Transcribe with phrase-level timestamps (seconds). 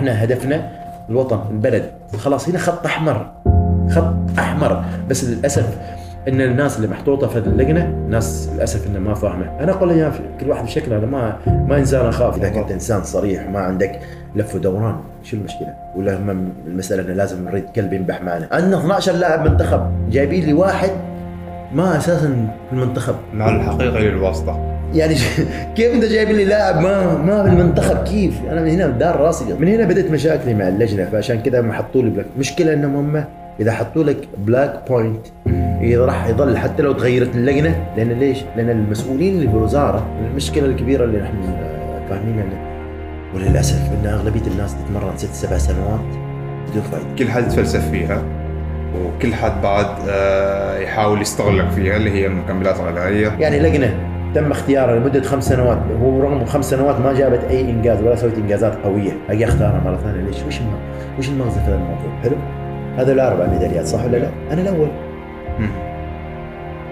[0.00, 0.70] إحنا هدفنا
[1.10, 1.90] الوطن البلد.
[2.18, 3.26] خلاص هنا خط أحمر.
[3.90, 4.84] خط أحمر.
[5.10, 5.78] بس للأسف
[6.28, 9.60] إن الناس اللي محطوطة في اللجنة ناس للأسف إنها ما فاهمة.
[9.60, 13.48] أنا أقول يا كل واحد بشكله أنا ما ما انسان اخاف إذا كنت إنسان صريح
[13.48, 14.00] وما عندك
[14.36, 18.48] لف ودوران شو المشكلة؟ ولا هم المسألة إنه لازم نريد كلب ينبح معنا.
[18.52, 20.90] عندنا 12 لاعب منتخب جايبين لي واحد
[21.74, 23.14] ما أساسا في المنتخب.
[23.34, 24.69] مع الحقيقة للواسطة.
[24.94, 25.14] يعني
[25.76, 29.68] كيف انت جايب لي لاعب ما ما بالمنتخب كيف؟ أنا من هنا دار راسي من
[29.68, 33.24] هنا بدأت مشاكلي مع اللجنة فعشان كذا ما حطوا لي black مشكلة إنهم هم
[33.60, 35.26] إذا حطوا لك black point
[35.82, 41.18] راح يظل حتى لو تغيرت اللجنة لأن ليش؟ لأن المسؤولين اللي بالوزاره المشكلة الكبيرة اللي
[41.18, 41.34] نحن
[42.10, 42.70] فاهمينها
[43.34, 46.00] وللأسف إن أغلبية الناس تتمرن ست سبع سنوات
[46.70, 48.22] بدون فائده كل حد يتفلسف فيها
[48.94, 53.36] وكل حد بعد آه، يحاول يستغلك فيها اللي هي المكملات الغذائية.
[53.40, 58.02] يعني لجنة تم اختيارها لمدة خمس سنوات هو رغم خمس سنوات ما جابت أي إنجاز
[58.02, 60.60] ولا سوت إنجازات قوية أجي اختارها مرة ثانية ليش؟ وش
[61.18, 62.36] وش المغزى في هذا الموضوع؟ حلو؟
[62.98, 64.88] هذا الاربع ميداليات صح ولا لا؟ أنا الأول.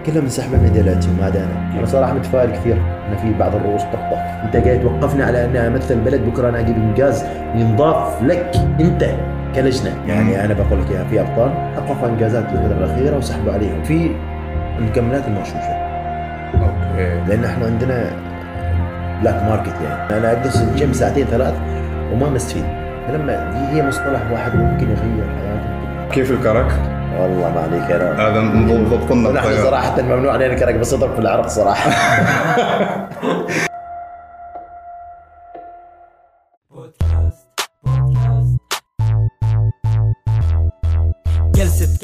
[0.06, 4.18] كلهم انسحبوا ميداليات ما عدا أنا، أنا صراحة متفائل كثير ان في بعض الرؤوس تخطف،
[4.44, 7.24] أنت جاي توقفني على أني أمثل البلد بكرة أنا أجيب إنجاز
[7.54, 9.04] ينضاف لك أنت
[9.54, 13.82] كلجنة، يعني أنا بقول لك يا في أبطال حققوا إنجازات في الفترة الأخيرة وسحبوا عليهم،
[13.82, 14.10] في
[14.78, 15.77] المكملات المغشوشة،
[16.54, 17.20] okay.
[17.28, 18.10] لأن إحنا عندنا
[19.22, 21.54] black market يعني، أنا اجلس الجيم ساعتين ثلاث
[22.12, 22.64] وما مستفيد،
[23.08, 26.12] فلما دي هي مصطلح واحد ممكن يغير حياتك.
[26.12, 26.72] كيف الكرك؟
[27.20, 28.20] والله ما عليك رب.
[28.20, 28.40] هذا
[28.90, 31.90] ضبط نحن صراحة ممنوع علينا الكرك بس اضرب في العرق صراحة.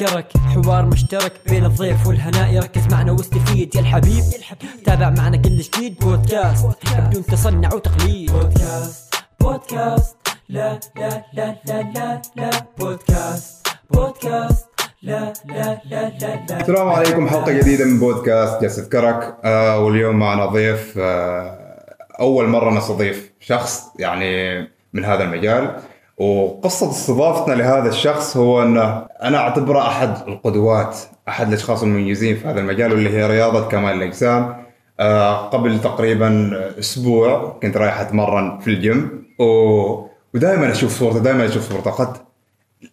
[0.07, 4.25] كرك حوار مشترك بين الضيف والهناء ركز معنا واستفيد يا الحبيب
[4.85, 5.99] تابع معنا كل جديد.
[5.99, 6.67] بودكاست
[6.99, 8.33] بدون تصنع وتقليد.
[8.33, 10.17] بودكاست بودكاست
[10.49, 12.51] لا لا لا لا لا لا.
[12.79, 14.67] بودكاست بودكاست
[15.03, 16.61] لا لا لا لا لا.
[16.61, 21.59] السلام عليكم حلقة جديدة من بودكاست جلسه كرك آه واليوم معنا ضيف آه
[22.21, 24.61] أول مرة نستضيف شخص يعني
[24.93, 25.77] من هذا المجال.
[26.19, 30.99] وقصة استضافتنا لهذا الشخص هو انه أنا أعتبره أحد القدوات
[31.29, 34.65] أحد الأشخاص المميزين في هذا المجال واللي هي رياضة كمال الأجسام.
[35.01, 39.25] آه قبل تقريبا أسبوع كنت رايح أتمرن في الجيم.
[39.39, 39.45] و...
[40.35, 41.91] ودائما أشوف صورته دائما أشوف صورته.
[41.91, 42.17] قد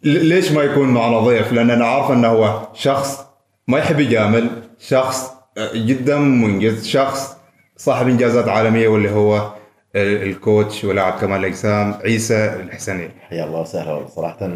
[0.04, 3.26] ليش ما يكون معنا ضيف؟ لأن أنا عارف أنه هو شخص
[3.68, 4.50] ما يحب يجامل،
[4.80, 7.38] شخص آه، جدا منجز، شخص
[7.78, 9.52] صاحب إنجازات عالمية واللي هو
[9.96, 13.10] الكوتش ولاعب كمال الأجسام عيسى الحسني.
[13.30, 14.50] حيا الله وسهلا صراحة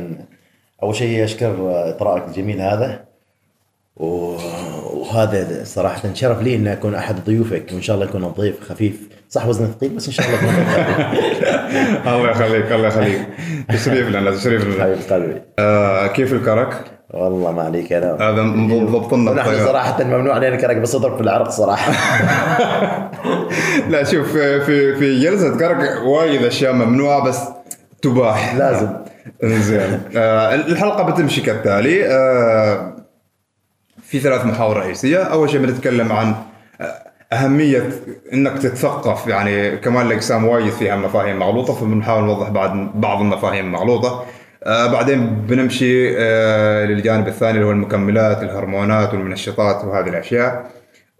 [0.83, 1.55] أول شيء أشكر
[1.89, 3.05] إطراءك الجميل هذا
[3.95, 9.45] وهذا صراحة شرف لي إن أكون أحد ضيوفك وإن شاء الله يكون الضيف خفيف صح
[9.47, 10.39] وزنه ثقيل بس إن شاء الله.
[12.15, 13.27] الله يخليك الله يخليك
[13.69, 14.83] تشريف لنا تشريف لنا.
[14.83, 18.43] حبيب قلبي آه كيف الكرك؟ والله ما عليك أنا هذا
[18.85, 19.65] ضبط لنا نحن.
[19.65, 21.91] صراحة ممنوع علينا الكرك بس اضرب في العرق صراحة.
[23.89, 27.39] لا شوف في في, في جلسة كرك وايد أشياء ممنوعة بس
[28.01, 28.55] تباح.
[28.55, 28.89] لازم.
[29.43, 32.05] زين آه الحلقة بتمشي كالتالي.
[32.05, 32.95] آه
[34.03, 35.23] في ثلاث محاور رئيسية.
[35.23, 36.35] أول شيء بنتكلم عن
[36.81, 36.93] آه،
[37.33, 37.89] أهمية
[38.33, 39.27] إنك تتثقف.
[39.27, 44.25] يعني كمال الأجسام وايد فيها مفاهيم مغلوطة فبنحاول نوضح بعض بعض المفاهيم المغلوطة.
[44.65, 50.71] آه بعدين بنمشي آه للجانب الثاني اللي هو المكملات الهرمونات والمنشطات وهذه الأشياء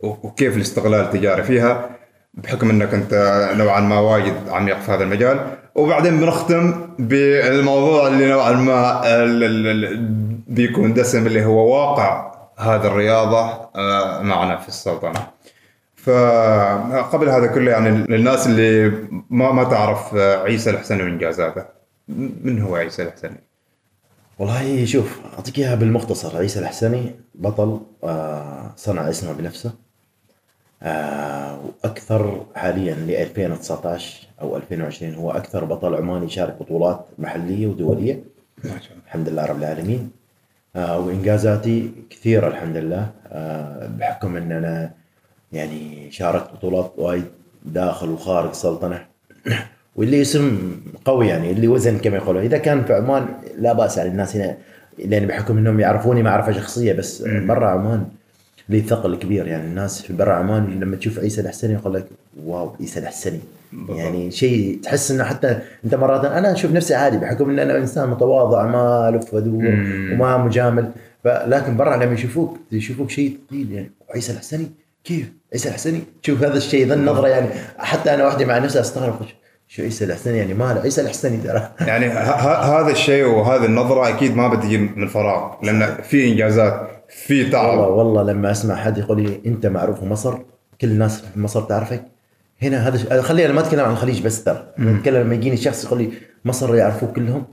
[0.03, 1.89] وكيف الاستغلال التجاري فيها
[2.33, 3.13] بحكم إنك أنت
[3.57, 5.39] نوعا ما وايد عميق في هذا المجال
[5.75, 9.01] وبعدين بنختم بالموضوع اللي نوعا ما
[10.47, 15.19] بيكون دسم اللي هو واقع هذه الرياضة آه، معنا في السلطنة.
[15.95, 18.91] فقبل هذا كله يعني للناس اللي
[19.29, 21.74] ما ما تعرف آه، عيسى الحسني وإنجازاته
[22.07, 23.37] من هو عيسى الحسني؟
[24.39, 26.37] والله شوف أعطيك إياها بالمختصر.
[26.37, 29.73] عيسى الحسني بطل آه، صنع اسمه بنفسه.
[30.83, 38.23] آه، وأكثر حاليا ل 2019 أو 2020 هو أكثر بطل عماني شارك بطولات محلية ودولية.
[38.63, 39.03] ما شاء الله.
[39.05, 40.11] الحمد لله رب العالمين.
[40.75, 43.11] آه، وإنجازاتي كثيرة الحمد لله.
[43.99, 44.91] بحكم ان أنا
[45.51, 47.25] يعني شاركت بطولات وايد
[47.65, 49.05] داخل وخارج السلطنه
[49.95, 50.71] واللي اسم
[51.05, 52.43] قوي يعني اللي وزن كما يقولون.
[52.43, 53.25] إذا كان في عمان
[53.57, 54.57] لا بأس على الناس هنا
[55.05, 58.05] لأن بحكم إنهم يعرفوني معرفة شخصية بس برا عمان
[58.69, 59.63] لي ثقل كبير يعني.
[59.63, 62.05] الناس في برا عمان لما تشوف عيسى الحسني يقول لك
[62.45, 63.39] واو عيسى الحسني
[63.89, 68.09] يعني شيء تحس إنه حتى أنت مرات أنا أشوف نفسي عادي بحكم إن أنا إنسان
[68.09, 69.63] متواضع ما ألف وأدور.
[70.13, 70.91] وما مجامل.
[71.25, 73.91] لكن برا لما يشوفوك يشوفوك شيء ثقيل يعني.
[74.13, 74.67] عيسى الحسني
[75.03, 77.47] كيف؟ عيسى الحسني تشوف هذا الشيء ذا النظرة يعني.
[77.77, 79.15] حتى أنا وحدي مع نفسي أستغرب
[79.67, 81.69] شو عيسى الحسني؟ يعني ماله عيسى الحسني ترى.
[81.87, 87.51] يعني هذا الشيء وهذه النظرة أكيد ما بتجي من فراغ لأن في إنجازات في والله
[87.51, 87.79] تعب.
[87.79, 90.37] والله لما أسمع حد يقول لي أنت معروف في مصر
[90.81, 92.03] كل الناس في مصر تعرفك.
[92.61, 93.23] هنا هذا ش...
[93.25, 94.67] خلينا ما أتكلم عن الخليج بس ترى.
[94.79, 96.09] أتكلم لما يجيني شخص يقول لي
[96.45, 97.43] مصر يعرفوك كلهم.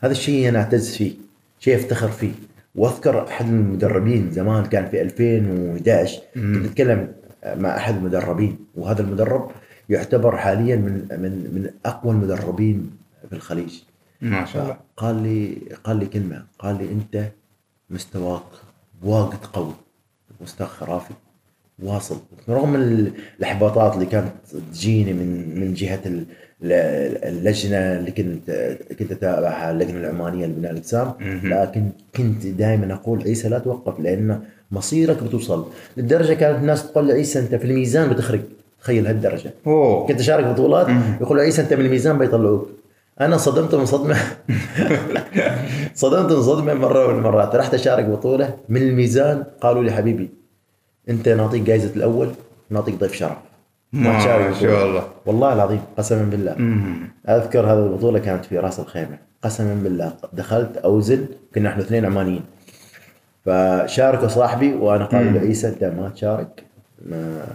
[0.00, 1.12] هذا الشيء أنا أعتز فيه
[1.60, 2.32] شيء أفتخر فيه.
[2.74, 7.08] وأذكر أحد المدربين زمان كان في 2011 كنت أتكلم
[7.56, 9.50] مع أحد المدربين وهذا المدرب
[9.90, 12.90] يعتبر حاليا من من من أقوى المدربين
[13.30, 13.82] في الخليج.
[14.20, 14.76] ما شاء الله.
[14.96, 17.24] قال لي قال لي كلمة قال لي أنت
[17.90, 18.42] مستواك
[19.02, 19.74] واجد قوي
[20.40, 21.14] مستوى خرافي
[21.82, 22.20] واصل.
[22.48, 24.32] رغم ال- الإحباطات اللي كانت
[24.72, 26.24] تجيني من من جهة ال-
[26.62, 31.12] ال- اللجنة اللي كنت كنت أتابعها اللجنة العمانية لبناء الأجسام
[31.44, 34.40] لكن كنت دائما أقول عيسى لا توقف لأن
[34.70, 35.66] مصيرك بتوصل.
[35.96, 38.40] للدرجه كانت الناس تقول لعيسى أنت في الميزان بتخرج.
[38.82, 39.54] تخيل هالدرجة.
[39.66, 40.06] أوه.
[40.06, 40.86] كنت أشارك بطولات
[41.20, 42.68] يقولوا عيسى انت من الميزان بيطلعوك.
[43.20, 44.16] أنا صدمت من صدمة.
[45.94, 47.54] صدمت من صدمة مرة من المرات.
[47.54, 50.30] رحت أشارك بطولة من الميزان قالوا لي حبيبي
[51.08, 52.28] أنت نعطيك جائزه الأول
[52.70, 53.36] نعطيك ضيف شرف.
[53.92, 54.86] ما شاء.
[54.86, 55.02] الله.
[55.26, 56.56] والله العظيم قسما بالله.
[57.28, 59.18] أذكر هذه البطولة كانت في راس الخيمة.
[59.42, 62.42] قسما بالله دخلت اوزن كنا إحنا اثنين عمانيين.
[63.44, 66.64] فشاركوا صاحبي وأنا قالوا له عيسى انت ما تشارك.
[67.06, 67.46] ما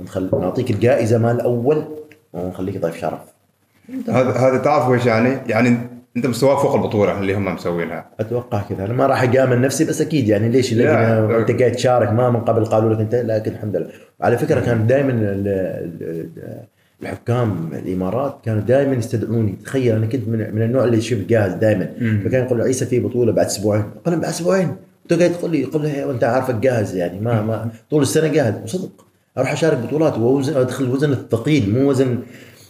[0.00, 0.30] نخل...
[0.32, 1.84] نعطيك الجائزة مال الأول
[2.32, 3.20] ونخليك ضيف شرف.
[4.08, 5.76] هذا هذا تعرف إيش يعني؟ يعني
[6.16, 8.06] أنت مستواك فوق البطولة اللي هم مسوينها.
[8.20, 8.84] أتوقع كذا.
[8.84, 10.72] أنا ما راح اجامل نفسي بس أكيد يعني ليش.
[10.72, 13.88] اللجنه انت قاعد تشارك ما من قبل قالوا لك أنت لكن الحمد لله.
[14.20, 15.12] وعلى فكرة كان دائما
[17.02, 19.58] الحكام الإمارات كانوا دائما يستدعوني.
[19.64, 21.88] تخيل أنا كنت من, من النوع اللي شبه جاهز دائما
[22.24, 23.82] فكان يقول عيسى في بطولة بعد أسبوعين.
[23.82, 24.76] أقول لهم بعد أسبوعين.
[25.12, 28.54] انت قاعد تقول لي لي وانت عارفك جاهز يعني ما ما طول السنة جاهز.
[28.64, 29.06] وصدق.
[29.38, 32.18] أروح أشارك بطولات واوزن أدخل الوزن الثقيل مو وزن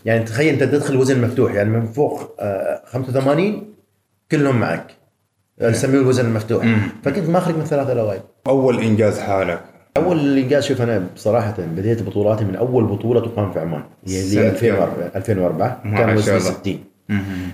[0.04, 3.74] يعني تخيل أنت تدخل وزن مفتوح يعني من فوق آه، 85
[4.30, 4.86] كلهم معك.
[5.62, 6.66] نسميه الوزن المفتوح.
[7.04, 9.60] فكنت ما أخرج من ثلاثة الاوائل أول إنجاز حالك؟
[9.96, 14.40] أول إنجاز شوف أنا بصراحه بديت بطولاتي من أول بطولة تقام في عمان هي سنة
[14.40, 16.50] اللي 2004 2004 ما كان وزني الله.
[16.50, 16.78] 60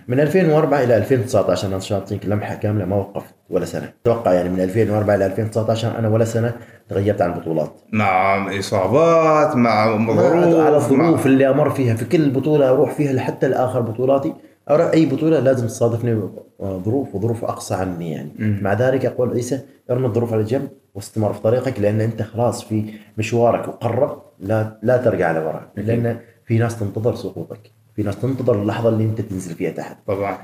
[0.09, 3.93] من 2004 إلى 2019 أنا شاطيك لمحه كاملة ما وقفت ولا سنة.
[4.03, 6.53] أتوقع يعني من 2004 إلى 2019 أنا ولا سنة
[6.89, 7.73] تغيبت عن البطولات.
[7.93, 11.95] مع إصابات مع ظروف على الظروف اللي أمر فيها.
[11.95, 14.35] في كل بطولة أروح فيها لحتى لآخر بطولاتي.
[14.71, 16.21] أروح أي بطولة لازم تصادفني
[16.63, 18.31] ظروف وظروف أقصى عني يعني.
[18.39, 19.61] مع ذلك أقول عيسى
[19.91, 22.85] ارمي الظروف على جنب واستمر في طريقك لأن أنت خلاص في
[23.19, 26.17] مشوارك وقرب لا لا ترجع على وراء لأن
[26.47, 27.71] في ناس تنتظر سقوطك.
[27.97, 29.97] في ناس تنتظر اللحظة اللي انت تنزل فيها تحت.
[30.07, 30.39] طبعا.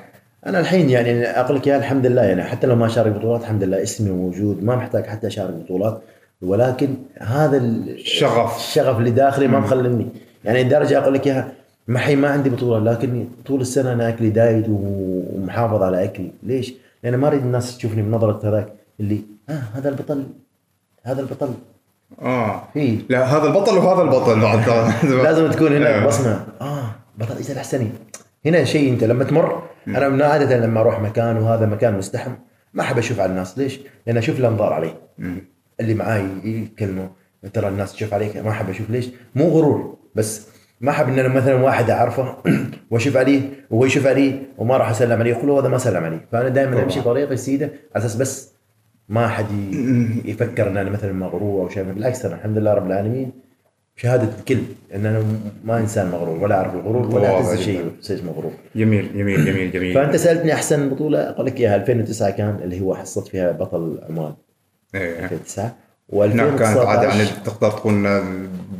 [0.46, 3.62] أنا الحين يعني أقول لك يا الحمد لله يعني حتى لو ما اشارك بطولات الحمد
[3.64, 6.00] لله اسمي موجود ما محتاج حتى أشارك بطولات
[6.42, 8.56] ولكن هذا ال- شغف.
[8.56, 10.06] الشغف اللي داخلي ما مخليني.
[10.44, 11.48] يعني لدرجة أقول لك إياها
[11.88, 16.30] ما حي ما عندي بطولة لكن طول السنة أنا أكلي دايت ومحافظ على أكلي.
[16.42, 16.74] ليش؟
[17.04, 18.68] لأن ما أريد الناس تشوفني بنظره هذاك
[19.00, 20.24] اللي آه هذا البطل
[21.04, 21.48] هذا البطل.
[22.22, 22.62] آه.
[22.74, 24.40] في لا هذا البطل وهذا البطل.
[24.46, 24.64] بعد.
[25.04, 26.06] لازم تكون هناك أيوة.
[26.06, 26.44] بصمة.
[26.60, 26.84] آه.
[27.18, 27.90] بطل عيسى الحسني.
[28.46, 32.32] هنا شيء أنت لما تمر أنا من عادة لما أروح مكان وهذا مكان مزدحم
[32.74, 33.58] ما أحب أشوف على الناس.
[33.58, 34.94] ليش؟ لأن أشوف الانظار علي
[35.80, 37.08] اللي معاي يتكلموا
[37.52, 38.90] ترى الناس تشوف عليك ما أحب أشوف.
[38.90, 40.46] ليش؟ مو غرور بس
[40.80, 42.36] ما أحب إن أنا مثلا واحد أعرفه
[42.90, 46.48] وأشوف عليه وهو يشوف عليه وما راح أسلم عليه يقول هذا ما سلم عليه فأنا
[46.48, 48.52] دائما أمشي طريقي سيده على أساس بس
[49.08, 49.46] ما حد
[50.24, 51.82] يفكر إن أنا مثلا مغرور أو شيء.
[51.82, 53.32] بالعكس أنا الحمد لله رب العالمين
[54.02, 54.58] شهادة الكل
[54.94, 55.24] ان أنا
[55.64, 57.60] ما إنسان مغرور ولا أعرف الغرور ولا اعتز.
[57.60, 58.52] شيء شيء مغرور.
[58.76, 59.94] جميل جميل جميل جميل.
[59.94, 64.34] فأنت سألتني أحسن بطولة أقول لك إياها 2009 كان اللي هو حصلت فيها بطل عمان
[64.94, 65.24] إيه.
[65.24, 65.76] 2009
[66.12, 68.02] هناك كانت عادي يعني و2019 تقدر تكون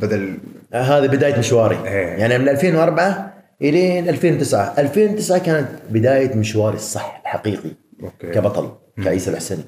[0.01, 0.37] بدل
[0.73, 1.77] هذه بداية مشواري.
[1.85, 2.07] إيه.
[2.07, 7.69] يعني من 2004 إلين 2009 2009 كانت بداية مشواري الصح الحقيقي
[8.03, 8.31] أوكي.
[8.31, 8.71] كبطل
[9.03, 9.63] كعيسى الحسني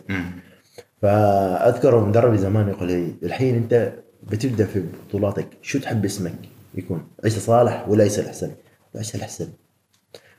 [1.01, 3.91] فأذكر مدربي زمان يقول لي الحين أنت
[4.23, 6.33] بتبدأ في بطولاتك شو تحب اسمك
[6.75, 8.51] يكون؟ عيسى صالح ولا عيسى الحسني؟
[8.95, 9.49] عيسى الحسني.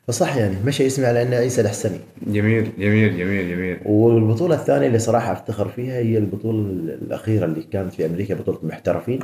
[0.08, 2.00] فصح يعني مشى اسمي على انه عيسى الحسني.
[2.26, 3.80] جميل جميل جميل جميل.
[3.84, 6.58] والبطولة الثانية اللي صراحة أفتخر فيها هي البطولة
[6.94, 9.20] الأخيرة اللي كانت في أمريكا بطولة محترفين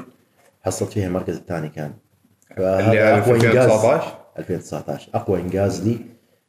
[0.62, 1.92] حصلت فيها المركز الثاني كان.
[2.50, 5.98] اللي فهذا في 2019 2019 2019 أقوى إنجاز لي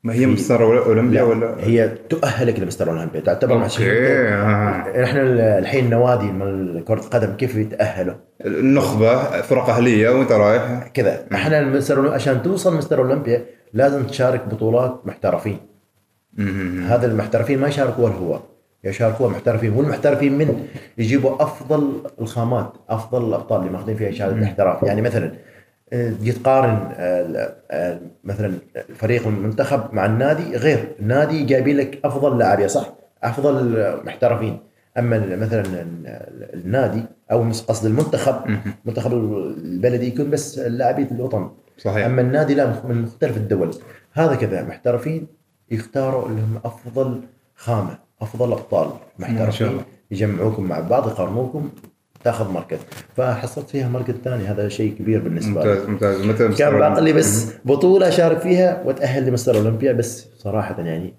[0.03, 5.03] ما هي مستر أولمبيا ولا هي تؤهلك لمستر أولمبيا تعتبر أوكي آه.
[5.03, 5.21] إحنا
[5.59, 8.13] الحين نوادي مال كرة القدم كيف يتأهلوا؟
[8.45, 10.87] النخبة فرق أهلية وأنت رايح.
[10.93, 11.25] كذا.
[11.33, 15.57] إحنا المستر عشان توصل مستر أولمبيا لازم تشارك بطولات محترفين.
[16.87, 18.39] هذا المحترفين ما يشاركوا ولا هو.
[18.83, 25.01] يشاركوا محترفين والمحترفين من؟ يجيبوا أفضل الخامات أفضل الأبطال اللي ماخذين فيها شهادة الاحتراف يعني
[25.01, 25.31] مثلا
[25.91, 28.53] تقارن آه، آه، مثلا
[28.95, 32.89] فريق المنتخب مع النادي غير النادي جايبين لك أفضل لاعبيه صح؟
[33.23, 34.59] أفضل محترفين.
[34.97, 38.35] أما مثلا ال- النادي أو قصد المنتخب
[38.85, 41.49] المنتخب البلدي يكون بس لاعبيه الوطن.
[41.77, 42.05] صحيح.
[42.05, 43.71] أما النادي لا من مختلف الدول.
[44.13, 45.27] هذا كذا محترفين
[45.71, 47.21] يختاروا اللي هم أفضل
[47.55, 48.89] خامة أفضل أبطال.
[49.19, 49.81] محترفين.
[50.11, 51.69] يجمعوكم مع بعض يقارنوكم.
[52.23, 52.77] تاخذ مركز
[53.17, 55.69] فحصلت فيها مركز ثاني هذا شيء كبير بالنسبة لي.
[55.69, 56.21] ممتاز ممتاز.
[56.25, 61.13] متى كان باقي لي بس بطولة أشارك فيها واتاهل لمستر الاولمبيا بس صراحة يعني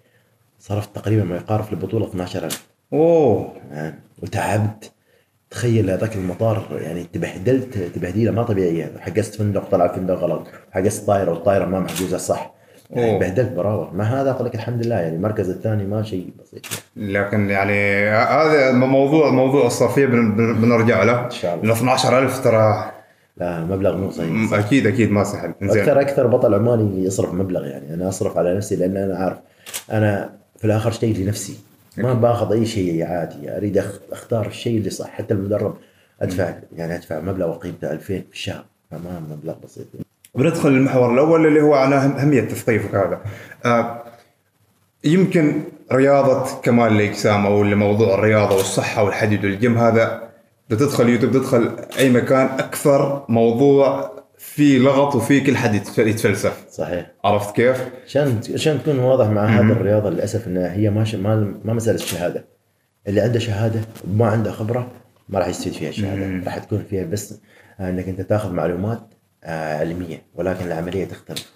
[0.59, 3.53] صرفت تقريبا ما يقارب في البطولة 12000 أوه.
[3.71, 4.93] يعني وتعبت.
[5.51, 8.93] تخيل هذاك المطار يعني تبهدلت تبهديلة ما طبيعية.
[8.99, 10.47] حجزت فندق طلع فندق غلط.
[10.71, 12.60] حجزت طايره والطايره ما محجوزة صح.
[12.93, 13.19] يعني.
[13.19, 16.63] بهدلت براور ما هذا أقول لك الحمد لله يعني المركز الثاني ما شيء بسيط.
[16.97, 21.25] لكن يعني هذا موضوع موضوع الصرفيه بن- بن- بنرجع له.
[21.25, 21.65] إن شاء الله.
[21.65, 22.91] لأن 12000 ترى
[23.37, 24.53] لا مبلغ مو صحيح.
[24.53, 28.77] أكيد أكيد ما سهل أكثر أكثر بطل عماني يصرف مبلغ يعني أنا أصرف على نفسي
[28.77, 29.39] لأن أنا عارف
[29.93, 31.59] أنا في الآخر شيء لنفسي.
[31.97, 33.57] ما باخذ أي شيء عادي.
[33.57, 35.09] أريد أخ- أختار الشيء اللي صح.
[35.11, 35.75] حتى المدرب
[36.23, 38.65] أدفع يعني أدفع مبلغ وقيمته 2000 في الشهر.
[38.91, 39.87] فما مبلغ بسيط.
[40.35, 43.21] بندخل المحور الأول اللي هو على أهمية تثقيفك هذا.
[43.65, 44.03] آه
[45.05, 50.23] يمكن رياضة كمال الإجسام أو اللي موضوع الرياضة والصحة والحديد والجيم هذا
[50.71, 56.65] بتدخل يوتيوب تدخل أي مكان أكثر موضوع فيه لغط وفيه كل حد يتف- يتفلسف.
[56.71, 57.07] صحيح.
[57.25, 61.15] عرفت كيف؟ عشان عشان تكون واضح مع هذه الرياضة للأسف إنها هي ما ش...
[61.15, 62.45] ما ما مسألة شهادة.
[63.09, 64.89] اللي عنده شهادة وما عنده خبرة
[65.29, 67.35] ما راح يستفيد فيها الشهاده راح تكون فيها بس
[67.81, 69.01] إنك أنت تاخذ معلومات
[69.45, 71.51] علمية ولكن العملية تختلف.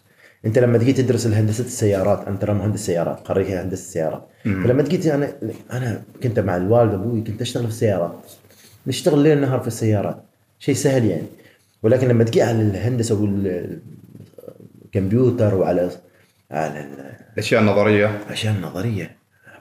[0.47, 5.07] أنت لما تجي تدرس هندسه السيارات أنت ترى مهندس سيارات خريج هندسة السيارات فلما جيت
[5.07, 5.33] أنا
[5.73, 8.13] أنا كنت مع الوالد أبوي كنت أشتغل في السيارات
[8.87, 10.23] نشتغل ليل نهار في السيارات.
[10.59, 11.27] شيء سهل يعني.
[11.83, 13.15] ولكن لما تجي على الهندسة
[14.85, 15.91] والكمبيوتر وعلى
[16.51, 18.21] على ال- الأشياء النظرية.
[18.27, 19.17] الأشياء النظرية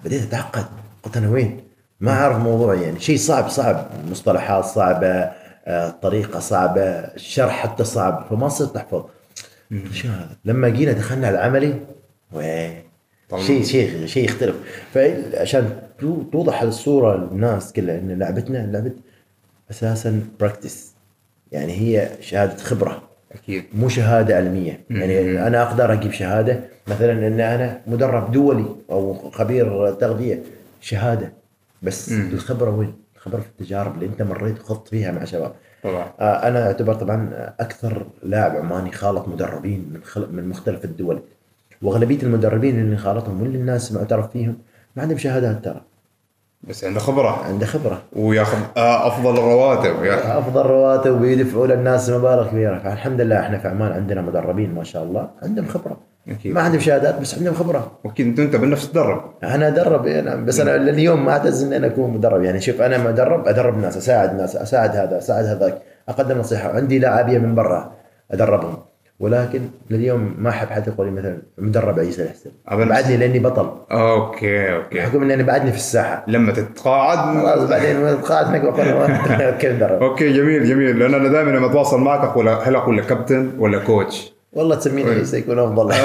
[0.06, 0.65] بديت أتعقد.
[1.03, 1.63] قلت أنا وين؟
[2.00, 3.00] ما أعرف موضوع يعني.
[3.00, 3.88] شيء صعب صعب.
[4.12, 5.32] مصطلحات صعبة.
[5.65, 9.03] آه، طريقة صعبة الشرح حتى صعب فما صرت أحفظ.
[9.93, 11.79] شو هذا؟ لما جينا دخلنا على العملي.
[13.39, 14.55] شيء شيء شيء يختلف.
[14.93, 18.91] فعشان تو- توضح الصورة للناس كلها إن لعبتنا لعبة
[19.72, 20.92] أساسا practice
[21.51, 23.01] يعني هي شهادة خبرة.
[23.32, 23.63] أكيد.
[23.74, 24.79] مو شهادة علمية.
[24.89, 30.43] يعني أنا أقدر أجيب شهادة مثلا إن أنا مدرب دولي أو خبير تغذية
[30.82, 31.34] شهادة.
[31.84, 32.93] بس الخبرة وين؟
[33.25, 35.51] الخبره في التجارب اللي انت مريت وخضت فيها مع شباب.
[35.84, 36.06] طبعا.
[36.20, 40.27] آه، أنا أعتبر طبعا أكثر لاعب عماني خالط مدربين من خل...
[40.32, 41.22] من مختلف الدول.
[41.82, 44.58] وأغلبية المدربين اللي خالطهم واللي الناس معترف فيهم
[44.96, 45.82] ما عندهم شهادات ترى.
[46.63, 47.44] بس عنده خبرة.
[47.46, 48.01] عنده خبرة.
[48.15, 52.80] وياخذ آه، أفضل الرواتب يا- أفضل رواتب ويدفعوا للناس مبالغ كبيرة.
[52.80, 55.98] فالحمد لله إحنا في عمان عندنا مدربين ما شاء الله عندهم خبرة.
[56.30, 56.53] أكيد.
[56.53, 57.92] ما عندهم شهادات بس عندهم خبرة.
[58.03, 60.46] واكيد انت بالنفس تدرب أنا أدرب إيه نعم.
[60.46, 62.44] بس أنا لليوم ما أعتز ان أنا أكون مدرب.
[62.44, 65.82] يعني شوف أنا مدرب أدرب ناس أساعد ناس أساعد هذا أساعد هذاك.
[66.10, 66.70] أقدم نصيحة.
[66.70, 67.92] عندي لاعبية من برا
[68.32, 68.77] أدربهم.
[69.20, 72.50] ولكن لليوم ما أحب حد يقول لي مثلا مدرب عيسى الحسن.
[72.72, 73.70] بعدني لأني بطل.
[73.92, 74.98] okay okay.
[74.98, 76.24] بحكم إني بعدني في الساحة.
[76.27, 77.18] لما تتقاعد.
[77.18, 78.72] خلاص بعدين قاعد نقول
[79.51, 81.00] كيف مدرب okay جميل جميل.
[81.00, 85.10] لأن أنا دائما لما أتواصل معك أقول هل أقول لك كابتن ولا coach؟ والله تسميني
[85.10, 85.92] عيسى يكون أفضل.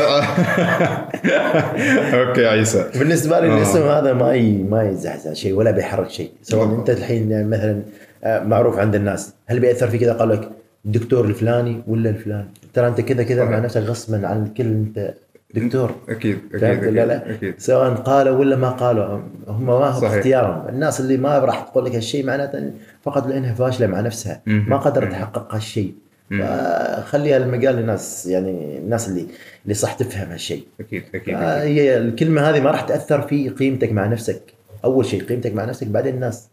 [2.15, 2.85] okay يا عيسى.
[2.99, 4.53] بالنسبة لي الاسم هذا ما ي...
[4.63, 6.31] ما يزعزع شيء ولا بيحرك شيء.
[6.43, 6.75] سواء.
[6.75, 7.83] أنت الحين مثلا
[8.25, 9.35] آه، معروف عند الناس.
[9.47, 10.49] هل بيأثر فيك اذا قال لك
[10.87, 13.59] الدكتور الفلاني ولا الفلاني؟ ترى أنت كذا كذا مع.
[13.59, 15.15] نفسك غصبا عن الكل أنت
[15.55, 15.91] دكتور.
[16.09, 17.55] أكيد أكيد ولا أكيد, لا؟ أكيد.
[17.59, 20.07] سواء قالوا ولا ما قالوا هم ما هو.
[20.07, 20.69] اختيارهم.
[20.69, 22.71] الناس اللي ما راح تقول لك هالشيء معناته
[23.03, 24.41] فقط لأنها فاشلة مع نفسها.
[24.47, 25.95] ما قدرت تحقق هالشيء.
[26.31, 29.27] فخليها المجال للناس يعني الناس اللي
[29.65, 30.65] اللي صح تفهم هالشيء.
[30.81, 34.43] أكيد أكيد آه، هي الكلمة هذه ما راح تأثر في قيمتك مع نفسك.
[34.85, 36.49] أول شيء قيمتك مع نفسك بعدين الناس.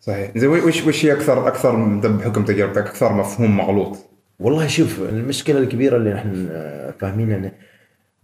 [0.00, 0.30] صحيح.
[0.38, 3.98] زين وش وش هي أكثر أكثر بحكم تجربتك؟ أكثر مفهوم مغلوط؟
[4.40, 7.50] والله شوف المشكلة الكبيرة اللي نحن آه، فاهمينها إن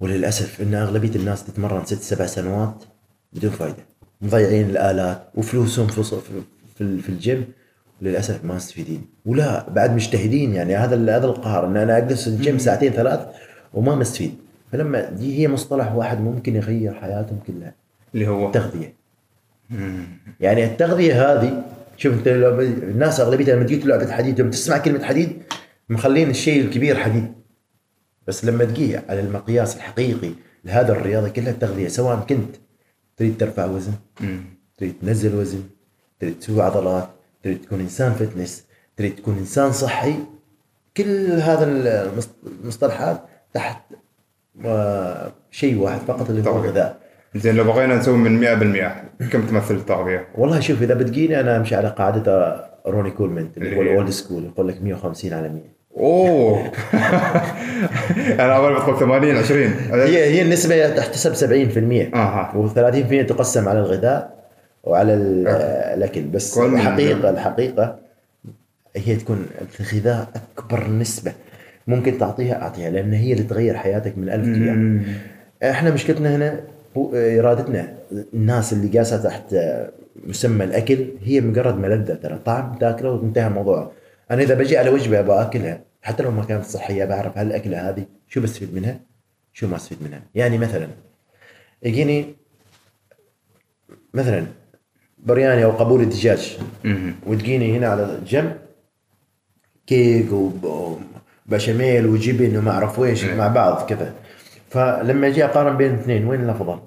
[0.00, 2.84] وللأسف إن أغلبية الناس تتمرن ست سبع سنوات
[3.32, 3.76] بدون فائده
[4.20, 5.86] مضيعين الآلات وفلوسهم
[6.78, 7.44] في- في الجيم.
[8.02, 9.06] للأسف ما مستفيدين.
[9.26, 10.76] ولا بعد مجتهدين يعني.
[10.76, 11.66] هذا هذا القهر.
[11.66, 13.20] إن أنا اجلس الجيم ساعتين ثلاث
[13.74, 14.34] وما مستفيد.
[14.72, 17.74] فلما دي هي مصطلح واحد ممكن يغير حياتهم كلها
[18.14, 18.94] اللي هو؟ التغذية.
[20.40, 21.62] يعني التغذية هذه
[21.96, 22.28] شوف أنت
[22.82, 25.42] الناس أغلبيتها لما تجي لعبه حديد لما تسمع كلمة حديد
[25.88, 27.32] مخلين الشيء الكبير حديد.
[28.26, 30.30] بس لما تجي على المقياس الحقيقي
[30.64, 32.56] لهذا الرياضة كلها التغذية سواء كنت
[33.16, 33.92] تريد ترفع وزن
[34.78, 35.62] تريد تنزل وزن
[36.20, 37.08] تريد تسوي عضلات
[37.44, 38.64] تريد تكون إنسان فتنس
[38.96, 40.14] تريد تكون إنسان صحي
[40.96, 42.28] كل هذا المص-
[42.62, 43.20] المصطلحات
[43.54, 43.82] تحت
[44.64, 46.56] آه، شيء واحد فقط اللي هو.
[46.64, 46.96] الغذاء
[47.36, 51.74] زين لو بغينا نسوي من 100% كم تمثل التغذية؟ والله شوف إذا بتجيني أنا أمشي
[51.76, 55.62] على قاعدة روني كولمنت اللي هو اللي هي؟ الأولد سكول يقول لك 150 على 100
[55.96, 56.72] أوه.
[58.16, 59.60] أنا أول بدخل 80 20
[59.92, 62.52] هي هي النسبة تحتسب 70% أها.
[62.54, 64.39] و30% تقسم على الغذاء.
[64.84, 65.48] وعلى ال-.
[65.96, 67.98] الاكل بس كل- الحقيقة الحقيقة
[68.96, 69.46] هي تكون
[69.80, 71.32] الغذاء أكبر نسبة
[71.86, 75.02] ممكن تعطيها أعطيها لأن هي اللي تغير حياتك من ألف مم.
[75.62, 76.60] إحنا مشكلتنا هنا
[77.14, 77.94] إرادتنا
[78.34, 79.56] الناس اللي جالسة تحت
[80.26, 83.92] مسمى الأكل هي مجرد ملذة ترى طعم تاكله وانتهى الموضوع.
[84.30, 88.04] أنا إذا بجي على وجبة باكلها حتى لو ما كانت صحية بعرف هل الأكلة هذه
[88.28, 89.00] شو بستفيد منها؟
[89.52, 90.86] شو ما استفيد منها؟ يعني مثلا
[91.82, 92.26] يجيني
[94.14, 94.46] مثلا
[95.26, 96.58] برياني أو قبول الدجاج.
[96.84, 97.14] مم.
[97.26, 98.56] وتجيني هنا على جنب
[99.86, 100.96] كيك وب-
[101.48, 103.34] وبشاميل وجبن وما أعرف ويش إيه.
[103.34, 104.14] مع بعض كذا.
[104.70, 106.78] فلما أجي اقارن بين الاثنين وين الأفضل؟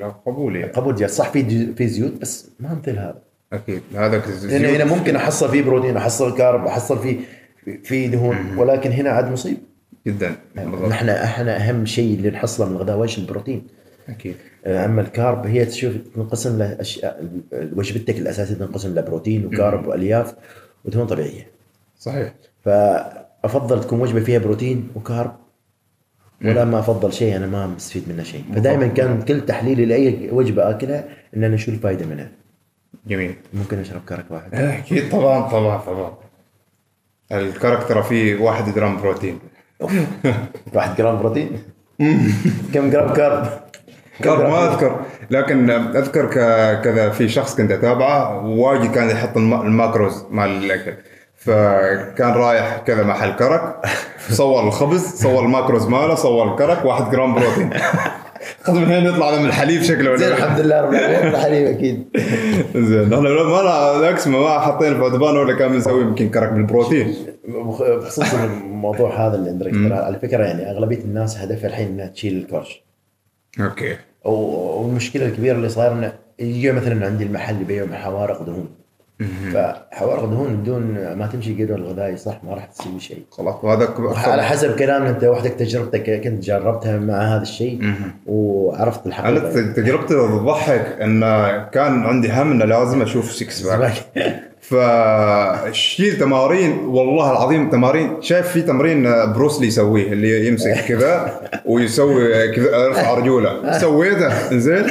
[0.00, 0.72] القبول يعني.
[0.72, 3.18] قبول الدجاج صح في في زيوت بس ما مثل هذا
[3.52, 3.82] أكيد.
[3.94, 7.16] هذاك لأن هنا ممكن أحصل فيه بروتين أحصل كارب أحصل فيه
[7.84, 9.56] في دهون ولكن هنا عاد مصيب.
[10.06, 10.36] جدا.
[10.56, 10.88] بالضبط.
[10.88, 13.66] نحن إحنا أهم شيء اللي نحصله من الغداء وش البروتين؟
[14.08, 14.34] أكيد.
[14.66, 20.34] أما ال carb هي تشوف تنقسم لاشياء وجبتك الأساسية تنقسم لبروتين و carb وألياف
[20.84, 21.46] ودهون طبيعية.
[21.98, 22.34] صحيح.
[22.64, 25.36] فأفضل تكون وجبة فيها بروتين و carb
[26.44, 28.44] ولا ما أفضل شيء أنا ما مستفيد منه شيء.
[28.54, 31.04] فدائما كان كل تحليلي لأي وجبة أكلها
[31.36, 32.28] ان أنا شو الفائده منها.
[33.06, 33.34] جميل.
[33.54, 34.54] ممكن أشرب كرك واحد.
[34.78, 36.14] أكيد طبعا طبعا طبعا.
[37.32, 39.38] الكرك ترى فيه واحد جرام بروتين.
[40.74, 41.50] واحد جرام بروتين؟
[42.74, 43.69] كم جرام carb؟
[44.24, 45.00] carb ما أذكر
[45.30, 46.26] لكن أذكر
[46.84, 50.92] كذا في شخص كنت أتابعه واجد كان يحط الم- ال macros مال الأكل.
[51.36, 53.74] فكان رايح كذا محل كرك
[54.30, 57.70] صور الخبز صور ال macros ماله صور الكرك واحد جرام بروتين.
[58.64, 60.16] خذ من هنا يطلع من الحليب شكله.
[60.16, 62.04] زين ولا الحمد لله رب العالمين الحليب أكيد.
[62.76, 67.14] زين إحنا ما لا العكس ما حاطين في عدبان ولا كان بنسوي يمكن كرك بالبروتين.
[67.48, 72.36] بخ- بخصوص الموضوع هذا اللي عندك على فكرة يعني أغلبية الناس هدفها الحين إنها تشيل
[72.38, 72.82] الكرش.
[73.60, 73.96] okay.
[74.24, 78.68] والمشكلة الكبيرة اللي صايرة إنه يجي مثلا عندي المحل يبيعوا حوارق دهون.
[79.54, 80.82] فحوارق دهون بدون
[81.14, 83.22] ما تمشي الجدول الغذائي صح؟ ما راح تسوي شيء.
[83.30, 83.94] خلاص وهذا
[84.32, 87.92] على حسب كلامنا أنت وحدك تجربتك كنت جربتها مع هذا الشيء
[88.26, 91.20] وعرفت أنا الحقيقة ت- تجربتي تضحك إن
[91.72, 93.92] كان عندي هم إنه لازم أشوف six pack
[94.60, 102.84] فشيل تمارين والله العظيم تمارين شايف في تمرين بروسلي يسويه اللي يمسك كذا ويسوي كذا
[102.86, 103.78] يرفع رجوله.
[103.80, 104.86] سويته؟ زين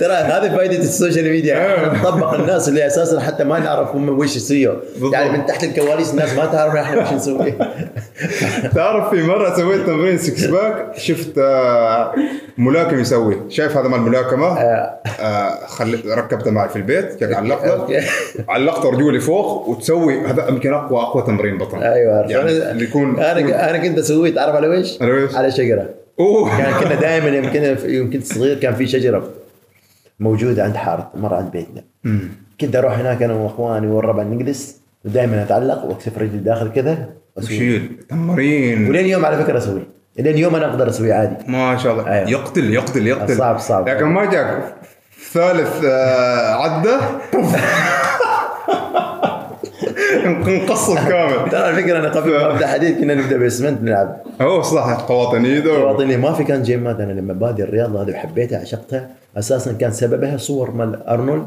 [0.00, 1.76] ترى هذه فائده ال social media.
[1.76, 5.12] إحنا نطبق الناس اللي أساسا حتى ما نعرف هم وش بالضبط.
[5.12, 7.54] يعني من تحت الكواليس الناس ما تعرف إحنا وش نسوي.
[8.74, 12.14] تعرف في مرة سويت تمرين six pack شفت آه،
[12.58, 13.36] ملاكم يسوي.
[13.48, 17.72] شايف هذا مال الملاكمه آه، خليت ركبته معي في البيت علقته.
[17.72, 18.00] okay.
[18.48, 21.82] علقت رجولي فوق وتسوي هذا يمكن أقوى أقوى تمرين بطن.
[21.82, 25.99] أيوه يعني يكون أنا أنا كنت أسويه تعرف على وش؟ على وش؟ على شجرة.
[26.20, 26.58] أوه.
[26.58, 29.28] كان كنا دائما يمكن يوم كنت صغير كان في شجرة
[30.20, 31.82] موجودة عند حارة مرة عند بيتنا.
[32.60, 37.08] كنت أروح هناك أنا وإخواني والربع نجلس ودائما أتعلق واكتف رجلي داخل كذا.
[37.36, 38.88] وشيل تمرين.
[38.88, 39.82] ولين يوم على فكرة اسويه
[40.18, 41.36] لين يوم أنا أقدر اسويه عادي.
[41.52, 42.06] ما شاء الله.
[42.12, 42.30] أيوة.
[42.30, 43.36] يقتل يقتل يقتل.
[43.36, 43.88] صعب- صعب.
[43.88, 44.74] لكن ما جاك
[45.32, 47.00] ثالث آه، عدة؟
[50.24, 51.50] انقص كامل.
[51.50, 54.16] ترى الفكرة أنا قبل ما أبدأ حديث كنا نبدأ باسمنت نلعب.
[54.40, 58.60] هو صح قواطي نيدو واعطيني ما في كان جيمات أنا لما بادي الرياضة هذه وحبيتها
[58.60, 61.46] عشقتها أساسا كان سببها صور مال أرنولد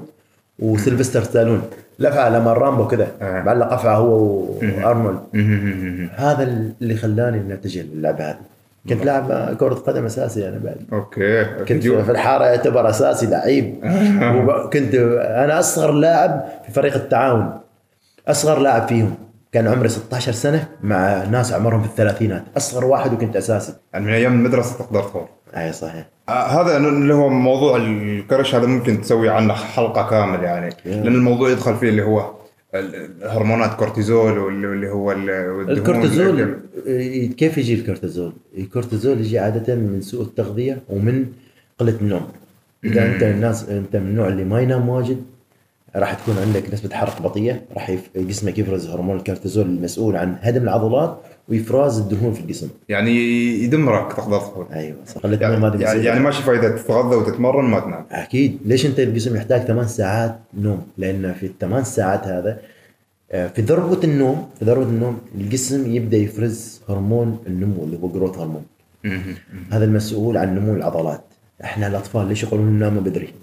[0.59, 1.61] وسيلفستر ستالون.
[1.99, 3.41] لفعه لما رامبو كذا آه.
[3.41, 4.43] معلق افعى هو
[4.83, 5.19] وأرنولد.
[6.15, 6.43] هذا
[6.81, 8.37] اللي خلاني إني أتجه للعبه هذه.
[8.89, 10.77] كنت لاعب كرة قدم أساسي أنا بعد.
[10.93, 11.45] okay.
[11.45, 13.75] كنت في الحارة يعتبر أساسي لعيب.
[14.47, 17.49] وكنت أنا أصغر لاعب في فريق التعاون.
[18.27, 19.13] أصغر لاعب فيهم
[19.51, 22.43] كان عمري 16 سنة مع ناس عمرهم في الثلاثينات.
[22.57, 23.73] أصغر واحد وكنت أساسي.
[23.93, 26.05] يعني من أيام المدرسة تقدر تخور أي صحيح.
[26.29, 30.69] آه، هذا اللي هو موضوع الكرش هذا ممكن تسوي عنه حلقة كامل يعني.
[30.85, 32.31] لأن الموضوع يدخل فيه اللي هو
[32.75, 40.21] ال- الهرمونات كورتيزول واللي هو الكورتيزول إيه، كيف يجي الكورتيزول؟ الكورتيزول يجي عادة من سوء
[40.21, 41.25] التغذية ومن
[41.79, 42.27] قلة النوم.
[42.83, 45.21] إذا أنت الناس أنت من النوع اللي ما ينام واجد
[45.95, 48.09] راح تكون عندك نسبة حرق بطيئة، راح يف...
[48.15, 51.17] جسمك يفرز هرمون الكورتيزول المسؤول عن هدم العضلات
[51.49, 52.69] وإفراز الدهون في الجسم.
[52.89, 53.11] يعني
[53.63, 54.65] يدمرك تقدر تقول.
[54.73, 55.25] أيوه صح.
[55.25, 56.03] هذه يعني, يعني, مصيبة.
[56.03, 58.05] يعني ماشي فايده تتغذى وتتمرن ما تنام.
[58.11, 58.59] أكيد.
[58.65, 62.59] ليش أنت الجسم يحتاج ثمان ساعات نوم؟ لأن في الثمان ساعات هذا
[63.31, 68.37] آه، في ذروة النوم في ذروة النوم الجسم يبدأ يفرز هرمون النمو اللي هو جروث
[68.37, 68.63] هرمون
[69.71, 71.21] هذا المسؤول عن نمو العضلات.
[71.63, 73.33] إحنا الأطفال ليش يقولون ننام بدري؟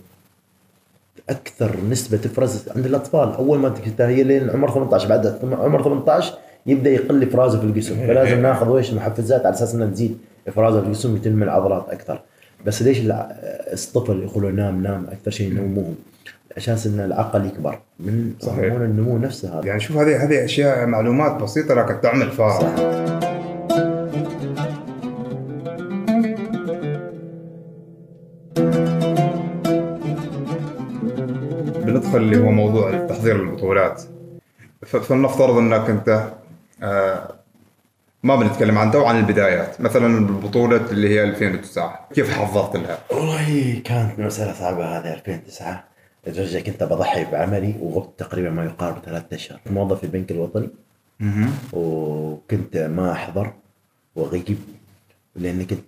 [1.31, 3.35] أكثر نسبة تفرز عند الأطفال.
[3.35, 6.35] أول ما هي لين عمر 18 بعد عمر 18
[6.66, 7.95] يبدأ يقل افرازه في الجسم.
[8.07, 12.21] فلازم ناخذ ويش محفزات على أساس إنها تزيد افرازه في الجسم وتنمي العضلات أكثر.
[12.66, 13.01] بس ليش
[13.73, 15.95] الطفل يقولوا نام نام أكثر شيء نومهم
[16.57, 17.79] عشان إن العقل يكبر.
[18.01, 18.59] من صحيح.
[18.59, 19.66] هرمون النمو نفسه هذا.
[19.66, 23.39] يعني شوف هذه هذه أشياء معلومات بسيطة لكن تعمل فارق
[32.16, 34.03] اللي هو موضوع تحضير البطولات.
[34.87, 36.29] ف- فلنفترض انك انت
[36.83, 37.35] آه،
[38.23, 39.81] ما بنتكلم عن تو عن البدايات.
[39.81, 45.85] مثلا البطولة اللي هي 2009 كيف حضرت لها؟ والله كانت مسألة صعبة هذه 2009
[46.27, 49.61] لدرجة كنت بضحي بعملي وغبت تقريبا ما يقارب ثلاثة أشهر.
[49.66, 50.68] موظف في البنك الوطني.
[51.73, 53.53] وكنت ما أحضر
[54.16, 54.59] وأغيب
[55.37, 55.81] لأني كنت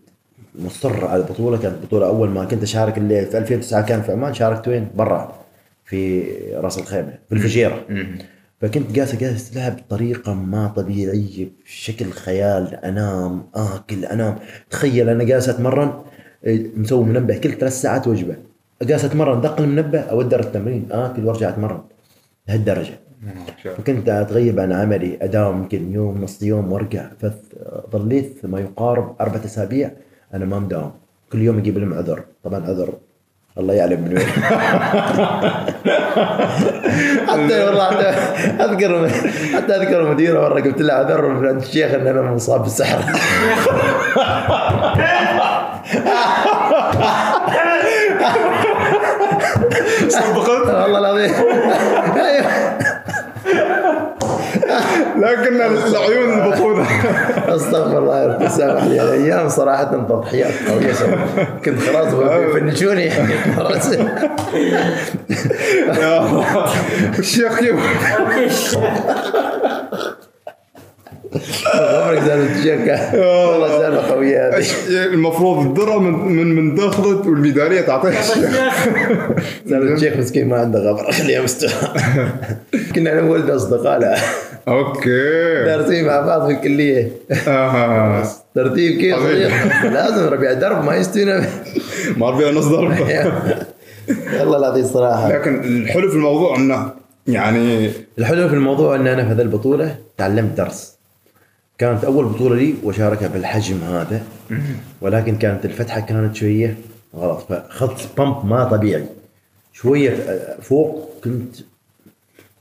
[0.59, 1.59] مصر على البطولة.
[1.59, 4.35] كانت بطولة أول ما كنت أشارك اللي في 2009 كان في عمان.
[4.35, 5.42] شاركت وين؟ برا.
[5.93, 6.25] في
[6.55, 7.85] راس الخيمة في الفجيرة.
[8.61, 14.39] فكنت جالس جالس لها بطريقة ما طبيعية بشكل خيال أنام آكل أنام.
[14.71, 15.93] تخيل أنا جالس أتمرن
[16.47, 18.37] إيه، مسوي منبه كل ثلاث ساعات وجبة.
[18.83, 21.81] جالس أتمرن دق المنبه أودر التمرين آكل وأرجع أتمرن.
[22.49, 22.95] لهالدرجة.
[23.65, 27.11] فكنت أتغيب عن عملي أداوم يمكن يوم نص يوم وأرجع.
[27.93, 29.91] فظليت ما يقارب أربعة أسابيع
[30.35, 30.93] أنا ما مداوم.
[31.33, 32.25] كل يوم أجيب لهم عذر.
[32.45, 32.95] طبعا عذر
[33.59, 34.27] الله يعلم من وين.
[37.29, 38.09] حتى والله حتى
[38.65, 39.09] أذكر
[39.55, 42.99] حتى أذكر مديرة مرة قلت له عذر عند الشيخ إن أنا مصاب بالسحر
[50.09, 51.33] صدقت والله العظيم.
[52.17, 52.72] أيوه.
[55.19, 56.87] لكن العيون البطولة
[57.49, 61.17] أستغفر الله يا رب سامح لي أيام صراحة تضحيات سوي
[61.65, 63.11] كنت خلاص بفنشوني
[63.57, 63.91] خلاص.
[67.19, 67.61] الشيخ
[71.75, 74.63] عمرك زال الشيخ والله سالفه قويه هذه.
[74.63, 76.81] إيش- المفروض الدرع من من من
[77.27, 78.21] والميدالية تعطيها.
[78.21, 78.51] الشيخ
[79.67, 81.13] زال الشيخ مسكين ما عنده غبر.
[81.13, 81.71] خليه مستوى.
[82.95, 84.17] كنا أنا وولد أصدقاء لا
[84.69, 85.65] أوكي.
[85.65, 87.09] دارسين مع بعض في الكلية.
[87.49, 88.25] آه.
[88.55, 89.19] ترتيب كيف
[89.85, 91.45] لازم ربيع درب ما يستوينا.
[92.17, 92.91] ما فيها نص ضرب
[94.41, 95.33] والله العظيم صراحة.
[95.33, 96.91] لكن الحلو في الموضوع إنه
[97.27, 100.92] يعني الحلو في الموضوع إن أنا في هذه البطولة تعلمت درس.
[101.83, 104.23] كانت أول بطولة لي واشاركها بالحجم هذا.
[105.01, 106.77] ولكن كانت الفتحة كانت شوية
[107.17, 107.47] غلط.
[107.49, 109.05] فاخذت بامب ما طبيعي.
[109.73, 110.17] شوية
[110.61, 111.57] فوق كنت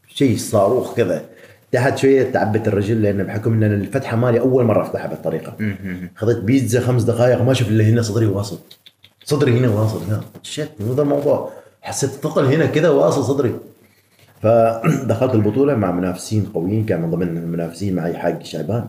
[0.08, 1.26] شيء صاروخ كذا.
[1.72, 5.56] تحت شوية تعبت الرجل لأن بحكم إن الفتحة مالي أول مرة أفتحها بالطريقة.
[6.16, 8.60] خذيت بيتزا خمس دقائق ما شفت إلا هنا صدري واصل.
[9.24, 10.12] صدري هنا واصل.
[10.12, 11.52] ها شت مو ذا الموضوع.
[11.82, 13.56] حسيت ثقل هنا كذا واصل صدري.
[14.42, 16.86] فدخلت البطولة مع منافسين قويين.
[16.86, 18.88] كان من ضمن المنافسين معي حاج شعبان.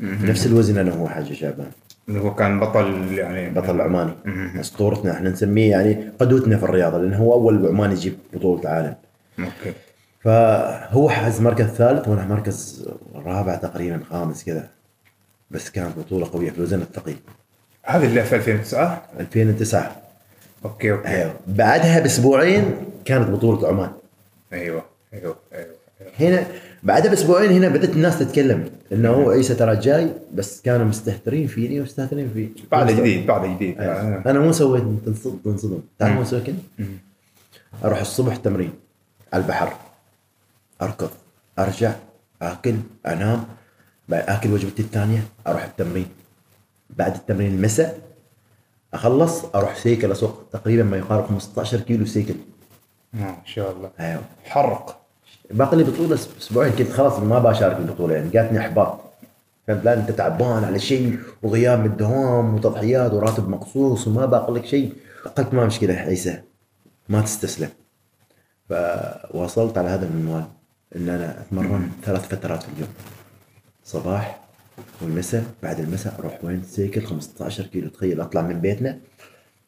[0.00, 1.70] نفس الوزن أنا وهو حاج شعبان
[2.08, 3.50] اللي هو كان بطل يعني.
[3.50, 4.12] بطل عماني
[4.60, 8.94] اسطورتنا إحنا نسميه يعني قدوتنا في الرياضة لأنه هو أول عماني يجيب بطولة عالم
[9.38, 9.72] okay.
[10.20, 14.68] فهو حاز مركز ثالث وأنا مركز رابع تقريبا خامس كذا.
[15.50, 17.16] بس كانت بطولة قوية في الوزن الثقيل.
[17.82, 19.96] هذه اللي في 2009 2009
[20.64, 21.08] okay okay.
[21.08, 21.34] أيوه.
[21.46, 22.64] بعدها بأسبوعين
[23.04, 23.90] كانت بطولة عمان.
[24.52, 24.84] أيوه
[25.14, 26.12] أيوه أيوه, أيوة.
[26.20, 26.46] هنا
[26.82, 31.80] بعدها بأسبوعين هنا بدأت الناس تتكلم إنه هو عيسى ترى جاي بس كانوا مستهترين فيني
[31.80, 33.78] ومستهترين فيه بعد جديد بعد جديد.
[33.78, 34.22] آه.
[34.26, 35.38] أنا مو سويت تنصدم.
[35.44, 36.54] تنصدم تعرف مو سويت؟
[37.84, 38.72] أروح الصبح تمرين
[39.32, 39.72] على البحر.
[40.82, 41.10] أركض
[41.58, 41.94] أرجع
[42.42, 42.74] آكل
[43.06, 43.44] أنام.
[44.08, 46.06] بعد آكل وجبتي الثانية أروح التمرين.
[46.90, 47.98] بعد التمرين المساء
[48.94, 52.34] أخلص أروح سيكل أسوق تقريبا ما يقارب 15 كيلو سيكل.
[53.12, 53.90] ما شاء الله.
[54.00, 54.22] أيوه.
[54.44, 54.97] حرق.
[55.50, 59.00] باقي لي بطولة أسبوعين كنت خلاص ما بشارك البطولة يعني جاتني إحباط.
[59.66, 64.66] فهمت؟ لا أنت تعبان على شيء وغياب من الدوام وتضحيات وراتب مقصوص وما باقي لك
[64.66, 64.92] شيء.
[65.36, 66.40] قلت ما مشكلة عيسى
[67.08, 67.68] ما تستسلم.
[68.68, 70.44] فواصلت على هذا المنوال
[70.96, 72.88] إن أنا أتمرن ثلاث فترات في اليوم.
[73.84, 74.40] صباح
[75.02, 77.88] والمساء بعد المساء أروح وين؟ سيكل 15 كيلو.
[77.88, 78.98] تخيل أطلع من بيتنا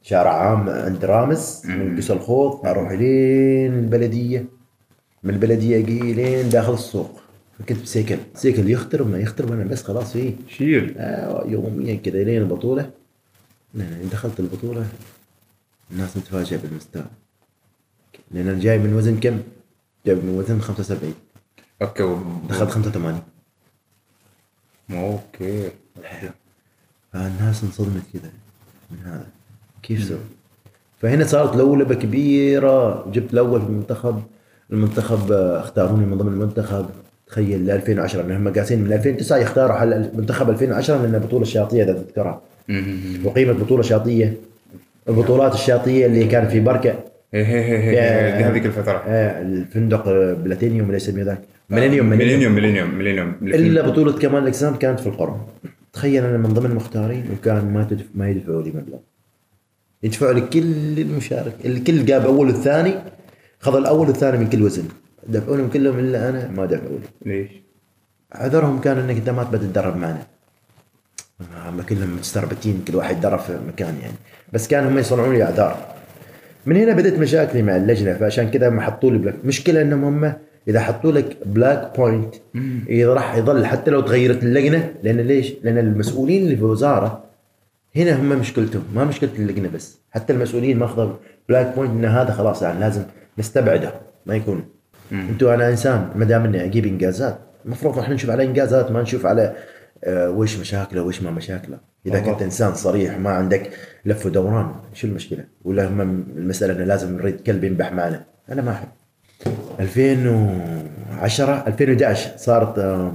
[0.02, 4.59] شارع عام عند رامز من قصر الخوض أروح لين البلديه
[5.22, 7.20] من البلديه أجي لين داخل السوق.
[7.58, 8.18] فكنت بسيكل.
[8.34, 10.94] سيكل يخترب ما يخترب أنا بس خلاص فيه شيل.
[10.98, 12.90] آه يوميا كذا لين البطولة.
[14.12, 14.86] دخلت البطولة.
[15.90, 17.04] الناس متفاجئة بالمستوى.
[18.30, 19.40] لأن أنا جاي من وزن كم؟
[20.06, 21.14] جاي من وزن 75
[21.82, 22.18] okay و...
[22.48, 23.22] دخلت 85
[24.90, 25.70] أوكي.
[27.12, 28.30] فالناس انصدمت كذا
[28.90, 29.26] من هذا.
[29.82, 30.18] كيف سوى؟
[30.98, 33.10] فهنا صارت لولبة كبيرة.
[33.10, 34.22] جبت الأول في المنتخب.
[34.72, 36.86] المنتخب آه، اختاروني من ضمن المنتخب.
[37.26, 41.92] تخيل ل 2010 لأنهم قاسين من 2009 يختاروا حل المنتخب 2010 لأن بطوله شاطيه إذا
[41.92, 42.40] تذكرها.
[43.24, 44.34] وقيمة بطولة شاطيه
[45.08, 46.94] البطولات الشاطيه اللي كان في بركة.
[47.34, 49.02] إيه إيه، يا- دي هذيك الفترة.
[49.06, 52.52] آه، الفندق آه، بلاتينيوم ولا يسميه ذاك؟ ميلينيوم ميلينيوم.
[52.54, 55.36] ميلينيوم ميلينيوم إلا بطولة كمال الاجسام كانت في القرى
[55.92, 58.98] تخيل أنا من ضمن المختارين وكان ما تدف ما يدفعوا لي مبلغ.
[60.02, 62.94] يدفعوا لي كل المشارك الكل جاب أول والثاني.
[63.60, 64.84] خذ الأول والثاني من كل وزن.
[65.28, 67.50] دفعوا لهم كلهم إلا أنا ما دفعوا لي ليش؟
[68.32, 70.22] عذرهم كان إنك إنت ما تبى تتدرب معنا.
[71.66, 74.14] هم كلهم مستربتين كل واحد درب في مكان يعني.
[74.52, 75.76] بس كان هم يصنعون لي أعذار.
[76.66, 80.32] من هنا بدأت مشاكلي مع اللجنة فعشان كذا ما حطوا لي بلاك مشكلة إنهم هم
[80.68, 82.34] إذا حطوا لك black point
[82.90, 87.24] راح يظل حتى لو تغيرت اللجنة لأن ليش؟ لأن المسؤولين اللي في الوزاره
[87.96, 89.98] هنا هم مشكلتهم ما مشكلة اللجنة بس.
[90.10, 91.10] حتى المسؤولين ماخذ
[91.48, 93.02] black point إن هذا خلاص يعني لازم
[93.40, 93.92] نستبعده
[94.26, 94.64] ما يكون.
[95.12, 99.26] أنتوا أنا إنسان ما دام إني أجيب إنجازات المفروض إحنا نشوف على إنجازات ما نشوف
[99.26, 99.54] على
[100.04, 101.78] آه وش مشاكله وش ما مشاكله.
[102.06, 102.32] إذا بالضبط.
[102.34, 103.70] كنت إنسان صريح ما عندك
[104.06, 106.00] لف ودوران شو المشكلة؟ ولا هم
[106.36, 108.24] المسألة إنه لازم نريد كلب ينبح معنا.
[108.52, 108.88] أنا ما أحب.
[109.80, 113.12] 2010 2011 صارت آه،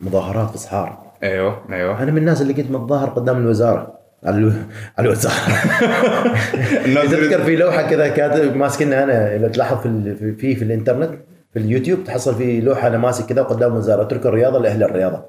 [0.00, 2.02] مظاهرات في صحار أيوه أيوه.
[2.02, 3.97] أنا من الناس اللي كنت متظاهر قدام الوزارة.
[4.24, 4.52] على ألو...
[4.98, 5.34] على الوزاره
[6.86, 11.10] الناس تذكر في لوحة كذا كاتب ماسكنها أنا إذا تلاحظ في في في, الإنترنت
[11.52, 15.22] في اليوتيوب تحصل في لوحة أنا ماسك كذا قدام وزارة اترك الرياضة لأهل الرياضة.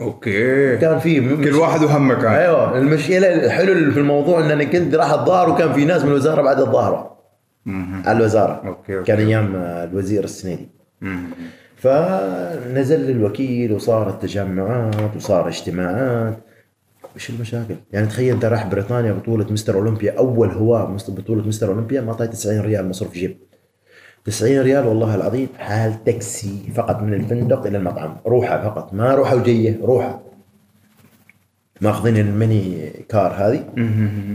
[0.00, 0.76] أوكي.
[0.76, 5.12] كان في كل واحد وهمه كان أيوه المشكلة الحلو في الموضوع إن أنا كنت راح
[5.12, 7.14] اتظاهر وكان في ناس من الوزارة بعد الظاهره
[8.06, 8.62] على الوزارة.
[8.66, 9.06] okay، okay.
[9.06, 10.68] كان أيام الوزير السنيدي.
[11.76, 16.38] فنزل الوكيل وصارت تجمعات وصار اجتماعات.
[17.16, 21.68] وش المشاكل؟ يعني تخيل انت راح بريطانيا بطولة مستر أولمبيا أول هواة مست- بطولة مستر
[21.68, 23.36] أولمبيا ما اعطيت 90 ريال مصروف جيب.
[24.24, 28.16] 90 ريال والله العظيم حال تاكسي فقط من الفندق إلى المطعم.
[28.26, 30.20] روحة فقط ما روحة وجية روحة.
[31.80, 33.64] ماخذين ال mini car هذه.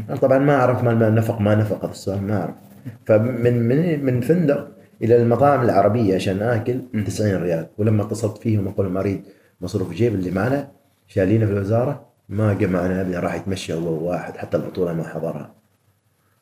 [0.09, 2.55] أنا طبعا ما أعرف ما ما نفق ما نفق هذا السؤال ما أعرف.
[3.05, 4.67] فمن من من فندق
[5.03, 7.67] إلى المطاعم العربية عشان آكل 90 ريال.
[7.77, 9.21] ولما اتصلت فيهم أقول لهم أريد
[9.61, 10.67] مصروف جيب اللي معنا
[11.07, 15.51] شالينه في الوزارة ما جاء معنا ابدا راح يتمشى هو واحد حتى البطولة ما حضرها.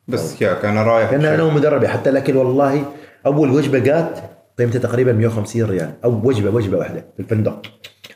[0.08, 2.84] بس يا كان رايح كان أنا ومدربي حتى الاكل والله
[3.26, 4.18] أول وجبة جات
[4.58, 5.92] قيمتها تقريبا 150 ريال.
[6.04, 7.62] أو وجبة وجبة واحدة في الفندق.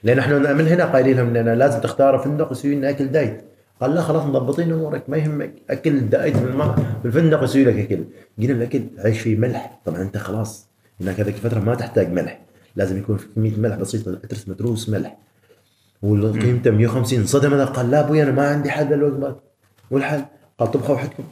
[0.05, 3.45] لأن إحنا من هنا قايلين لهم إننا لازم تختار فندق يسوي لنا أكل دايت.
[3.81, 5.53] قال لا خلاص مضبطين أمورك ما يهمك.
[5.71, 8.05] أكل دايت في الفندق يسوي لك أكل.
[8.39, 9.81] قلنا الاكل عيش فيه ملح.
[9.85, 10.69] طبعا أنت خلاص
[11.01, 12.41] هناك هذيك الفترة ما تحتاج ملح.
[12.77, 15.17] لازم يكون في كميه ملح بسيطه اترس متروس ملح.
[16.03, 19.41] وقيمته 150 انصدم هذا قال لا أبوي أنا ما عندي حل للوجبات
[19.91, 20.25] والحل
[20.59, 21.23] قال طبخوا وحدكم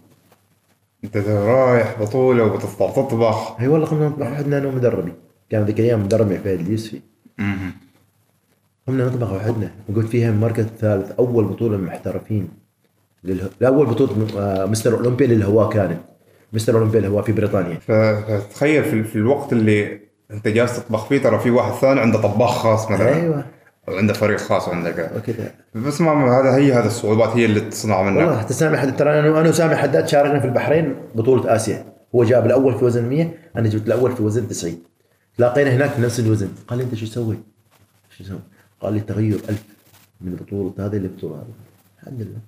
[1.04, 3.60] أنت رايح بطولة وبتطلع تطبخ.
[3.60, 5.12] أي والله قمنا نطبخ وحدنا أنا ومدربي
[5.50, 7.00] كان ذيك الأيام مدربي فهد اليوسفي.
[8.86, 12.48] قمنا نطبخ وحدنا وقلت فيها المركز الثالث أول بطولة محترفين
[13.24, 13.50] لله...
[13.60, 16.00] لا أول بطولة آه، مستر أولمبيا للهواء كانت.
[16.52, 17.78] مستر أولمبيا الهواء في بريطانيا.
[17.78, 22.90] فتخيل في الوقت اللي أنت جالس تطبخ فيه ترى في واحد ثاني عنده طباخ خاص
[22.90, 23.16] مثلا.
[23.16, 23.44] أيوه.
[23.90, 28.16] وعنده فريق خاص وعندك وكذا بس ما هذا هي هذه الصعوبات هي اللي تصنع منك.
[28.16, 31.84] والله حتى سامي حد ترى أنا وسامي حداد شاركنا في البحرين بطولة آسيا.
[32.14, 34.78] هو جاب الأول في وزن 100 أنا جبت الأول في وزن 90
[35.36, 36.48] تلاقينا هناك في نفس الوزن.
[36.68, 37.38] قال لي أنت شو سويت؟
[38.18, 38.40] شو سويت؟
[38.80, 39.64] قال لي تغير ألف
[40.20, 41.54] من بطولة هذه لبطولة هذه.
[42.02, 42.38] الحمد لله.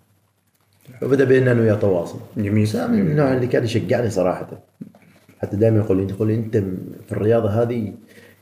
[1.00, 2.18] فبدا بيننا أنا وياه تواصل.
[2.37, 2.68] جميل.
[2.68, 4.48] سامي من النوع اللي كان يشجعني صراحة.
[5.42, 6.57] حتى دائما يقول لي يقول لي أنت
[7.07, 7.92] في الرياضة هذه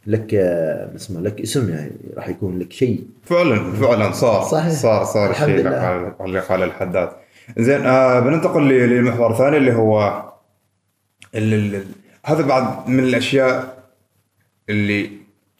[0.07, 4.73] لك آه، اسمه لك اسم يعني راح يكون لك شيء فعلا فعلا صار صحيح.
[4.73, 5.45] صار صار الشيء.
[5.45, 7.09] اللي قال- اللي قال الحداد
[7.59, 10.23] زين آه بننتقل ل- للمحور الثاني اللي هو
[11.35, 11.85] ال- ال- ال-
[12.25, 13.77] هذا بعد من الأشياء
[14.69, 15.11] اللي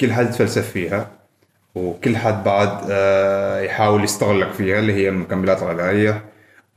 [0.01, 1.09] كل حد يتفلسف فيها
[1.75, 6.25] وكل حد بعد آه يحاول يستغلك فيها اللي هي المكملات الغذائيه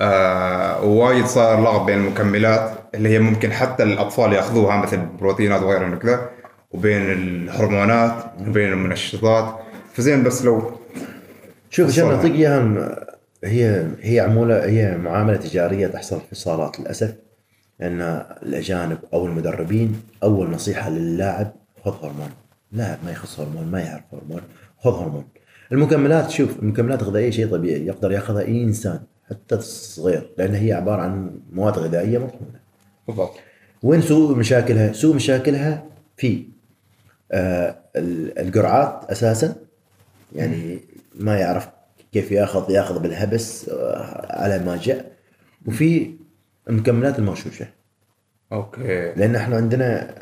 [0.01, 5.87] آه ووايد صار لغط بين المكملات اللي هي ممكن حتى الأطفال يأخذوها مثل البروتينات وغيرها
[5.87, 6.29] من كذا
[6.73, 9.59] وبين الهرمونات وبين المنشطات.
[9.93, 10.71] فزين بس لو
[11.69, 12.07] شوف عشان.
[12.07, 13.05] نعطيك اياها
[13.43, 17.15] هي هي عموله هي معاملة تجارية تحصل في الصالات للأسف
[17.81, 18.01] ان
[18.43, 21.53] الأجانب أو المدربين أول نصيحة للاعب
[21.85, 22.29] خذ هرمون.
[22.71, 24.41] لاعب ما يخص هرمون ما يعرف هرمون
[24.79, 25.25] خذ هرمون.
[25.71, 31.01] المكملات شوف المكملات الغذائيه شيء طبيعي يقدر يأخذها أي إنسان حتى الصغير لأن هي عبارة
[31.01, 32.59] عن مواد غذائية مطحونة.
[33.07, 33.33] بالضبط.
[33.83, 35.83] وين سوء مشاكلها؟ سوء مشاكلها
[36.17, 36.52] في
[37.31, 39.55] القرعات أساسا.
[40.35, 40.79] يعني
[41.15, 41.67] ما يعرف
[42.11, 45.11] كيف ياخذ يأخذ بالهبس آه، على ما جاء.
[45.65, 46.15] وفي
[46.69, 47.67] المكملات المغشوشة.
[48.51, 49.13] okay.
[49.13, 50.15] لأن إحنا عندنا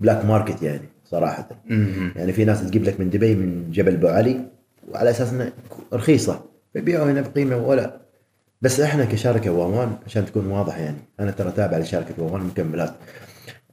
[0.00, 1.48] black market يعني صراحة.
[1.66, 2.12] مهم.
[2.16, 4.40] يعني في ناس تجيب لك من دبي من جبل أبو علي
[4.88, 5.52] وعلى أساس إنها
[5.92, 6.44] رخيصة.
[6.72, 8.00] فيبيعوا هنا بقيمة ولا.
[8.62, 12.94] بس إحنا كشركة ووان عشان تكون واضح يعني أنا ترى تابع لشركة ووان مكملات.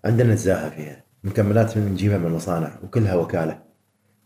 [0.06, 1.04] عندنا نزاهه فيها.
[1.24, 3.60] مكملات من نجيبها من المصانع وكلها وكالة.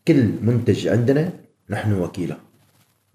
[0.07, 1.29] كل منتج عندنا
[1.69, 2.37] نحن وكيلة.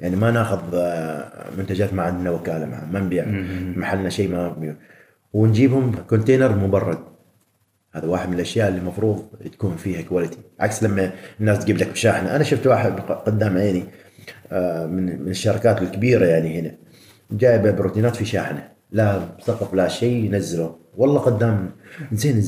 [0.01, 3.25] يعني ما ناخذ آه، منتجات ما عندنا وكالة معها ما نبيع
[3.77, 4.75] محلنا شيء ما نبيع.
[5.33, 6.99] ونجيبهم container مبرد.
[7.93, 12.37] هذا واحد من الأشياء اللي المفروض تكون فيها quality عكس لما الناس تجيب لك بشاحنة.
[12.37, 13.85] أنا شفت واحد قدام عيني
[14.53, 16.75] آه، من من الشركات الكبيرة يعني هنا.
[17.31, 18.69] جايبه بروتينات في شاحنة.
[18.93, 20.77] لا سقف لا شيء ينزله.
[20.97, 21.71] والله قدام
[22.13, 22.43] زين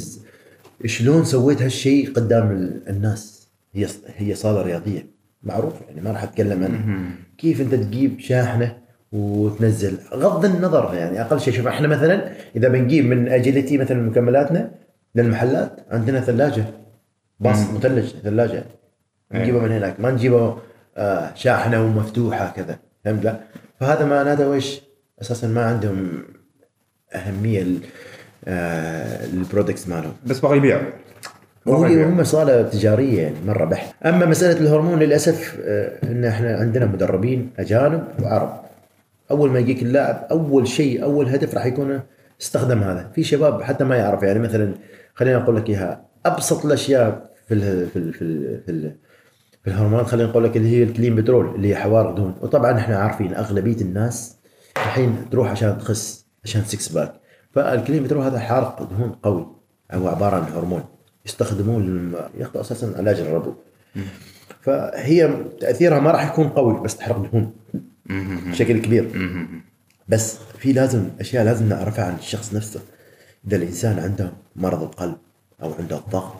[0.88, 5.06] شلون سويت هالشيء قدام ال- الناس؟ هي هي صالة رياضية.
[5.42, 7.10] معروف يعني ما راح أتكلم عنها.
[7.38, 8.78] كيف أنت تجيب شاحنة
[9.12, 14.70] وتنزل؟ غض النظر يعني أقل شيء شوف إحنا مثلا إذا بنجيب من اجيلتي مثلا مكملاتنا
[15.14, 16.64] للمحلات عندنا ثلاجة.
[17.40, 18.64] باص مثلج ثلاجة.
[19.32, 20.00] نجيبه من هناك.
[20.00, 20.58] ما نجيبه
[20.96, 22.78] آه، شاحنة ومفتوحة كذا.
[23.04, 23.40] فهمت؟ لا.
[23.80, 24.80] فهذا معناته وش؟
[25.22, 26.22] أساسا ما عندهم
[27.14, 27.66] أهمية
[28.46, 30.12] البرودكتس مالهم.
[30.26, 30.82] بس بغى يبيع.
[31.66, 33.94] بغى هم صاله تجارية يعني مرة بحت.
[34.06, 38.60] أما مسألة الهرمون للأسف آه، إن إحنا عندنا مدربين أجانب وعرب.
[39.30, 42.00] أول ما يجيك اللاعب أول شيء أول هدف راح يكون
[42.40, 43.10] استخدم هذا.
[43.14, 44.74] في شباب حتى ما يعرف يعني مثلا
[45.14, 46.04] خليني أقول لك إياها.
[46.26, 48.96] أبسط الأشياء في ال في ال في ال في, ال
[49.64, 52.34] في الهرمونات خليني أقول لك اللي هي الكلين بترول اللي هي حوار دهون.
[52.42, 54.36] وطبعا إحنا عارفين أغلبية الناس
[54.76, 57.12] الحين تروح عشان تخس عشان six pack
[57.54, 59.46] فال clenbuterol هذا حارق دهون قوي.
[59.92, 60.84] هو عبارة عن هرمون.
[61.26, 62.16] يستخدموه للم...
[62.38, 63.52] ياخذوا أساسا علاج الربو.
[64.60, 67.52] فهي تأثيرها ما راح يكون قوي بس تحرق دهون.
[68.50, 69.30] بشكل كبير.
[70.08, 72.80] بس في لازم أشياء لازم نعرفها عن الشخص نفسه.
[73.46, 75.16] إذا الإنسان عنده مرض القلب
[75.62, 76.34] أو عنده الضغط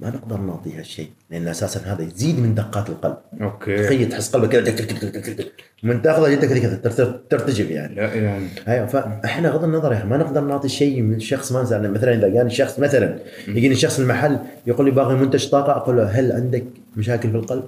[0.00, 3.16] ما نقدر نعطيه هالشيء لأن أساسا هذا يزيد من دقات القلب.
[3.40, 3.82] okay.
[3.84, 5.44] تخيل تحس قلبك كذا.
[5.84, 7.94] ومن تاخذه جدك كذا ترت- ترتجف يعني.
[7.94, 8.46] لا يعني.
[8.68, 12.14] أيوه فإحنا غض النظر يا أخي ما نقدر نعطي شيء من شخص ما نسأل مثلا
[12.14, 16.32] إذا جاني شخص مثلا يجيني شخص المحل يقول لي باغي منتج طاقة أقول له هل
[16.32, 16.64] عندك
[16.96, 17.64] مشاكل في القلب؟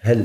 [0.00, 0.24] هل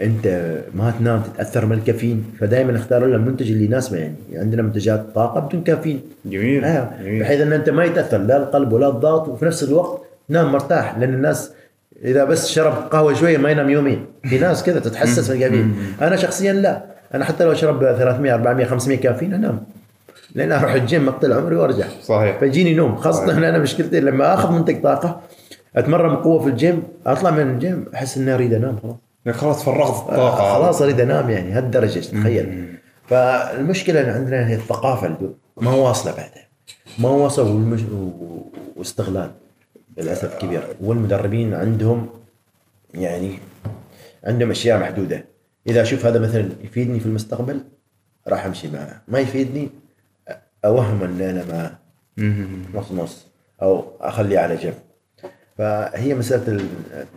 [0.00, 0.26] أنت
[0.74, 4.14] ما تنام تتأثر من الكافيين؟ فدائما أختار له المنتج اللي يناسبه يعني.
[4.34, 6.00] عندنا منتجات طاقة بدون كافيين.
[6.24, 6.90] جميل أيوه.
[7.02, 7.20] جميل.
[7.20, 11.14] بحيث إن أنت ما يتأثر لا القلب ولا الضغط وفي نفس الوقت تنام مرتاح لأن
[11.14, 11.52] الناس
[12.04, 14.06] إذا بس شرب قهوة شوية ما ينام يومين.
[14.24, 16.84] في ناس كذا تتحسس من الكافيين أنا شخصيا لا.
[17.14, 19.62] أنا حتى لو اشرب 300 400 500 كافيين انام
[20.34, 21.86] لأن أروح الجيم اقتل عمري وأرجع.
[22.02, 22.38] صحيح.
[22.38, 22.96] فيجيني نوم.
[22.96, 23.36] خاصة صحيح.
[23.36, 25.20] أنا مشكلتي لما آخذ منتج طاقة
[25.76, 28.96] أتمرن بقوة في الجيم أطلع من الجيم أحس إني أريد أنام خلاص.
[29.26, 30.40] يعني خلاص فرغت الطاقة.
[30.42, 32.66] آه خلاص أريد أنام يعني هالدرجة تخيل.
[33.08, 36.46] فالمشكلة إن عندنا هي الثقافة اللي ما واصلة بعدها
[36.98, 37.76] ما وصل
[38.76, 39.30] واستغلال.
[39.98, 40.62] للأسف كبير.
[40.80, 42.08] والمدربين عندهم
[42.94, 43.38] يعني
[44.24, 45.24] عندهم أشياء محدودة.
[45.66, 47.60] إذا أشوف هذا مثلا يفيدني في المستقبل
[48.28, 49.02] راح أمشي معه.
[49.08, 49.70] ما يفيدني
[50.64, 51.78] أوهم أن أنا معه
[52.74, 53.26] نص نص
[53.62, 54.74] أو أخليه على جنب.
[55.58, 56.66] فهي مسألة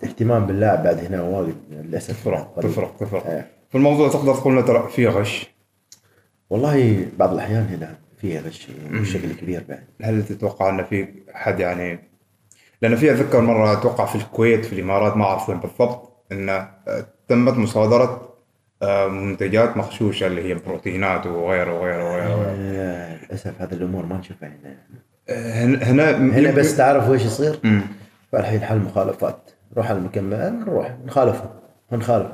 [0.03, 2.13] الاهتمام باللاعب بعد هنا واجد للأسف.
[2.21, 3.27] تفرق تفرق تفرق.
[3.27, 3.47] إيه.
[3.69, 5.47] في الموضوع تقدر تقول لنا ترى فيه غش؟
[6.49, 9.83] والله بعض الأحيان هنا فيها غش بشكل كبير بعد.
[10.01, 12.08] هل تتوقع ان في حد يعني
[12.81, 17.05] لأن في اتذكر مرة أتوقع في الكويت في الإمارات ما أعرف وين بالضبط إن آه،
[17.27, 18.35] تمت مصادرة
[18.81, 22.45] آه، منتجات مغشوشة اللي هي بروتينات وغيره وغيره وغيره.
[22.47, 25.83] آه، للأسف هذا الأمور ما نشوفها هنا.
[25.83, 27.59] هنا هنا بس تعرف ويش يصير؟
[28.31, 29.51] فالحين حل مخالفات.
[29.73, 31.49] نروح على المكمل نروح نخالفهم
[31.91, 32.27] نخالف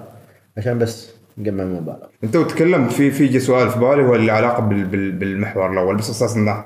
[0.58, 4.60] عشان بس نجمع مبالغ أنت وتكلم في في جي سؤال في بالي هو اللي علاقة
[4.60, 6.66] بال بال بالمحور الأول بس أساس انه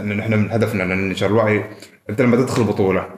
[0.00, 1.64] ان إحنا من هدفنا أن ننشر الوعي
[2.10, 3.08] انت لما تدخل بطولة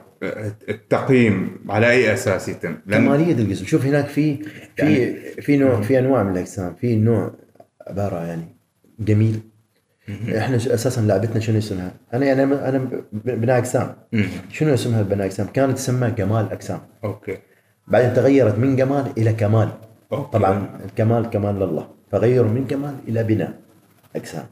[0.69, 4.37] التقييم على أي أساس يتم؟ لأن كماليه القسم شوف هناك في
[4.75, 7.31] في في نوع في أنواع من الأجسام في نوع
[7.87, 8.55] عبارة يعني
[8.99, 9.39] جميل
[10.37, 13.95] إحنا أساسا لعبتنا شنو اسمها؟ أنا يعني أنا بناء أجسام.
[14.51, 17.37] شنو اسمها بناء أجسام؟ كانت تسمى جمال أجسام okay
[17.87, 19.69] بعدين تغيرت من جمال إلى كمال
[20.11, 20.31] okay.
[20.31, 23.53] طبعا الكمال كمال لله فغيروا من كمال إلى بناء
[24.15, 24.45] أجسام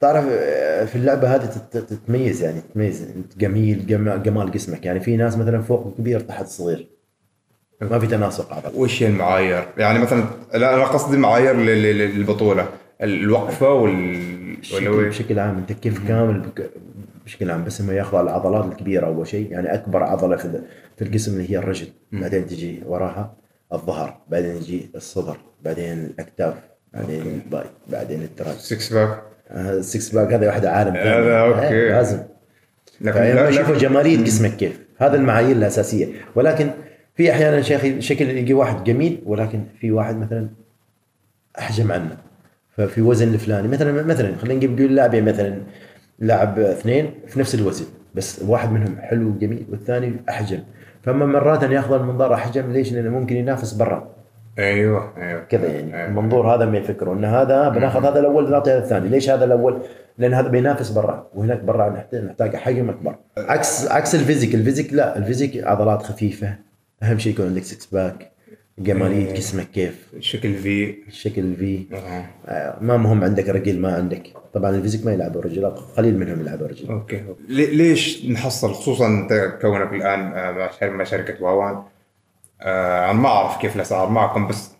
[0.00, 3.06] تعرف آه، في اللعبة هذه تت- تتميز يعني تتميز.
[3.38, 3.86] جميل
[4.22, 4.86] جمال, جسمك.
[4.86, 6.88] يعني في ناس مثلا فوق كبير تحت صغير.
[7.80, 10.24] ما في تناسق عضل وش هي المعايير؟ يعني مثلا
[10.54, 12.68] لا أنا قصدي معايير لل- لل- للبطولة.
[13.02, 14.56] الوقفة وال
[15.08, 16.42] بشكل, عام أنت كيف كامل
[17.24, 19.52] بشكل عام بس هم ياخذوا على العضلات الكبيرة أول شيء.
[19.52, 20.62] يعني أكبر عضلة في
[20.96, 21.86] في الجسم اللي هي الرجل.
[22.12, 23.36] بعدين تجي وراها
[23.72, 24.20] الظهر.
[24.28, 25.36] بعدين يجي الصدر.
[25.64, 26.54] بعدين الأكتاف.
[26.92, 27.64] بعدين ال bi.
[27.88, 28.54] بعدين ال tri.
[28.58, 31.68] 6 pack ال six pack هذا واحدة عالم هذا.
[31.68, 32.18] إيه، لازم.
[33.00, 34.80] لكن لكن- جمالية جسمك كيف.
[34.98, 36.06] هذا المعايير الأساسية.
[36.34, 36.70] ولكن
[37.14, 40.48] في أحيانا شيخ شكل يجي واحد جميل ولكن في واحد مثلا
[41.58, 42.16] أحجم عنه.
[42.76, 45.58] ففي وزن الفلاني مثلا مثلا خلينا نجيب نقول لاعبين مثلا
[46.18, 47.84] لاعب اثنين في نفس الوزن
[48.14, 50.60] بس واحد منهم حلو وجميل والثاني أحجم.
[51.02, 54.17] فأما مرات يأخذ المنظار أحجم ليش؟ لأنه ممكن ينافس برا.
[54.58, 55.94] أيوه أيوه كذا يعني.
[55.96, 56.08] أيوة.
[56.08, 59.08] المنظور هذا ما يفكروا إن هذا بناخذ هذا الأول نعطي هذا الثاني.
[59.08, 59.82] ليش هذا الأول؟
[60.18, 64.54] لأن هذا بينافس برا وهناك برا نحتاج حجم اكبر عكس عكس ال physique.
[64.54, 66.54] ال physique لا ال physique عضلات خفيفة.
[67.02, 68.30] أهم شيء يكون عندك six pack.
[68.78, 72.24] جمالية جسمك كيف؟ شكل في الشكل في آه.
[72.48, 74.22] آه، ما مهم عندك رجل ما عندك.
[74.54, 76.88] طبعا ال physique ما يلعبوا رجل قليل منهم يلعبوا رجل.
[76.88, 77.22] okay.
[77.48, 81.82] لي- ليش نحصل خصوصا أنت كونك الآن آه، مع شركة واوان
[82.62, 84.70] آه، أنا ما أعرف كيف الأسعار معكم بس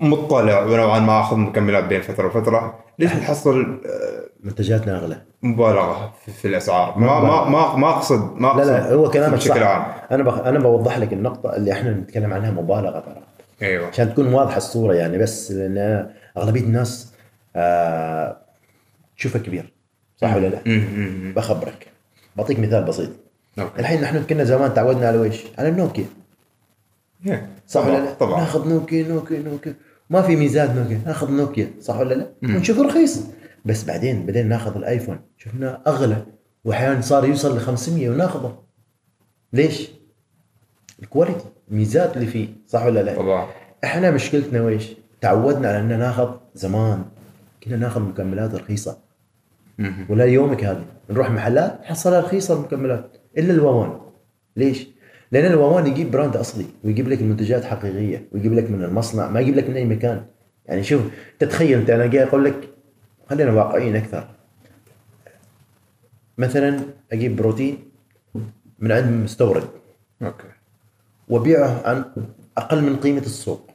[0.00, 5.22] مطلع ونوعا ما أخذ مكملات بين فترة وفترة ليش نحصل آه، منتجاتنا أغلى.
[5.42, 6.98] مبالغة في, الأسعار.
[6.98, 9.62] ما ما ما ما أقصد ما لا أقصد لا هو كلامك بشكل صح.
[9.66, 9.84] عام.
[10.10, 10.38] أنا بخ...
[10.38, 13.22] أنا بوضح لك النقطة اللي إحنا بنتكلم عنها مبالغة ترى.
[13.62, 13.86] أيوه.
[13.86, 17.12] عشان تكون واضحة الصورة يعني بس لأن أغلبية الناس
[17.56, 18.36] آه
[19.16, 19.72] تشوفه كبير.
[20.16, 20.58] صح ولا لا؟
[21.36, 21.86] بخبرك.
[22.36, 23.10] بعطيك مثال بسيط.
[23.58, 23.80] okay.
[23.80, 26.04] الحين نحن كنا زمان تعودنا على ويش؟ على النوكيا.
[27.66, 29.74] صح طبعا ولا لا؟ طبعا ناخذ نوكيا نوكيا نوكيا
[30.10, 33.20] ما في ميزات نوكيا ناخذ نوكيا صح ولا لا؟ ونشوفه رخيص
[33.64, 36.26] بس بعدين بدينا ناخذ الآيفون شفناه أغلى
[36.64, 38.58] واحيانا صار يوصل ل 500 وناخذه
[39.52, 39.90] ليش؟
[41.02, 43.46] ال quality الميزات اللي فيه صح ولا لا؟ طبعا
[43.84, 47.04] إحنا مشكلتنا ويش؟ تعودنا على ان ناخذ زمان
[47.62, 48.98] كنا ناخذ مكملات رخيصة.
[50.08, 54.00] ولا يومك هذه نروح محلات نحصلها رخيصة المكملات إلا الواوان
[54.56, 54.86] ليش؟
[55.32, 59.56] لأن الواوان يجيب براند أصلي ويجيب لك المنتجات حقيقية ويجيب لك من المصنع ما يجيب
[59.56, 60.24] لك من أي مكان.
[60.66, 61.02] يعني شوف
[61.38, 62.68] تتخيل أنت أنا جاي أقول لك
[63.30, 64.28] خلينا واقعيين أكثر.
[66.38, 66.80] مثلا
[67.12, 67.78] أجيب بروتين
[68.78, 69.68] من عند مستورد.
[70.22, 70.48] okay.
[71.28, 72.04] وبيعه عن
[72.58, 73.70] أقل من قيمة السوق.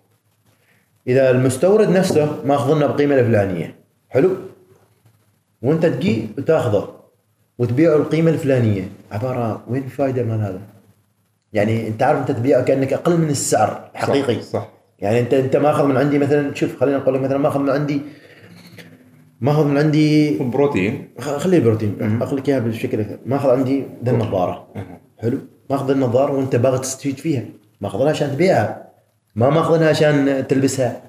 [1.08, 3.76] إذا المستورد نفسه ماخذ لنا بقيمة الفلانية.
[4.10, 4.36] حلو؟
[5.62, 6.96] وأنت تجي وتأخذه
[7.58, 8.90] وتبيعه القيمة الفلانية.
[9.12, 10.77] عبارة وين الفائده مال هذا؟
[11.58, 14.42] يعني انت عارف انت تبيعه كأنك أقل من السعر حقيقي.
[14.42, 14.70] صح, صح.
[15.00, 18.02] يعني انت انت ماخذ من عندي مثلا شوف خلينا نقول لك مثلا ماخذ من عندي
[19.42, 21.10] ماخذ من عندي بروتين.
[21.20, 24.68] خليه البروتين اخذ لك إياها بالشكل ماخذ عندي ذا النظارة.
[25.20, 25.38] حلو؟
[25.70, 27.44] ماخذ النظارة وانت باغي تستفيد فيها.
[27.82, 28.88] ماخذها عشان تبيعها.
[29.36, 31.02] ما ماخذها عشان تلبسها.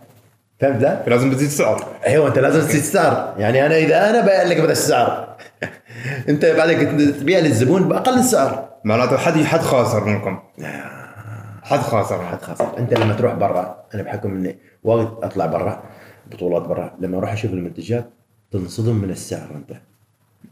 [0.61, 3.35] فهمت لا؟ فلازم بتزيد سعر أيوه أنت لازم تزيد السعر.
[3.39, 5.37] يعني أنا إذا أنا بايع لك بهذا السعر.
[6.29, 6.77] أنت بعدك
[7.21, 8.68] تبيع للزبون بأقل السعر.
[8.85, 10.39] معناته حد حد خاسر منكم.
[11.63, 12.23] حد خاسر.
[12.27, 15.83] حد خاصة أنت لما تروح برا أنا بحكم إني وايد أطلع برا
[16.31, 18.11] بطولات برا لما أروح أشوف المنتجات
[18.51, 19.81] تنصدم من السعر أنت.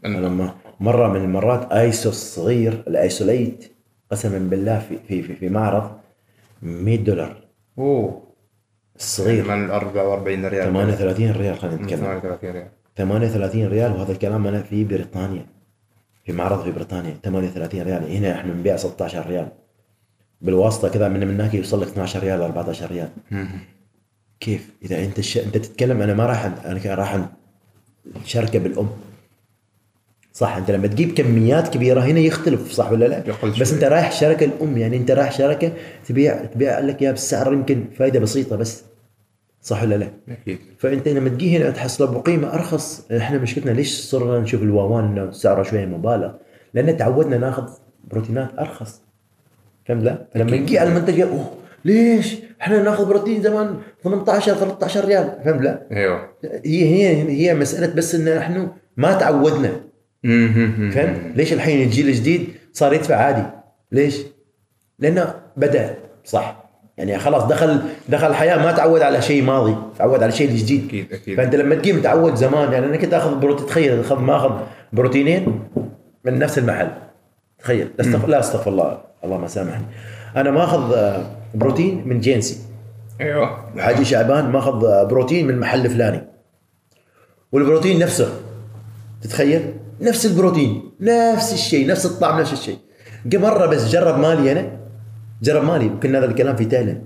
[0.05, 3.71] أنا لما مرة من المرات آيسو الصغير ال isolate
[4.11, 5.91] قسما بالله في في في, في معرض
[6.61, 7.35] 100 دولار.
[7.77, 8.23] أوه.
[8.95, 10.63] الصغير من 44 ريال.
[10.63, 11.99] 38 ريال خلينا نتكلم.
[11.99, 12.67] 38 ريال.
[12.95, 15.45] 38 ريال وهذا الكلام أنا في بريطانيا.
[16.27, 18.15] في معرض في بريطانيا 38 ريال.
[18.15, 19.47] هنا إحنا بنبيع 16 ريال.
[20.41, 23.09] بالواسطة كذا من هناك يوصل لك 12 ريال 14 ريال.
[24.39, 25.37] كيف؟ إذا أنت الش...
[25.37, 27.27] أنت تتكلم أنا ما راح أنا راح
[28.25, 28.89] شركة بالأم.
[30.33, 33.23] صح؟ أنت لما تجيب كميات كبيرة هنا يختلف صح ولا لا؟
[33.61, 33.73] بس.
[33.73, 35.71] أنت رايح شركة الأم يعني أنت رايح شركة
[36.07, 38.83] تبيع تبيع لك إياها بالسعر يمكن فائده بسيطة بس
[39.67, 44.39] صح ولا لا أكيد فأنت لما تجي هنا تحصله بقيمة أرخص إحنا مشكلتنا ليش صرنا
[44.39, 46.31] نشوف الواوان إنه سعره شوية مبالغ
[46.73, 47.69] لأن تعودنا ناخذ
[48.03, 49.01] بروتينات أرخص
[49.85, 51.51] فهمت لا؟ فلما نجي على المنتج أوه
[51.85, 56.29] ليش؟ إحنا ناخذ بروتين زمان 18 13 ريال فهمت لا؟ أيوه
[56.65, 59.71] هي هي هي مسألة بس إن نحن ما تعودنا
[60.91, 63.43] فهمت؟ ليش الحين الجيل الجديد صار يدفع عادي؟
[63.91, 64.17] ليش؟
[64.99, 65.95] لأنه بدأ
[66.25, 66.66] صح
[66.97, 70.85] يعني خلاص دخل دخل الحياة ما تعود على شيء ماضي تعود على شيء جديد.
[70.87, 71.37] أكيد أكيد.
[71.37, 74.51] فأنت لما تجي متعود زمان يعني أنا كنت آخذ بروتين تخيل اخذ ماخذ
[74.93, 75.59] بروتينين
[76.25, 76.87] من نفس المحل.
[77.59, 77.89] تخيل.
[77.99, 78.97] استغفر لا أستغفر الله.
[79.23, 79.85] الله ما سامحني.
[80.35, 81.23] أنا ماخذ آه،
[81.55, 82.57] بروتين من GNC
[83.21, 83.71] أيوه.
[83.77, 86.21] حاجي شعبان ماخذ آه، بروتين من محل فلاني.
[87.51, 88.29] والبروتين نفسه.
[89.21, 92.77] تتخيل؟ نفس البروتين نفس الشيء نفس الطعم نفس الشيء.
[93.25, 94.86] مرة بس جرب مالي أنا.
[95.41, 95.85] جرب مالي.
[95.85, 97.01] وكنا هذا الكلام في تايلاند.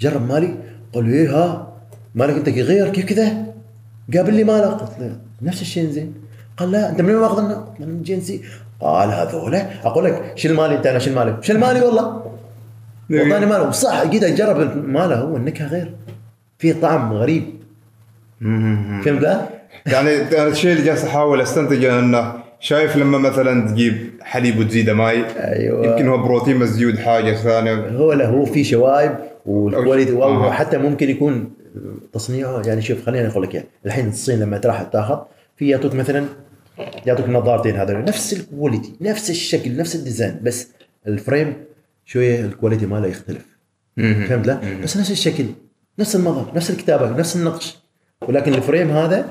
[0.00, 0.54] جرب مالي.
[0.94, 1.72] قال لي إيه ها؟
[2.14, 3.46] مالك أنت غير كيف كذا؟
[4.14, 4.64] قابل لي مالك.
[4.64, 6.14] قلت له نفس الشيء زين.
[6.56, 8.42] قال لا أنت من وين ماخذ لنا؟ قلت له من جنسي؟
[8.80, 9.86] قال هذولا.
[9.86, 12.22] أقول لك شيل مالي أنت أنا شيل مالي شيل مالي والله.
[13.10, 13.70] والله ماله.
[13.70, 15.16] صح جيت اجرب ماله.
[15.20, 15.94] هو النكهه غير.
[16.58, 17.44] في طعم غريب.
[19.04, 19.46] فهمت لا؟
[19.86, 20.10] يعني
[20.48, 25.86] الشيء اللي جالس أحاول أستنتجه إنه شايف لما مثلا تجيب حليب وتزيده ماي أيوة.
[25.86, 27.88] يمكن هو بروتين مزيود حاجة ثانية.
[27.88, 29.12] هو لا هو في شوايب
[29.46, 30.46] وال quality آه.
[30.46, 31.50] وحتى ممكن يكون
[32.12, 33.64] تصنيعه يعني شوف خليني أقول لك إياه.
[33.86, 35.18] الحين الصين لما تروح تاخذ
[35.56, 36.26] في يعطوك مثلا
[37.06, 40.68] يعطوك نظارتين هذول نفس ال quality نفس الشكل نفس ال design بس
[41.06, 41.54] ال frame
[42.04, 43.46] شوية ال quality ماله يختلف.
[43.96, 45.44] فهمت لا؟ بس نفس الشكل
[45.98, 47.78] نفس المظهر نفس الكتابة نفس النقش.
[48.28, 49.28] ولكن ال frame هذا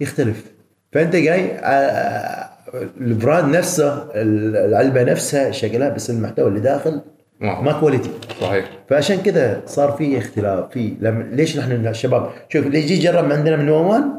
[0.00, 0.44] يختلف.
[0.92, 2.51] فأنت جاي آه،
[3.00, 7.00] ال brand نفسه العلبة نفسها شكلها بس المحتوى اللي داخل
[7.40, 7.62] ما هو.
[7.62, 8.10] ما quality
[8.40, 8.70] صحيح.
[8.88, 10.70] فعشان كذا صار في اختلاف.
[10.70, 14.18] في لما ليش نحن الشباب؟ شوف اللي يجي يجرب من عندنا من وان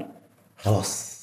[0.58, 1.14] خلاص.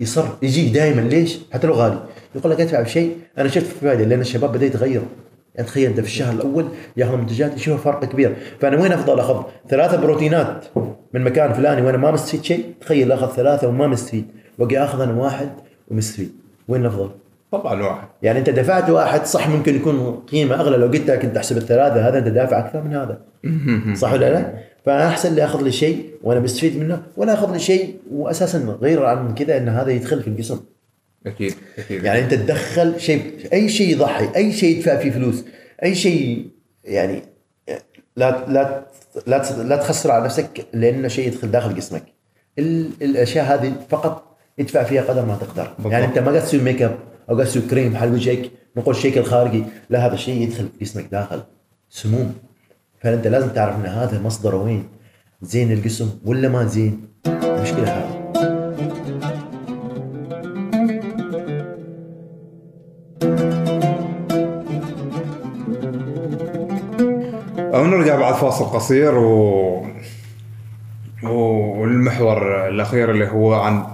[0.00, 1.98] يصر يجي دائما ليش؟ حتى لو غالي.
[2.34, 3.16] يقول لك ادفع بشيء.
[3.38, 5.06] أنا شفت فائده لأن الشباب بدأ يتغيروا
[5.54, 8.36] يعني تخيل انت في الشهر الأول يأخذ منتجات يشوف فرق كبير.
[8.60, 10.64] فأنا وين أفضل أخذ؟ ثلاثة بروتينات
[11.14, 12.74] من مكان فلاني وأنا ما مستفيد شيء.
[12.80, 14.26] تخيل أخذ ثلاثة وما مستفيد.
[14.58, 15.50] واجي أخذ أنا واحد
[15.90, 16.32] ومستفيد
[16.68, 17.10] وين الأفضل؟
[17.52, 18.08] طبعا واحد.
[18.22, 20.76] يعني أنت دفعت واحد صح ممكن يكون قيمة أغلى.
[20.76, 23.20] لو قلت لك انت أحسب الثلاثة هذا أنت دافع أكثر من هذا.
[23.96, 24.54] صح ولا لا؟
[24.86, 29.04] فأنا أحسن لي أخذ لي شيء وأنا مستفيد منه ولا أخذ لي شيء واساسا غير
[29.04, 30.60] عن كذا إن هذا يدخل في القسم.
[31.26, 32.04] أكيد أكيد.
[32.04, 33.22] يعني أنت تدخل شيء
[33.52, 35.44] أي شيء يضحي أي شيء يدفع فيه فلوس
[35.82, 36.46] أي شيء
[36.84, 37.22] يعني
[38.16, 38.84] لا لا
[39.26, 42.02] لا لا تخسر على نفسك لأنه شيء يدخل داخل جسمك
[42.58, 44.29] ال- الأشياء هذه فقط
[44.60, 45.68] ادفع فيها قدر ما تقدر.
[45.76, 45.92] بالضبط.
[45.92, 46.96] يعني انت ما قاعد تسوي ميك اب
[47.30, 51.04] أو قاعد تسوي كريم حال وجهك نقول الشكل الخارجي لا هذا الشيء يدخل في جسمك
[51.12, 51.42] داخل.
[51.90, 52.34] سموم.
[53.02, 54.88] فأنت لازم تعرف إن هذا مصدره وين؟
[55.42, 58.20] زين الجسم ولا ما زين؟ المشكلة هذه.
[67.74, 69.86] أو نرجع بعد فاصل قصير و...
[71.22, 73.84] والمحور الأخير اللي هو عن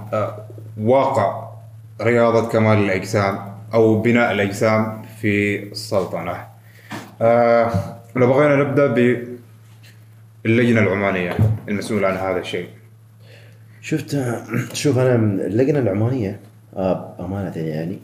[0.81, 1.47] واقع
[2.01, 3.39] رياضة كمال الأجسام
[3.73, 6.47] أو بناء الأجسام في السلطنة.
[7.21, 7.71] آه،
[8.15, 8.87] لو بغينا نبدأ
[10.45, 11.37] باللجنة العمانية
[11.69, 12.67] المسؤولة عن هذا الشيء.
[13.81, 14.17] شفت
[14.73, 16.39] شوف أنا من اللجنة العمانية
[16.75, 17.99] آه امانه يعني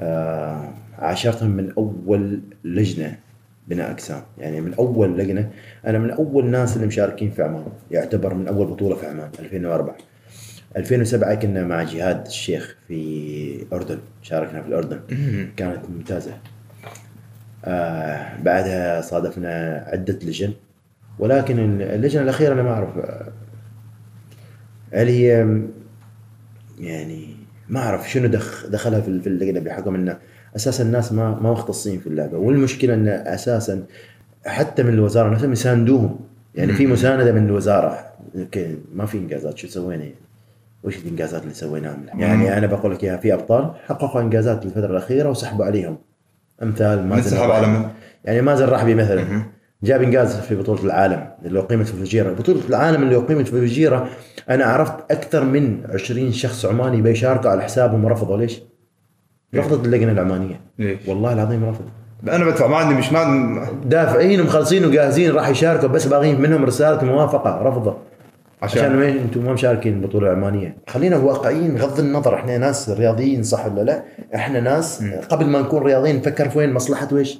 [0.00, 3.18] آه عاشرتهم من أول لجنة
[3.68, 4.22] بناء أجسام.
[4.38, 5.50] يعني من أول لجنة
[5.86, 9.96] أنا من أول ناس اللي مشاركين في عمان يعتبر من أول بطولة في عمان 2004
[10.76, 15.00] 2007 كنا مع جهاد الشيخ في الاردن شاركنا في الأردن.
[15.56, 16.32] كانت ممتازة.
[17.64, 20.52] آه بعدها صادفنا عدة لجن.
[21.18, 23.32] ولكن اللجنة الأخيرة أنا ما أعرف آه،
[24.92, 25.58] هل هي
[26.78, 27.36] يعني
[27.68, 30.18] ما أعرف شنو دخ دخلها في اللجنه بحكم انه
[30.56, 32.38] أساسا الناس ما ما مختصين في اللعبة.
[32.38, 33.84] والمشكلة انه أساسا
[34.46, 36.20] حتى من الوزارة نفسها يساندوهم.
[36.54, 38.06] يعني في مساندة من الوزارة
[38.36, 40.14] أوكي ما في إنجازات شو سوينا يعني؟
[40.84, 45.28] وش الإنجازات اللي سويناها يعني أنا بقول لك إياها في أبطال حققوا إنجازات الفترة الأخيرة
[45.28, 45.98] وسحبوا عليهم.
[46.62, 47.52] أمثال مازن الرحبي.
[47.52, 47.88] على من؟
[48.24, 49.42] يعني مازن الرحبي مثلا.
[49.82, 54.08] جاب إنجاز في بطولة العالم اللي اقيمت في الفجيرة، بطولة العالم اللي اقيمت في الفجيرة
[54.50, 58.36] أنا عرفت أكثر من 20 شخص عماني بيشاركوا على حسابهم ورفضوا.
[58.36, 58.60] ليش؟
[59.54, 60.60] رفضت اللجنة العمانية.
[60.78, 61.84] ليش؟ والله العظيم رفض
[62.28, 67.04] أنا بدفع ما عندي مش ما دافعين ومخلصين وجاهزين راح يشاركوا بس باغيين منهم رسالة
[67.04, 67.92] موافقة رفضوا.
[68.62, 73.42] عشان عشان وين أنتم ما مشاركين البطوله العمانيه خلينا واقعيين بغض النظر إحنا ناس رياضيين
[73.42, 74.04] صح ولا لا
[74.34, 77.38] إحنا ناس قبل ما نكون رياضيين نفكر في وين مصلحة ويش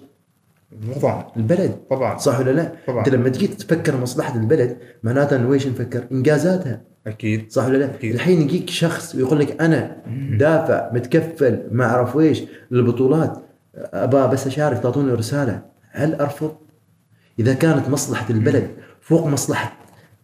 [1.03, 2.99] طبعا البلد طبعا صح ولا لا؟ طبعاً.
[2.99, 8.15] أنت لما تجي تفكر مصلحة البلد معناتها ويش نفكر؟ إنجازاتها أكيد صح ولا لا؟ أكيد.
[8.15, 9.97] الحين يجيك شخص ويقول لك أنا
[10.39, 13.39] دافع متكفل ما أعرف ويش للبطولات
[13.77, 16.53] ابى بس أشارك تعطوني رسالة هل أرفض؟
[17.39, 18.69] إذا كانت مصلحة البلد
[19.01, 19.73] فوق مصلحة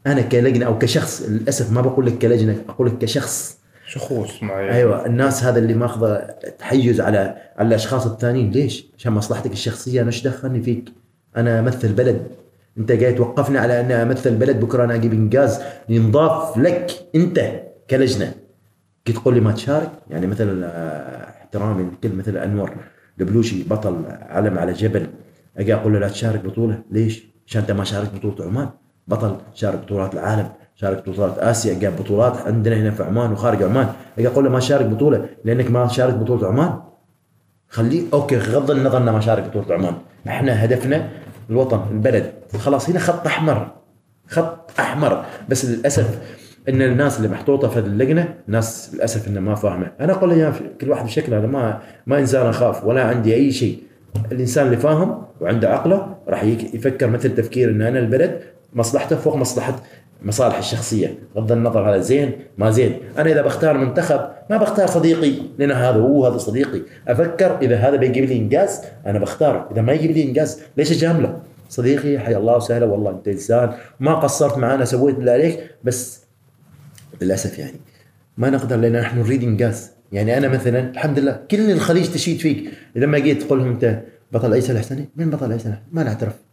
[0.06, 3.58] أنا كلجنة أو كشخص للأسف ما بقول لك كلجنة أقول لك كشخص.
[3.86, 4.70] شخوص معي.
[4.70, 6.16] أيوه الناس هذا اللي ماخذة
[6.58, 8.50] تحيز على على الأشخاص الثانيين.
[8.50, 10.92] ليش؟ عشان مصلحتك الشخصية أنا إيش دخلني فيك؟
[11.36, 12.22] أنا أمثل بلد.
[12.78, 18.32] أنت جاي توقفني على اني أمثل بلد بكرة أنا أجيب إنجاز ينضاف لك أنت كلجنة.
[19.06, 22.70] جيت تقول لي ما تشارك؟ يعني مثلا آه، احترامي لكل مثل أنور
[23.20, 25.06] البلوشي بطل علم على جبل.
[25.56, 28.68] أجي أقول له لا تشارك بطولة؟ ليش؟ عشان أنت ما شاركت بطولة عمان.
[29.08, 33.88] بطل شارك بطولات العالم شارك بطولات آسيا جاب بطولات عندنا هنا في عمان وخارج عمان.
[34.18, 36.80] أجي أقول له ما شارك بطولة لأنك ما شارك بطولة عمان.
[37.68, 39.94] خليه أوكي غض النظر إنه ما شارك بطولة عمان.
[40.28, 41.08] إحنا هدفنا
[41.50, 42.32] الوطن البلد.
[42.58, 43.72] خلاص هنا خط أحمر
[44.28, 45.24] خط أحمر.
[45.48, 46.18] بس للأسف
[46.68, 49.92] إن الناس اللي محطوطة في اللجنة ناس للأسف إنها ما فاهمة.
[50.00, 53.82] أنا أقول يا كل واحد بشكله أنا ما ما إنسان أخاف ولا عندي أي شيء.
[54.32, 58.40] الإنسان اللي فاهم وعنده عقله راح يفكر مثل تفكير إن أنا البلد
[58.76, 59.82] مصلحته فوق مصلحة
[60.22, 61.18] مصالح الشخصية.
[61.34, 62.98] بغض النظر هذا زين ما زين.
[63.18, 64.20] أنا إذا بختار منتخب
[64.50, 66.82] ما بختار صديقي لأن هذا هو هذا صديقي.
[67.08, 69.68] أفكر إذا هذا بيجيب لي إنجاز أنا بختاره.
[69.72, 72.86] إذا ما يجيب لي إنجاز ليش أجامله؟ صديقي حيا الله وسهلا.
[72.86, 73.72] والله أنت إنسان.
[74.00, 75.70] ما قصرت معنا سويت اللي عليك.
[75.84, 76.20] بس
[77.22, 77.80] للأسف يعني
[78.36, 79.90] ما نقدر لأن نحن نريد إنجاز.
[80.12, 82.70] يعني أنا مثلا الحمد لله كل الخليج تشيد فيك.
[82.94, 84.02] لما جيت تقول لهم أنت
[84.32, 86.45] بطل ايسر الحسني؟ من بطل ايسر الحسني؟ ما نعترف.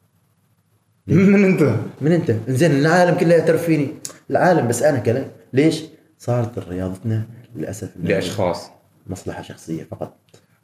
[1.08, 3.88] من انت؟ من انت؟ زين العالم كله يعترف فيني.
[4.32, 5.26] العالم بس أنا كلام.
[5.54, 5.84] ليش؟
[6.18, 7.24] صارت رياضتنا
[7.56, 8.70] للأسف لأشخاص.
[9.08, 10.14] مصلحة شخصية فقط.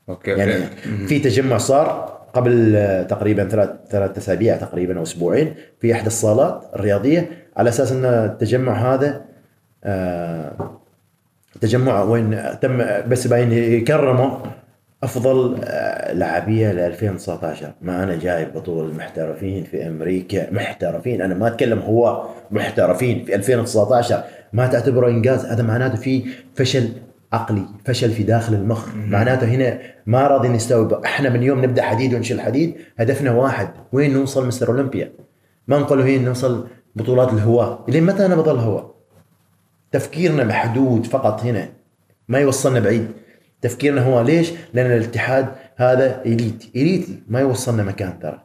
[0.10, 0.64] أوكي يعني
[1.08, 2.74] في تجمع صار قبل
[3.10, 8.94] تقريبا ثلاث ثلاث أسابيع تقريبا أو أسبوعين في احدى الصالات الرياضيه على أساس إن التجمع
[8.94, 9.26] هذا
[9.84, 10.80] آه،
[11.62, 12.78] تجمع وين تم
[13.08, 14.38] بس باين يكرموا
[15.04, 20.54] أفضل آه، لاعبية ل 2019 ما أنا جايب بطولة المحترفين في أمريكا.
[20.54, 24.24] محترفين أنا ما أتكلم هو محترفين في 2019
[24.54, 26.26] ما تعتبره إنجاز هذا معناته في
[26.56, 26.90] فشل
[27.34, 28.96] عقلي فشل في داخل المخ.
[28.96, 30.94] معناته هنا ما راضي نستوعب.
[30.94, 35.12] إحنا من يوم نبدأ حديد ونشيل حديد هدفنا واحد وين نوصل مستر أولمبيا؟
[35.68, 38.96] ما نقول وين نوصل بطولات الهواء لين متى أنا بضل هواء
[39.92, 41.70] تفكيرنا محدود فقط هنا
[42.28, 43.08] ما يوصلنا بعيد.
[43.62, 45.46] تفكيرنا هو ليش؟ لأن الاتحاد
[45.76, 46.64] هذا إليت.
[46.76, 48.42] اليتي ما يوصلنا مكان ترى.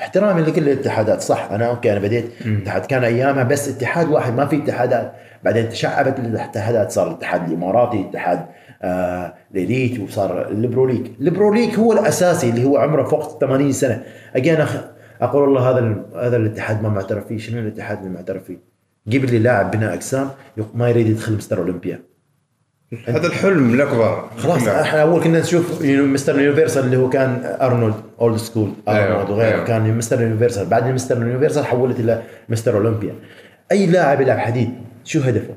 [0.00, 1.48] احترامي لكل الاتحادات صح.
[1.52, 2.86] أنا okay أنا بديت اتحاد.
[2.86, 5.12] كان أيامها بس اتحاد واحد ما في اتحادات.
[5.44, 8.46] بعدين تشعبت الاتحادات صار الاتحاد الإماراتي اتحاد
[8.82, 14.02] آه ال elite وصار البروليك البروليك هو الأساسي اللي هو عمره فوق 80 سنة.
[14.36, 15.94] أجي أنا أخ- أقول والله هذا
[16.26, 17.38] هذا الاتحاد ما معترف فيه.
[17.38, 18.58] شنو الاتحاد اللي معترف فيه؟
[19.08, 20.28] جيب لي لاعب بناء أجسام
[20.74, 22.00] ما يريد يدخل مستر أولمبيا.
[23.08, 24.28] هذا الحلم الأكبر.
[24.36, 26.40] خلاص إحنا أول كنا نشوف Mr.
[26.40, 29.64] Universe اللي هو كان أرنولد old school أرنولد أيوة، وغيره أيوة.
[29.64, 30.66] كان مستر يونيفرسال.
[30.66, 33.14] بعدين مستر يونيفرسال حولت إلى مستر أولمبيا.
[33.72, 34.74] أي لاعب يلعب حديد
[35.04, 35.54] شو هدفه؟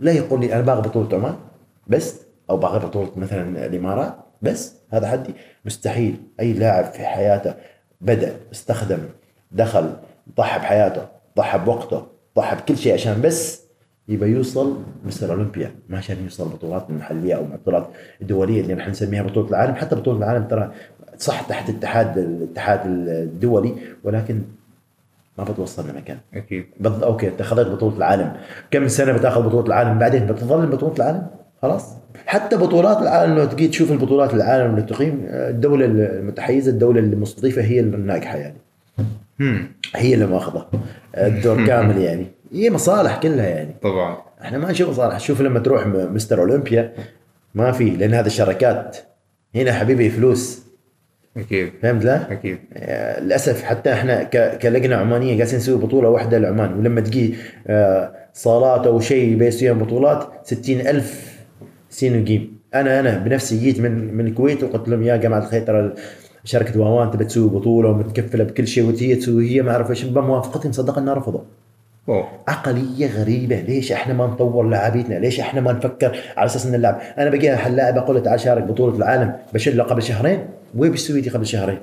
[0.00, 1.34] لا يقول لي أنا باغي بطولة عمان
[1.86, 5.34] بس أو باغي بطولة مثلا الإمارات بس هذا حدي.
[5.64, 7.54] مستحيل أي لاعب في حياته
[8.00, 8.98] بدأ استخدم
[9.52, 9.96] دخل
[10.36, 11.06] ضحى بحياته
[11.36, 12.06] ضحى بوقته
[12.36, 13.67] ضحى بكل شيء عشان بس
[14.08, 15.70] يبقى يوصل مستر أولمبيا.
[15.88, 17.88] ما عشان يوصل البطولات المحليه أو البطولات
[18.22, 19.74] الدوليه اللي نحن نسميها بطولة العالم.
[19.74, 20.70] حتى بطولة العالم ترى
[21.18, 24.42] صح تحت الاتحاد الاتحاد الدولي ولكن
[25.38, 26.18] ما بتوصلنا مكان.
[26.34, 26.64] أكيد.
[26.80, 27.04] بض...
[27.04, 28.32] أوكي أنت اخذت بطولة العالم.
[28.70, 31.26] كم سنة بتاخذ بطولة العالم بعدين؟ بتظل بطولة العالم؟
[31.62, 31.94] خلاص.
[32.26, 37.80] حتى بطولات العالم لو تجي تشوف البطولات العالم اللي تقيم الدولة المتحيزة الدولة المستضيفه هي
[37.80, 38.58] الناجحة يعني.
[39.96, 40.66] هي اللي ماخذة.
[41.16, 42.26] الدور كامل يعني.
[42.52, 43.74] هي مصالح كلها يعني.
[43.82, 44.16] طبعا.
[44.42, 45.20] إحنا ما نشوف مصالح.
[45.20, 46.92] شوف لما تروح مستر أولمبيا
[47.54, 48.96] ما في لأن هذا شركات
[49.54, 50.62] هنا حبيبي فلوس.
[51.36, 51.72] أكيد.
[51.82, 52.58] فهمت لا؟ أكيد.
[52.72, 54.22] آه، للأسف حتى إحنا
[54.62, 57.34] كلجنة عمانية قاعدين نسوي بطولة واحدة لعمان ولما تجي
[57.66, 61.38] آه، صالات أو شيء بيسوي بطولات ستين ألف
[61.90, 65.92] سين وجيم أنا أنا بنفسي جيت من من الكويت وقلت لهم يا جماعة الخير ترى
[66.44, 70.04] شركة واوان تبي تسوي بطولة ومتكفلة بكل شيء وهي تسوي هي ما أعرف إيش.
[70.04, 71.40] بموافقتهم صدق إنها رفضوا
[72.48, 73.60] عقلية غريبة.
[73.60, 77.70] ليش إحنا ما نطور لاعبيتنا ليش إحنا ما نفكر على أساس إن اللاعب أنا بقي
[77.70, 79.32] لاعب أقول له تعال شارك بطولة العالم.
[79.54, 80.46] بشله قبل شهرين.
[80.76, 81.78] وين بيسوي لي قبل شهرين؟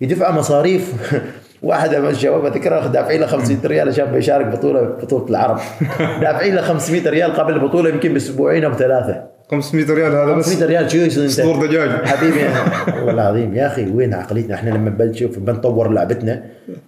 [0.00, 1.12] يدفع مصاريف.
[1.62, 2.86] واحد من الشباب أذكره.
[2.86, 5.60] دافعين له 500 ريال عشان بيشارك بطوله بطولة العرب.
[6.22, 9.35] دافعين له 500 ريال قبل البطوله يمكن بأسبوعين أو ثلاثة.
[9.50, 10.46] 500 ريال هذا بس.
[10.46, 11.30] 500 ريال شو يصير أنت.
[11.32, 11.90] صدور دجاج.
[11.90, 12.38] حبيبي.
[13.06, 16.44] والله العظيم يا أخي وين عقليتنا؟ إحنا لما بنشوف بنطور لعبتنا.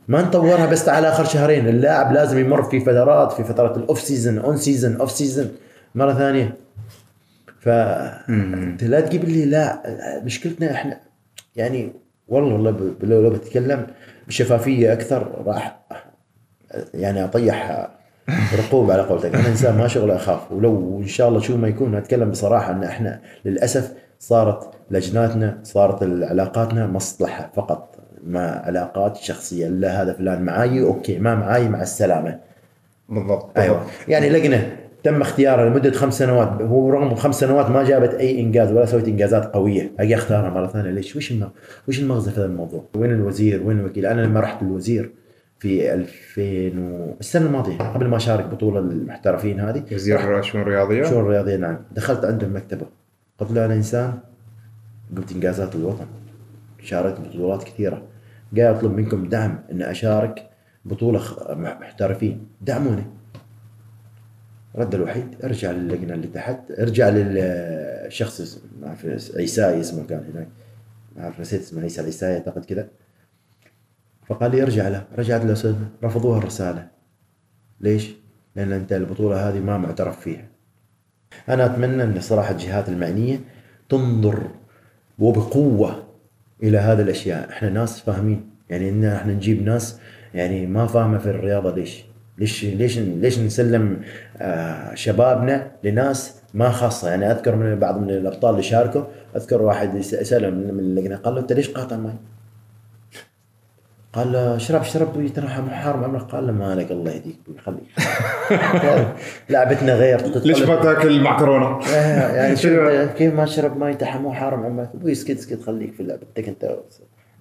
[0.09, 1.69] ما نطورها بس على آخر شهرين.
[1.69, 5.49] اللاعب لازم يمر في فترات في فترات ال off season on season off season
[5.95, 6.57] مرة ثانية.
[7.61, 9.83] ف انت لا تجيب لي لا
[10.25, 11.01] مشكلتنا إحنا
[11.57, 11.93] يعني
[12.29, 13.87] والله والله ب- لو لو بتكلم
[14.29, 15.79] بشفافية أكثر راح
[16.95, 17.89] يعني أطيح
[18.59, 21.95] رقوب على قولتك أنا إنسان ما شغله أخاف ولو إن شاء الله شو ما يكون
[21.95, 27.95] اتكلم بصراحة إن إحنا للأسف صارت لجناتنا صارت علاقاتنا مصلحة فقط
[28.27, 32.39] ما علاقات شخصية لا هذا فلان معاي okay ما معاي مع السلامة
[33.09, 38.15] بالضبط أيوه يعني لجنة تم اختيارها لمدة خمس سنوات هو رغم خمس سنوات ما جابت
[38.15, 41.35] أي إنجاز ولا سوت إنجازات قوية أجي أختارها مرة ثانية ليش؟ وش.
[41.89, 45.11] وش المغزى في هذا الموضوع؟ وين الوزير؟ وين الوكيل؟ أنا لما رحت الوزير
[45.59, 47.17] في 2000 و...
[47.21, 49.85] السنة الماضية قبل ما أشارك بطولة المحترفين هذه.
[49.93, 51.79] وزير شؤون رياضيه شؤون الرياضية نعم.
[51.93, 52.87] دخلت عنده مكتبة.
[53.39, 54.19] قلت له أنا إنسان.
[55.17, 56.07] قمت إنجازات الوطن.
[56.83, 58.03] شاركت بطولات كثيرة.
[58.57, 60.51] قاعد أطلب منكم دعم إن أشارك
[60.85, 61.21] بطولة
[61.55, 62.47] محترفين.
[62.61, 63.07] دعموني.
[64.77, 66.71] رد الوحيد ارجع للجنة اللي تحت.
[66.71, 69.07] ارجع للشخص ما اعرف
[69.37, 70.49] عيساي اسمه كان هناك.
[71.17, 72.89] ما اعرف نسيت اسمه عيسى العيساي أعتقد كذا.
[74.29, 75.75] فقال لي ارجع له رجعت له
[76.05, 76.87] رفضوها الرسالة.
[77.81, 78.11] ليش؟
[78.57, 80.45] لأن أنت البطولة هذه ما معترف فيها.
[81.49, 83.41] أنا أتمنى أن صراحة الجهات المعنية
[83.89, 84.43] تنظر
[85.19, 86.03] وبقوة
[86.63, 87.49] إلى هذه الأشياء.
[87.51, 88.51] إحنا ناس فاهمين.
[88.71, 89.99] يعني إن إحنا نجيب ناس
[90.35, 92.05] يعني ما فاهمة في الرياضة ليش؟
[92.39, 94.01] ليش ليش ليش نسلم
[94.37, 99.03] آه شبابنا لناس ما خاصة؟ يعني أذكر من بعض من الأبطال اللي شاركوا
[99.37, 102.15] أذكر واحد ساله من اللجنه قال له أنت ليش قاطع ماي؟
[104.13, 107.83] قال له اشرب اشرب بوي ترى محارم عمرك قال له مالك الله يهديك خليك
[109.51, 110.27] لعبتنا غير.
[110.45, 112.57] ليش ما تأكل معكرونه؟ آه، يعني
[113.19, 116.77] كيف ما تشرب ماي تحت مو حارم عمك أبوي اسكت اسكت خليك في لعبتك أنت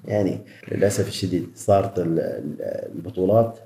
[0.06, 0.40] يعني
[0.72, 3.60] للأسف الشديد صارت ال- ال- البطولات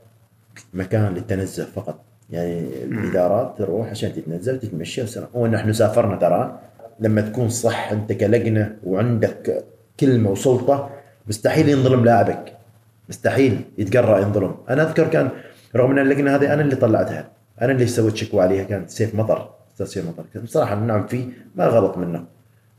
[0.73, 1.99] مكان للتنزه فقط.
[2.29, 5.27] يعني الإدارات تروح عشان تتنزه وتتمشى وسلام.
[5.33, 6.59] ونحن سافرنا ترى.
[6.99, 9.63] لما تكون صح أنت كلجنة وعندك
[9.99, 10.89] كلمة وسلطة
[11.27, 12.53] مستحيل ينظلم لاعبك.
[13.12, 14.55] مستحيل يتقرأ ينظلم.
[14.70, 15.30] أنا أذكر كان
[15.76, 17.30] رغم إن اللجنه هذه أنا اللي طلعتها.
[17.62, 20.41] أنا اللي سويت شكوى عليها كان سيف مطر أستاذ سيف مطر.
[20.43, 22.26] بصراحه نعم فيه ما غلط منه.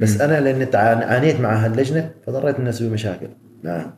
[0.01, 3.29] بس أنا لأني عانيت مع هاللجنه فاضطريت إني أسوي مشاكل.
[3.65, 3.93] معهم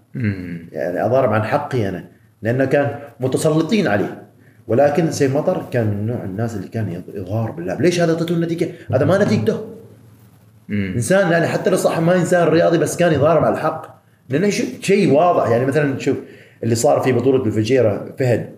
[0.73, 2.05] يعني أضارب عن حقي أنا
[2.43, 4.23] لأنه كان متسلطين عليه
[4.69, 8.69] ولكن سيف مطر كان من نوع الناس اللي كان يغار باللاعب ليش هذا أعطيته النتيجة؟
[8.95, 9.67] هذا ما نتيجته.
[10.71, 14.04] إنسان يعني حتى لو صح ما انسان رياضي بس كان يضارب على الحق.
[14.29, 14.51] لأنه
[14.81, 15.51] شيء واضح.
[15.51, 16.17] يعني مثلا شوف
[16.63, 18.51] اللي صار في بطولة الفجيرة فهد.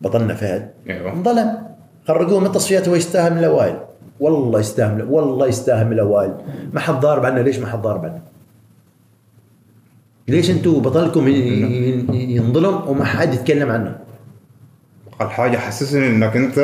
[0.00, 0.70] بطلنا فهد.
[0.90, 1.12] أيوه.
[1.12, 1.58] انظلم.
[2.08, 3.76] خرجوه من التصفيات هو يستاهل من الاوائل
[4.20, 6.34] والله يستاهل والله يستاهل من الاوائل
[6.72, 7.42] ما حد ضارب عنه.
[7.42, 8.20] ليش ما حد ضارب عنه؟
[10.28, 11.28] ليش أنتم بطلكم
[12.12, 13.98] ينظلم وما حد يتكلم عنه؟
[15.20, 16.58] أقل حاجة حسسني إنك أنت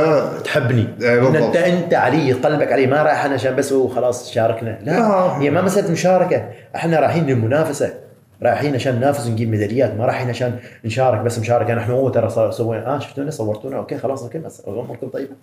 [0.45, 0.89] تحبني.
[1.03, 1.47] إيه.
[1.47, 2.87] أنت أنت علي قلبك علي.
[2.87, 4.79] ما رايح أنا عشان بس هو خلاص شاركنا.
[4.83, 5.39] لا آه.
[5.39, 6.49] هي ما مسألة مشاركة.
[6.77, 7.95] إحنا رايحين للمنافسة.
[8.43, 9.95] رايحين عشان ننافس ونجيب ميداليات.
[9.95, 11.75] ما رايحين عشان نشارك بس مشاركة.
[11.75, 12.95] نحن هو ترى سوينا.
[12.95, 13.77] آه شفتونا؟ صورتونا.
[13.77, 15.35] okay خلاص okay بس أموركم طيبة.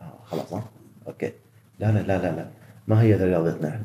[0.00, 0.62] آه خلاص آه.
[1.06, 1.32] okay.
[1.80, 2.46] لا لا لا لا لا.
[2.88, 3.84] ما هي رياضتنا إحنا؟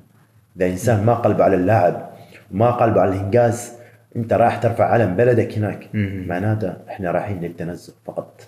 [0.57, 2.09] إذا إنسان ما قلبه على اللاعب
[2.53, 3.71] وما قلبه على الإنجاز
[4.15, 5.89] أنت رايح ترفع علم بلدك هناك.
[6.27, 8.41] معناته إحنا رايحين للتنزه فقط.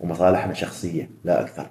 [0.00, 1.70] ومصالحنا شخصية لا أكثر.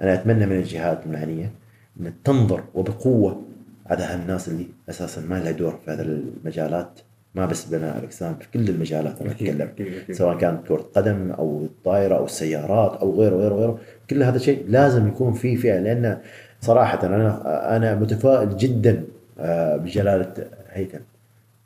[0.00, 1.52] أنا أتمنى من الجهات المعنيه
[2.00, 3.42] أن تنظر وبقوة
[3.86, 7.00] على هالناس اللي أساسا ما لها دور في هذه المجالات.
[7.34, 9.70] ما بس بناء الاجسام في كل المجالات أنا أتكلم.
[10.12, 13.78] سواء كانت كرة قدم أو الطائرة أو السيارات أو غيره غيره غيره.
[14.10, 16.18] كل هذا شيء لازم يكون فيه فئة لأن
[16.60, 19.04] صراحة أنا أنا متفائل جدا
[19.38, 20.34] آه، بجلالة
[20.70, 20.98] هيثم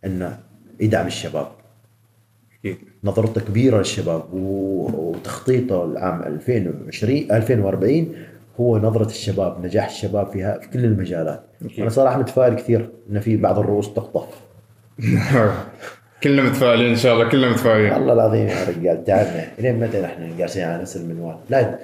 [0.05, 0.39] انه
[0.81, 1.49] يدعم الشباب.
[2.59, 2.79] أكيد.
[3.05, 8.15] نظرته كبيرة للشباب وتخطيطه العام 2020 2040
[8.61, 11.43] هو نظرة الشباب نجاح الشباب فيها في كل المجالات.
[11.79, 14.29] أنا صراحة متفائل كثير إن في بعض الرؤوس تخطف
[16.23, 17.93] كلنا متفائلين إن شاء الله كلنا متفائلين.
[17.93, 19.49] والله العظيم يا رجال تعبنا.
[19.59, 21.79] إلين متى نحن جالسين على نفس المنوال؟ لا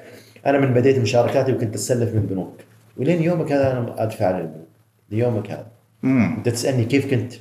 [0.46, 2.60] أنا من بديت مشاركاتي وكنت أتسلف من بنوك.
[2.96, 4.68] ولين يومك هذا أنا أدفع للبنوك
[5.10, 5.66] ليومك هذا.
[6.04, 7.32] أنت تسألني كيف كنت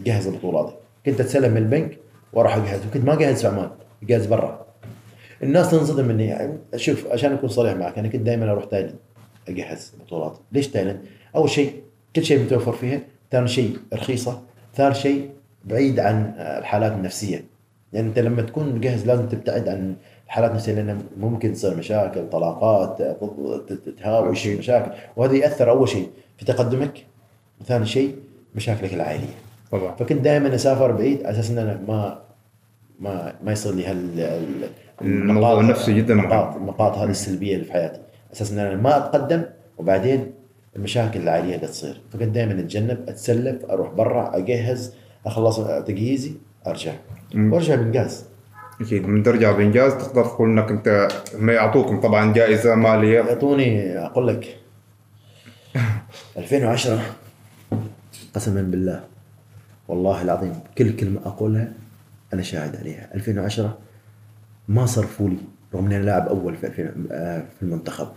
[0.00, 0.74] تجهز البطولات
[1.06, 1.98] كنت اتسلم من البنك
[2.32, 2.86] وأروح أجهز.
[2.86, 3.70] وكنت ما أجهز في عمان
[4.02, 4.66] أجهز برا.
[5.42, 8.96] الناس تنصدم مني يعني شوف عشان أكون صريح معك أنا كنت دائما أروح تايلاند
[9.48, 10.38] أجهز بطولات.
[10.52, 11.00] ليش تايلاند؟
[11.36, 11.82] أول شيء
[12.16, 13.00] كل شيء متوفر فيها
[13.30, 14.42] ثاني شيء رخيصة
[14.74, 15.30] ثالث شيء
[15.64, 17.44] بعيد عن الحالات النفسية.
[17.92, 19.94] يعني أنت لما تكون مجهز لازم تبتعد عن
[20.26, 23.02] الحالات النفسية لأن ممكن تصير مشاكل طلاقات
[23.68, 24.58] تتهاوش أكيد.
[24.58, 24.90] مشاكل.
[25.16, 27.04] وهذا يأثر أول شيء في تقدمك
[27.60, 28.16] وثاني شيء
[28.54, 29.45] مشاكلك العائلية.
[29.72, 29.94] طبعا.
[29.96, 32.22] فكنت دائما أسافر بعيد على أساس ان أنا ما
[33.00, 34.68] ما ما يصير لي هال ال-
[35.02, 36.14] الموضوع النفسي جداً.
[36.14, 38.00] النقاط النقاط هذه السلبية اللي في حياتي.
[38.32, 39.42] أساس إن أنا ما أتقدم
[39.78, 40.32] وبعدين
[40.76, 42.00] المشاكل العائلية اللي تصير.
[42.12, 44.94] فكنت دائما أتجنب أتسلف أروح برا أجهز
[45.26, 46.32] أخلص تجهيزي
[46.66, 46.92] أرجع.
[47.34, 47.52] مم.
[47.52, 48.24] وأرجع بإنجاز.
[48.80, 49.06] أكيد.
[49.08, 51.08] من ترجع بإنجاز تقدر تقول إنك أنت
[51.38, 53.20] ما يعطوكم طبعا جائزة مالية.
[53.20, 54.56] يعطوني أقول لك
[56.36, 57.00] 2010
[58.34, 59.00] قسما بالله.
[59.88, 61.72] والله العظيم كل كلمة أقولها
[62.34, 63.08] أنا شاهد عليها.
[63.14, 63.78] 2010
[64.68, 65.36] ما صرفوا لي
[65.74, 68.08] رغم أنا لاعب أول في 2000 آه، في المنتخب.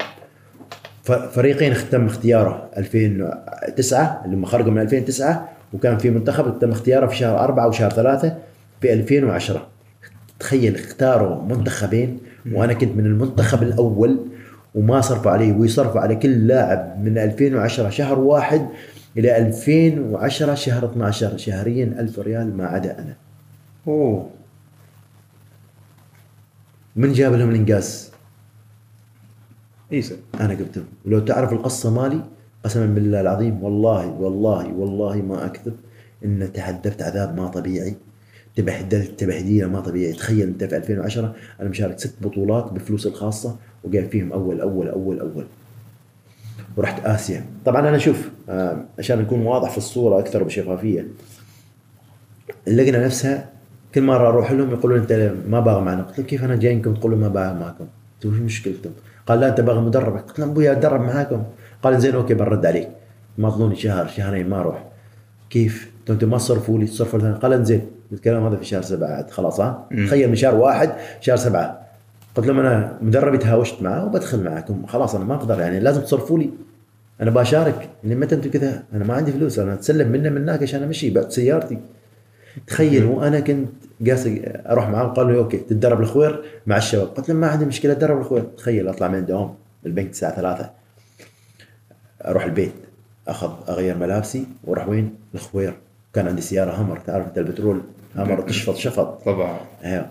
[1.04, 7.16] فريقين تم اختياره 2009 اللي هم خرجوا من 2009 وكان في منتخب تم اختياره في
[7.16, 8.38] شهر 4 وشهر 3
[8.82, 9.68] في 2010
[10.40, 12.20] تخيل اختاروا منتخبين
[12.52, 14.20] وأنا كنت من المنتخب الأول
[14.76, 18.68] وما صرفوا علي ويصرفوا على كل لاعب من 2010 شهر واحد
[19.18, 23.16] إلى 2010 شهر 12 شهريا 1000 ريال ما عدا أنا.
[23.88, 24.30] أوه.
[26.96, 28.12] من جاب لهم الإنجاز؟
[29.92, 32.24] عيسى أنا قلت ولو تعرف القصة مالي
[32.64, 35.76] قسما بالله العظيم والله والله والله ما أكذب
[36.26, 37.96] إن تهدفت عذاب ما طبيعي.
[38.56, 40.14] تبهدلت تبهديلة ما طبيعي.
[40.14, 45.20] تخيل أنت في 2010 أنا مشارك ست بطولات بفلوس الخاصة وجايب فيهم أول أول أول
[45.20, 45.46] أول.
[46.80, 47.46] ورحت آسيا.
[47.66, 51.08] طبعا أنا شوف آه، عشان نكون واضح في الصورة أكثر بشفافية
[52.68, 53.50] اللجنة نفسها
[53.96, 56.04] كل مرة أروح لهم يقولون أنت ما باغي معنا.
[56.04, 57.86] قلت لهم كيف أنا جايكم تقولوا ما باغي معكم.
[58.16, 58.90] قلت له وش مشكلتكم؟
[59.28, 61.44] قال لا أنت باغي مدرب قلت لهم أبويا أتدرب معاكم.
[61.84, 62.90] قال زين okay برد عليك.
[63.38, 64.84] ماضلوني شهر شهرين ما أروح.
[65.50, 67.34] كيف؟ أنتم ما تصرفوا لي تصرفوا لي.
[67.34, 71.38] قال زين الكلام هذا في شهر سبعة عاد خلاص ها؟ تخيل من شهر واحد شهر
[71.38, 71.80] سبعة.
[72.36, 74.86] قلت لهم أنا مدربي تهاوشت معه وبدخل معكم.
[74.86, 76.50] خلاص أنا ما أقدر يعني لازم تصرفوا لي.
[77.22, 80.64] أنا بشارك يعني متى أنتم كذا؟ أنا ما عندي فلوس أنا أتسلم منه من هناك
[80.64, 81.80] عشان أمشي بعد سيارتي.
[82.68, 83.70] تخيل وأنا كنت
[84.08, 87.08] قاس أروح معاهم قالوا لي okay تتدرب الخوير مع الشباب.
[87.08, 89.54] قلت لهم ما عندي مشكلة أتدرب الخوير تخيل أطلع من الدوام
[89.86, 90.70] البنك الساعة 3
[92.26, 92.74] أروح البيت
[93.28, 95.74] أخذ أغير ملابسي وأروح وين؟ الخوير
[96.14, 97.82] كان عندي سيارة همر تعرف أنت البترول؟
[98.16, 99.24] همر تشفط شفط.
[99.26, 99.58] طبعا.
[99.84, 100.10] أيوه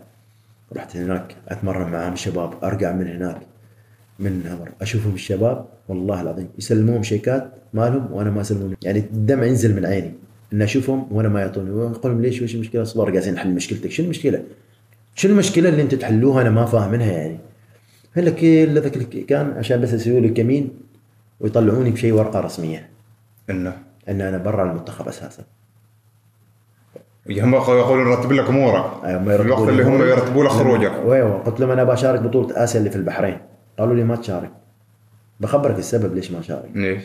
[0.76, 3.38] رحت هناك أتمرن معاهم الشباب أرجع من هناك
[4.18, 6.48] من همر أشوفهم الشباب والله العظيم.
[6.58, 10.12] يسلمون شيكات مالهم وأنا ما اسلمون يعني الدمع ينزل من عيني.
[10.52, 11.70] ان أشوفهم وأنا ما يعطوني.
[11.70, 13.90] واقول لهم ليش وش المشكلة؟ صبر قاعدين نحل مشكلتك.
[13.90, 14.42] شو المشكلة؟
[15.14, 17.38] شو المشكلة اللي أنت تحلوها أنا ما فاهم منها يعني
[18.12, 20.70] هلا كل ذاك اللي كان عشان بس يسوي لي كمين
[21.40, 22.88] ويطلعوني بشيء ورقة رسمية.
[23.50, 23.76] إنه.
[24.08, 25.42] ان أنا برا المنتخب أساسا.
[27.30, 28.84] هم يقولون نرتب لك أمورك.
[29.04, 30.02] أيوة، في الوقت لي اللي هم.
[30.02, 31.38] يرتبوا لك خروجك أيوه.
[31.38, 33.38] قلت لهم أنا بشارك بطولة آسيا اللي في البحرين.
[33.78, 34.50] قالوا لي ما تشارك.
[35.40, 36.70] بخبرك السبب ليش ما شارك.
[36.74, 37.02] ليش؟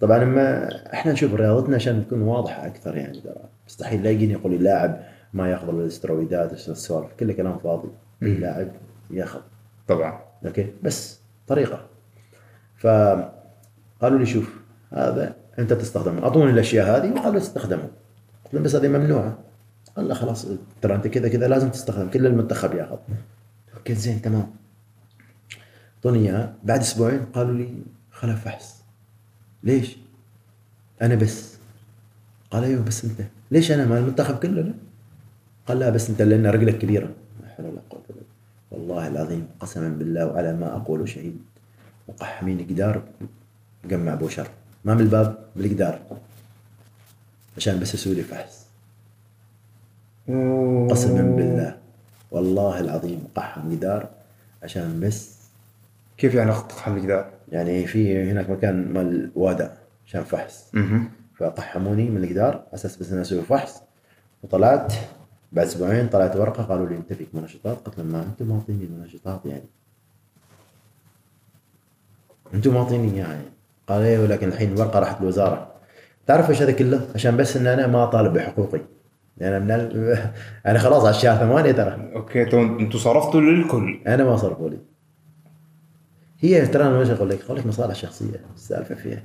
[0.00, 3.34] طبعا لما إحنا نشوف رياضتنا عشان تكون واضحة أكثر يعني ترى.
[3.66, 5.00] مستحيل لا يجيني يقول لي لاعب
[5.32, 7.88] ما ياخذ الاسترويدات السوالف؟ كله كلام فاضي.
[8.22, 8.68] أي لاعب
[9.10, 9.40] ياخذ.
[9.88, 10.20] طبعا.
[10.46, 11.86] okay؟ بس طريقة.
[12.76, 14.54] فقالوا لي شوف
[14.92, 16.22] هذا أنت تستخدمه.
[16.22, 17.88] أعطوني الأشياء هذه وقالوا استخدمه.
[18.52, 19.38] قلت بس هذه ممنوعة.
[19.96, 20.46] قال لا خلاص
[20.82, 22.98] ترى أنت كذا كذا لازم تستخدم كل المنتخب ياخذ.
[23.76, 24.50] okay زين تمام.
[26.04, 27.68] اعطوني اياها بعد أسبوعين قالوا لي
[28.12, 28.82] خلف فحص.
[29.62, 29.96] ليش؟
[31.02, 31.54] أنا بس.
[32.50, 33.20] قال أيوه بس أنت.
[33.50, 34.74] ليش أنا؟ ما المنتخب كله لا.
[35.66, 37.08] قال لا بس أنت لأن رجلك كبيرة.
[37.42, 38.22] لا حول ولا قوة إلا
[38.70, 41.38] والله العظيم قسما بالله وعلى ما أقول شهيد
[42.08, 43.02] مقحمين قدار
[43.84, 44.48] جمع بوشر
[44.84, 46.00] ما من الباب بالقدار
[47.56, 48.64] عشان بس يسوي لي فحص.
[50.90, 51.76] قسما بالله.
[52.30, 54.08] والله العظيم مقحم قدار
[54.62, 55.33] عشان بس
[56.18, 59.68] كيف يعني تقحم الجدار؟ يعني في هناك مكان مال وادع
[60.06, 60.70] عشان فحص.
[60.72, 61.10] مهم.
[61.36, 63.82] فقحموني من الجدار على أساس بس اني أسوي فحص.
[64.42, 64.92] وطلعت
[65.52, 69.46] بعد أسبوعين طلعت ورقة قالوا لي انت فيك منشطات قلت لهم ما أنتم معطيني منشطات
[69.46, 69.68] يعني.
[72.54, 73.48] أنتم معطيني اياها يعني.
[73.86, 75.72] قال إيه ولكن الحين الورقه راحت الوزاره
[76.26, 78.80] تعرف إيش هذا كله؟ عشان بس إن أنا ما أطالب بحقوقي.
[79.38, 80.18] يعني من ال...
[80.66, 82.10] أنا خلاص على الشهر ثمانيه ترى.
[82.14, 84.00] أوكي أنتوا صرفتوا للكل.
[84.06, 84.78] أنا ما صرفوا لي.
[86.44, 89.22] هي ترى أنا إيش أقول لك؟ أقول لك مصالح شخصية السالفة فيها.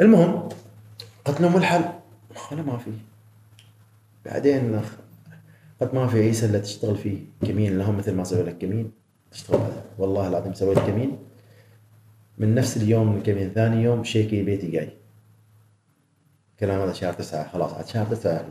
[0.00, 0.48] المهم
[1.24, 1.84] قلت لهم الحل.
[2.50, 2.90] قالوا ما في.
[4.24, 4.80] بعدين
[5.80, 8.92] قلت ما في عيسى الا تشتغل فيه كمين لهم مثل ما سوي لك كمين.
[9.30, 11.18] تشتغل هذا والله العظيم سويت كمين.
[12.38, 14.90] من نفس اليوم من كمين ثاني يوم شيكي بيتي جاي.
[16.60, 18.44] كلام هذا شهر تسعة خلاص عاد شهر تسعة.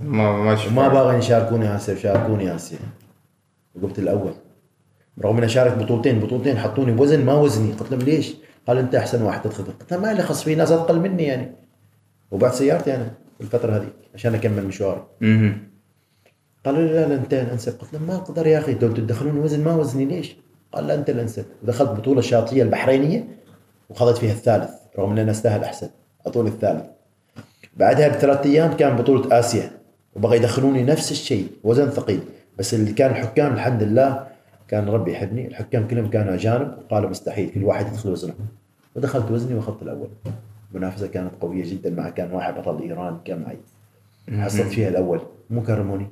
[0.00, 2.78] ما ما وما باغي يشاركوني اسيا وشاركوني اسيا
[3.74, 4.34] وقمت الأول.
[5.24, 7.72] رغم إني اشارك بطولتين بطولتين حطوني بوزن ما وزني.
[7.72, 8.34] قلت لهم ليش؟
[8.66, 9.64] قال أنت أحسن واحد تدخل.
[9.64, 11.52] قلت لهم ما لي خص في ناس أثقل مني يعني.
[12.30, 15.02] وبعد سيارتي أنا الفترة هذه عشان أكمل مشواري.
[16.64, 19.64] قالوا لي لا لا أنت الانسب قلت لهم ما أقدر يا أخي أنتم تدخلون وزن
[19.64, 20.36] ما وزني ليش؟
[20.72, 23.28] قال لا أنت الانسب ودخلت بطولة الشاطئية البحرينية
[23.90, 25.88] وخذت فيها الثالث رغم ان أنا أستاهل أحسن.
[26.26, 26.84] أطول الثالث.
[27.76, 29.70] بعدها بثلاث أيام كان بطولة آسيا
[30.16, 32.20] وبغى يدخلوني نفس الشيء وزن ثقيل.
[32.58, 34.26] بس اللي كان الحكام الحمد لله
[34.70, 38.34] كان ربي يحبني الحكام كلهم كانوا أجانب وقالوا مستحيل كل واحد يدخل وزنه.
[38.96, 40.08] ودخلت وزني وأخذت الأول.
[40.70, 43.56] المنافسة كانت قوية جدا مع كان واحد بطل إيران كان معي.
[44.44, 45.20] حصلت فيها الأول.
[45.50, 46.06] مو كرموني.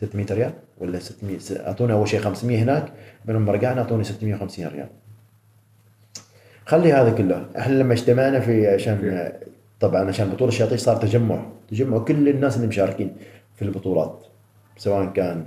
[0.00, 2.92] 600 ريال ولا 600 س- أعطوني أول شيء 500 هناك
[3.24, 4.88] بينما رجعنا أعطوني 650 ريال.
[6.66, 7.46] خلي هذا كله.
[7.58, 9.28] إحنا لما اجتمعنا في عشان
[9.80, 11.46] طبعا عشان بطولة الشاطئ صار تجمع.
[11.70, 13.16] تجمع كل الناس اللي مشاركين
[13.56, 14.24] في البطولات
[14.76, 15.44] سواء كان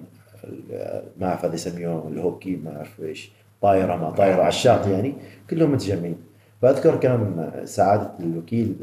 [1.17, 3.31] ما اعرف هذا يسميوه الهوكي ما أعرف إيش
[3.61, 5.13] طايرة ما طايرة على الشاطئ يعني
[5.49, 6.17] كلهم متجمعين.
[6.61, 8.75] فأذكر كان سعادة الوكيل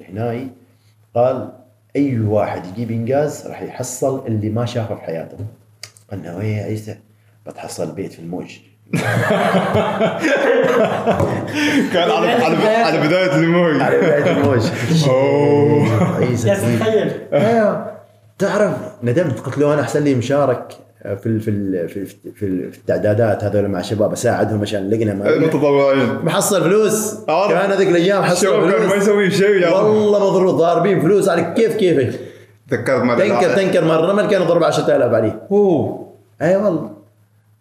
[0.00, 0.48] الهنائي
[1.14, 1.48] قال
[1.96, 5.36] أي واحد يجيب إنجاز راح يحصل اللي ما شافه في حياته.
[6.12, 6.96] قلنا ويا عيسى
[7.46, 8.58] بتحصل بيت في الموج.
[11.92, 13.80] كان على على, على بداية الموج.
[13.80, 14.62] على بداية الموج.
[15.08, 16.16] أوه.
[16.16, 16.54] عيسى.
[16.54, 17.92] تخيل أيوه
[18.38, 23.44] تعرف ندمت قلت له أنا أحسن لي مشارك في في في, في, ال في التعدادات
[23.44, 27.14] هذول مع شباب أساعدهم عشان لقنا ما متطوعين محصل فلوس.
[27.28, 27.48] آه.
[27.48, 29.02] كمان هذيك الأيام حصل كانوا ما فلوس.
[29.02, 31.28] يسوي شيء يا والله مضروب ضاربين فلوس.
[31.28, 32.20] على كيف كيفك
[32.70, 34.12] تذكرت ما تنكر تنكر مرة.
[34.12, 35.42] ما كان ضرب 10000 عليه.
[35.50, 36.08] أوه.
[36.42, 36.90] أي والله.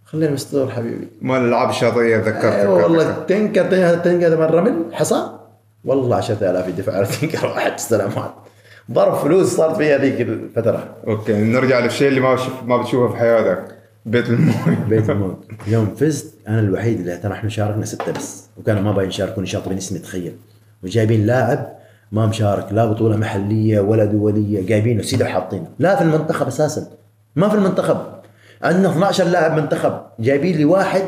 [0.06, 1.08] خلينا مستور حبيبي.
[1.22, 2.68] مال الألعاب الشاطئيه تذكرت تذكرت.
[2.84, 3.12] والله.
[3.28, 5.22] تنكر تنكر تنكر من رمل حصى؟
[5.86, 6.94] والله 10000 يدفع.
[6.96, 7.80] على تنكر واحد.
[7.80, 8.32] سلامات
[8.92, 10.96] ضرب فلوس صارت في هذيك الفترة.
[11.08, 13.64] أوكي نرجع للشيء اللي ما بشوف ما بتشوفه في حياتك.
[14.06, 15.46] بيت المويه بيت الموت.
[15.68, 18.46] يوم فزت أنا الوحيد اللي ترى إحنا شاركنا ستة بس.
[18.58, 20.34] وكانوا ما باين يشاركوني شاطرين اسمي تخيل.
[20.84, 21.68] وجايبين لاعب
[22.12, 26.88] ما مشارك لا بطولة محلية ولا دوليه جايبينه سيده وحاطينه لا في المنتخب أساسا.
[27.36, 27.98] ما في المنتخب.
[28.64, 30.02] عندنا 12 لاعب منتخب.
[30.20, 31.04] جايبين لي واحد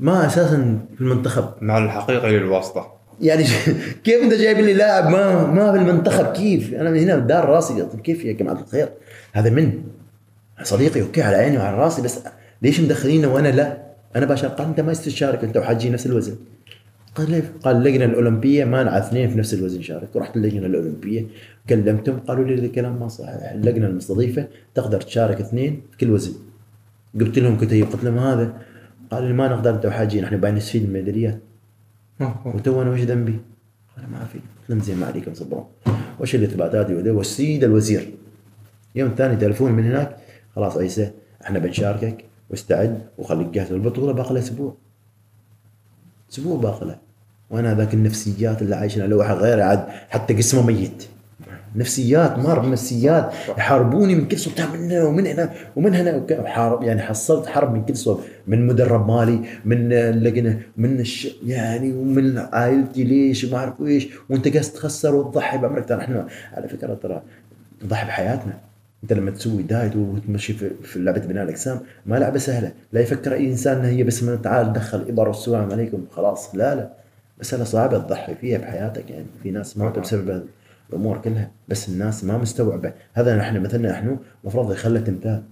[0.00, 1.44] ما أساسا في المنتخب.
[1.60, 2.97] مع الحقيقة للواسطة.
[3.20, 3.44] يعني
[4.04, 7.88] كيف انت جايب لي لاعب ما ما في المنتخب؟ كيف؟ أنا من هنا دار راسي.
[8.04, 8.88] كيف يا جماعة الخير؟
[9.32, 9.82] هذا من؟
[10.62, 12.18] صديقي أوكي على عيني وعلى راسي بس
[12.62, 13.78] ليش مدخلينه وأنا لا؟
[14.16, 16.36] أنا بشار قال أنت ما تشارك أنت وحاجي نفس الوزن.
[17.14, 20.08] قال ليه قال اللجنة الأولمبية مانع اثنين في نفس الوزن شارك.
[20.16, 21.26] رحت اللجنة الأولمبية
[21.68, 26.32] كلمتهم قالوا لي الكلام ما صحيح اللجنة المستضيفة تقدر تشارك اثنين في كل وزن.
[27.20, 28.52] قلت لهم كتيب قلت لهم هذا؟
[29.10, 31.38] قالوا لي ما نقدر أنت وحاجي نحن باين نستفيد من الميداليات
[32.44, 33.38] وتو أنا وش ذنبي؟
[33.96, 34.38] قال ما في.
[34.68, 35.64] قلت زين ما عليكم صبروا
[36.20, 38.14] وش الاثباتات وذا والسيد الوزير.
[38.94, 40.16] يوم ثاني تلفون من هناك.
[40.56, 41.10] خلاص عيسى
[41.44, 42.24] إحنا بنشاركك.
[42.50, 44.12] واستعد وخليك جاهز البطولة.
[44.12, 44.74] باقي لها أسبوع.
[46.32, 47.00] أسبوع باقي لها
[47.50, 49.86] وأنا ذاك النفسيات اللي عايشنا لو واحد غير عاد.
[49.88, 51.08] حتى جسمه ميت.
[51.76, 53.32] نفسيات مار نفسيات.
[53.58, 54.52] يحاربوني من كل صوب.
[54.74, 56.16] من هنا ومن هنا ومن هنا.
[56.16, 58.20] وك- حارب يعني حصلت حرب من كل صوب.
[58.46, 64.08] من مدرب مالي من اللجنه من الش يعني ومن عائلتي ليش ما أعرف إيش.
[64.30, 65.88] وأنت قاعد تخسر وتضحي بعمرك.
[65.88, 67.22] ترى إحنا على فكرة ترى
[67.84, 68.58] نضحي بحياتنا.
[69.02, 72.72] أنت لما تسوي دايت وتمشي في, لعبة بناء الأجسام ما لعبة سهلة.
[72.92, 76.04] لا يفكر أي إنسان إنها هي بس من تعال دخل إبر والسلام عليكم.
[76.10, 76.54] خلاص.
[76.54, 76.90] لا لا.
[77.40, 79.10] مسألة صعبة تضحي فيها بحياتك.
[79.10, 80.42] يعني في ناس ماتوا بسبب
[80.90, 82.92] الأمور كلها بس الناس ما مستوعبة.
[83.14, 85.42] هذا نحن مثلنا نحن المفروض يخلى تمثال.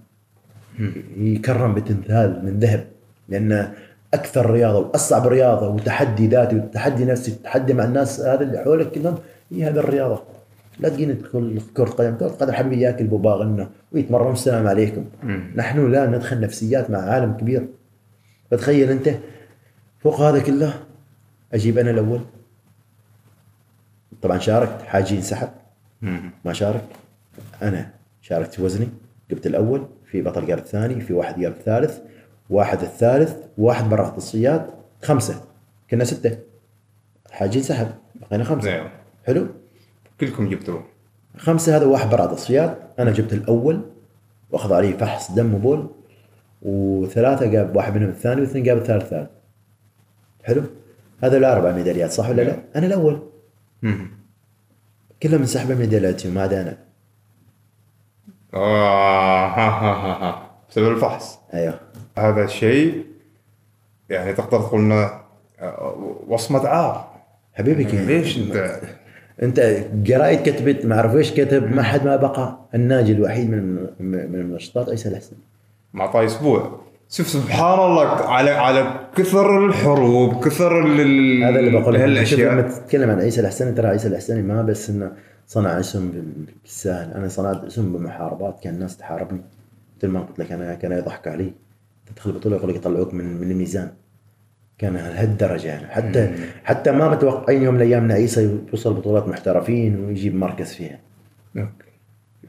[1.17, 2.87] يكرم بتمثال من ذهب.
[3.29, 3.73] لأن
[4.13, 9.15] أكثر رياضة وأصعب رياضة وتحدي ذاتي وتحدي نفسي وتحدي مع الناس هذا اللي حولك كلهم
[9.51, 10.23] هي هذه الرياضة.
[10.79, 14.31] لا تجيني تدخل كرة قدم، كرة قدم حبيبي ياكل بباغنه ويتمرن.
[14.31, 15.05] السلام عليكم.
[15.55, 17.67] نحن لا ندخل نفسيات مع عالم كبير.
[18.51, 19.09] فتخيل أنت
[19.99, 20.73] فوق هذا كله؟
[21.53, 22.21] أجيب أنا الأول.
[24.21, 24.81] طبعا شاركت.
[24.81, 25.49] حاجي انسحب
[26.45, 26.85] ما شارك
[27.61, 27.89] أنا
[28.21, 28.89] شاركت في وزني.
[29.31, 29.87] جبت الأول.
[30.05, 31.99] في بطل قال الثاني في واحد قال الثالث
[32.49, 33.35] واحد الثالث.
[33.57, 34.67] واحد برا التصفيات
[35.03, 35.41] خمسة.
[35.91, 36.37] كنا ستة.
[37.31, 38.89] حاجي انسحب بقينا خمسة.
[39.25, 39.47] حلو؟
[40.19, 40.83] كلكم جبتوه.
[41.37, 43.81] خمسة هذا واحد برا تصفيات أنا جبت الأول.
[44.51, 45.89] وأخذ عليه فحص دم وبول.
[46.61, 49.29] وثلاثة جاب واحد منهم الثاني واثنين جاب الثالث ثالث
[50.43, 50.61] حلو؟
[51.23, 53.21] هذا الأربع ميداليات صح ولا لا؟ أنا الأول.
[53.81, 54.07] مم.
[55.23, 56.77] كلهم انسحبوا ميدالياتهم ما عاد أنا.
[58.53, 59.47] آه.
[59.47, 61.39] ها ها ها ها بسبب الفحص.
[61.53, 61.79] أيوه.
[62.17, 63.05] هذا الشيء
[64.09, 65.09] يعني تقدر تقول إنه
[65.59, 65.95] آه،
[66.27, 67.17] وصمة عار.
[67.53, 68.79] حبيبي كيف؟ ليش أنت؟
[69.43, 69.59] أنت
[70.11, 72.59] قرايت كتبت ما اعرف إيش كتب؟ ما حد ما بقى.
[72.75, 75.35] الناجي الوحيد من من النشاطات عيسى الحسن
[75.93, 76.81] معطاه أسبوع.
[77.09, 82.61] شوف سبحان الله على على كثر الحروب كثر ال- هذا اللي بقول شوف لما هالاشياء
[82.69, 85.11] تتكلم عن عيسى الحسني ترى عيسى الحسني ما بس إنه
[85.47, 89.41] صنع اسم بال- بالسهل أنا صنعت اسم بمحاربات كان الناس تحاربني.
[89.97, 91.53] مثل ما قلت لك أنا كان يضحك علي.
[92.13, 93.91] تدخل بطولة يقول لك يطلعوك من من الميزان.
[94.77, 95.87] كان لهالدرجه يعني.
[95.87, 100.99] حتى حتى ما متوقعين يوم من الأيام إن عيسى يوصل بطولات محترفين ويجيب مركز فيها.
[101.57, 101.86] okay.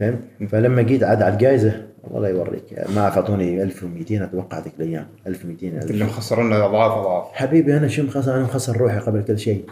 [0.01, 0.19] فهمت؟
[0.49, 2.63] فلما جيت عاد على الجائزة والله يوريك.
[2.95, 5.07] ما أعطوني 1200 أتوقع ذيك الأيام.
[5.27, 5.91] 1200 ألف.
[5.91, 7.25] اللي مخسرنا أضعاف أضعاف.
[7.33, 9.65] حبيبي أنا شو مخسر؟ أنا مخسر روحي قبل كل شيء.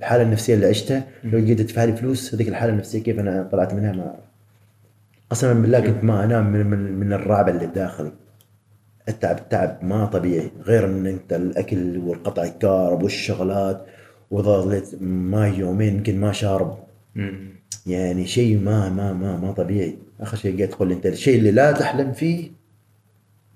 [0.00, 3.74] الحالة النفسية اللي عشتها لو جيت ادفع لي فلوس هذيك الحالة النفسية كيف أنا طلعت
[3.74, 4.14] منها؟ ما
[5.30, 8.12] قسما بالله كنت ما أنام من من, من الرعب اللي بداخلي
[9.08, 10.50] التعب تعب ما طبيعي.
[10.64, 13.86] غير إن أنت الأكل والقطع الكهرب والشغلات
[14.30, 16.78] وظليت ماي يومين يمكن ما شارب.
[17.14, 17.55] مم.
[17.86, 19.96] يعني شيء ما ما ما ما طبيعي.
[20.20, 22.50] آخر شيء قاعد تقول أنت الشيء اللي لا تحلم فيه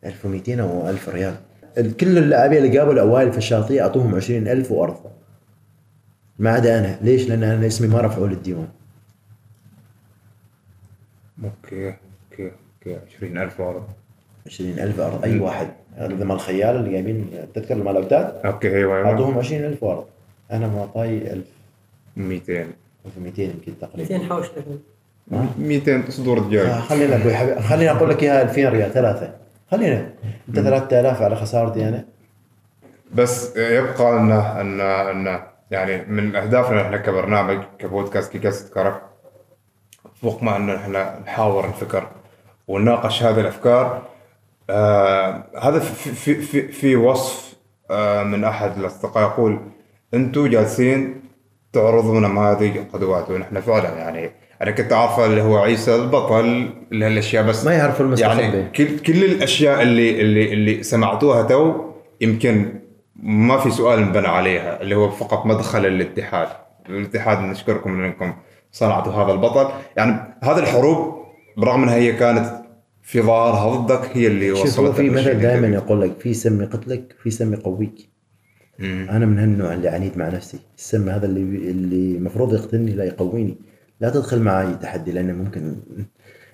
[0.05, 1.35] 1200 أو 1000 ريال.
[1.79, 4.97] ال- كل اللاعبين اللي قابلوا الاوائل في الشاطئ أعطوهم 20000 وأرض.
[6.39, 6.99] ما عدا أنا.
[7.03, 8.69] ليش؟ لأن أنا اسمي ما رفعوا لي الديوان
[11.45, 11.87] أوكي
[12.33, 12.51] أوكي
[12.87, 12.99] أوكي.
[13.17, 13.83] 20000 ورد
[14.47, 15.25] 20000 أرض.
[15.25, 15.69] أي واحد.
[15.97, 17.27] هذا مال الخيال اللي جايبين.
[17.55, 19.09] تذكر مال الاوتاد أوكي أيوه أيوه.
[19.11, 20.05] أعطوهم 20000 ورد
[20.53, 21.45] أنا معطاي 1000
[22.17, 22.67] 200
[23.07, 24.09] 1200 يمكن تقريبا.
[24.09, 24.65] زين حوش لك
[25.59, 29.35] 200 صدور آه، دجاج خلينا أبوي حبيبي خليني أقول لك إياها 2000 ريال ثلاثة.
[29.71, 30.13] خلينا.
[30.49, 32.05] أنت 3000 على خسارتي أنا
[33.15, 35.41] بس يبقى ان ان إن
[35.71, 39.03] يعني من أهدافنا إحنا كبرنامج كبودكاست كيكاست كرك
[40.23, 42.09] فوق ما إن إحنا نحاور الفكر
[42.69, 44.03] ونناقش هذه الأفكار
[44.71, 47.55] آه هذا في في في, في وصف
[47.91, 49.61] آه من أحد الأصدقاء يقول
[50.15, 51.20] أنتم جالسين
[51.73, 54.31] تعرضون هذه القدوات ونحن فعلا يعني
[54.63, 58.43] أنا كنت عارفه اللي هو عيسى البطل اللي هالاشياء بس ما يعرف المستخبي.
[58.43, 61.75] يعني كل كل الأشياء اللي اللي اللي سمعتوها تو
[62.21, 62.81] يمكن
[63.23, 66.49] ما في سؤال انبنى عليها اللي هو فقط مدخل الاتحاد.
[66.89, 68.35] الاتحاد نشكركم إنكم
[68.73, 69.69] صنعتوا هذا البطل.
[69.97, 71.21] يعني هذه الحروب
[71.57, 72.61] برغم إنها هي كانت
[73.03, 76.63] في ظاهرها ضدك هي اللي شوف وصلت هو في مثل دائما يقول لك في سم
[76.63, 77.55] يقتلك في سم
[78.81, 80.59] يقويك أنا من هالنوع اللي عنيد مع نفسي.
[80.79, 83.57] السم هذا اللي اللي المفروض يقتلني لا يقويني.
[84.01, 85.77] لا تدخل معي تحدي لأنه ممكن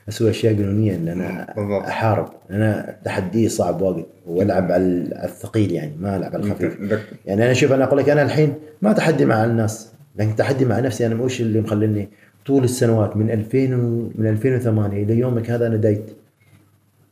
[0.09, 1.85] أسوي أشياء جنونيه إن أنا بالضبط.
[1.85, 2.29] أحارب.
[2.51, 4.07] أنا تحدي صعب واجد.
[4.27, 4.87] والعب على
[5.24, 6.79] الثقيل يعني ما العب على الخفيف.
[7.27, 9.93] يعني أنا شوف أنا أقول لك أنا الحين ما تحدي مع الناس.
[10.16, 12.09] لكن تحدي مع نفسي أنا مش اللي مخليني
[12.47, 14.11] طول السنوات من 2000 و...
[14.14, 16.11] من 2008 إلى يومك هذا أنا diet.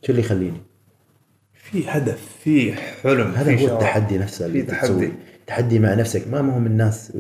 [0.03, 0.61] شو اللي يخليني؟
[1.75, 3.75] في هدف في حلم هذا في هو.
[3.75, 5.13] التحدي نفسه اللي في تحدي.
[5.47, 7.13] تحدي مع نفسك ما مهم الناس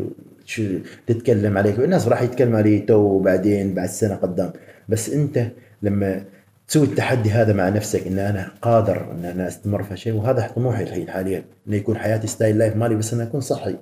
[0.44, 0.62] شو
[1.07, 4.52] تتكلم عليك الناس راح يتكلموا علي تو بعدين بعد سنة قدام
[4.88, 5.46] بس أنت
[5.82, 6.24] لما
[6.68, 10.82] تسوي التحدي هذا مع نفسك إن أنا قادر إن أنا أستمر في شيء وهذا طموحي
[10.82, 13.76] الحين حاليا انه يكون حياتي style life مالي بس انه أكون صحي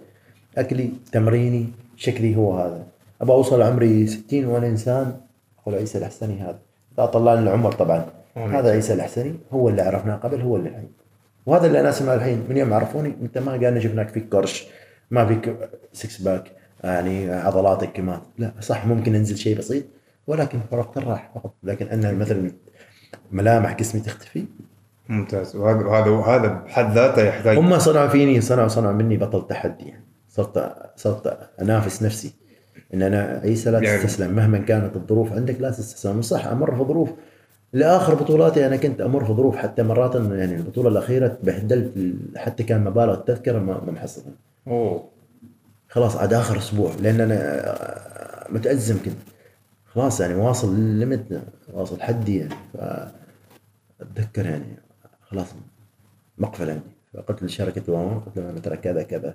[0.59, 1.67] أكلي تمريني
[1.97, 2.87] شكلي هو هذا
[3.21, 5.15] ابى أوصل عمري 60 وأنا إنسان
[5.63, 6.59] أقول عيسى الحسني هذا
[6.99, 8.07] لا طلع لنا العمر طبعا.
[8.37, 10.89] هذا عيسى الحسني هو اللي عرفناه قبل هو اللي الحين.
[11.47, 14.67] وهذا اللي أنا اسمعه الحين من يوم عرفوني أنت ما قالنا شفناك فيك كرش
[15.11, 15.57] ما فيك
[15.93, 16.53] six pack
[16.85, 18.21] يعني عضلاتك كمان.
[18.39, 19.85] لا صح ممكن انزل شيء بسيط
[20.27, 22.51] ولكن فرقت الراح فقط لكن أن مثلا
[23.33, 24.45] ملامح جسمي تختفي.
[25.09, 25.57] ممتاز.
[25.57, 29.85] وهذا وهذا وهذا بحد ذاته يحتاج هم صنعوا فيني صنعوا صنعوا مني بطل تحدي.
[29.85, 32.33] يعني صرت صرت أنافس نفسي.
[32.95, 36.23] إن أنا عيسى لا يعني- تستسلم مهما كانت الظروف عندك لا تستسلم.
[36.23, 37.11] صح أمر في ظروف
[37.73, 42.85] لآخر بطولاتي أنا كنت أمر في ظروف حتى مرات يعني البطولة الأخيرة تبهدلت حتى كان
[42.85, 44.33] مبالغ التذكرة ما ما محصلها
[44.69, 45.09] أوه.
[45.89, 49.17] خلاص عاد آخر أسبوع لأن أنا متأزم كنت.
[49.87, 51.25] خلاص يعني واصل ليميت
[51.73, 52.55] واصل حدي يعني.
[54.01, 54.77] فأتذكر يعني
[55.23, 55.47] خلاص
[56.39, 56.83] مقفل عندي.
[57.15, 59.35] فقلت لشركة واما قلت لهم أنا ترى كذا كذا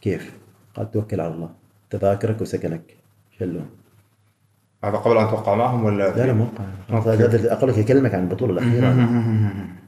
[0.00, 0.36] كيف؟
[0.74, 1.50] قال توكل على الله.
[1.90, 2.96] تذاكرك وسكنك.
[3.38, 3.66] شلون؟
[4.88, 6.46] هذا قبل أن توقع معهم ولا لا لا مو
[6.88, 8.92] خلاص هذا أقول لك اكلمك عن البطولة الأخيرة.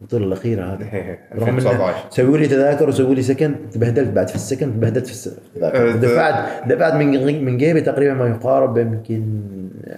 [0.00, 0.92] البطولة الأخيرة هذه.
[0.92, 1.96] إيه، رغم انه 2019.
[2.10, 5.88] سووا لي تذاكر وسووا لي سكن تبهدلت بعد في السكن تبهدلت في الس- التذاكر.
[5.88, 9.42] أه، دفعت دفعت من من جيبي تقريبا ما يقارب يمكن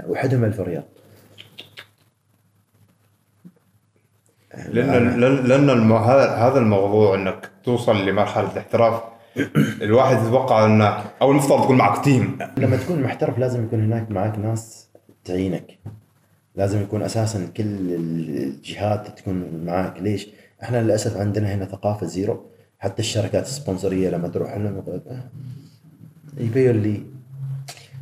[0.08, 0.82] وحدهم 1000 ريال.
[4.68, 5.92] لأن لأن.
[5.92, 9.00] هذا هذا الموضوع إنك توصل لمرحلة الاحتراف.
[9.82, 12.38] الواحد يتوقع انه أو المفترض يكون معك team.
[12.56, 14.87] لما تكون محترف لازم يكون هناك معك ناس
[15.28, 15.78] تعينك.
[16.56, 17.64] لازم يكون أساسا كل
[17.94, 20.28] الجهات تكون معك ليش؟
[20.62, 22.46] إحنا للأسف عندنا هنا ثقافة zero.
[22.78, 25.24] حتى الشركات السبونسرية لما تروح لهم آه،
[26.36, 27.02] يبيعوا لي.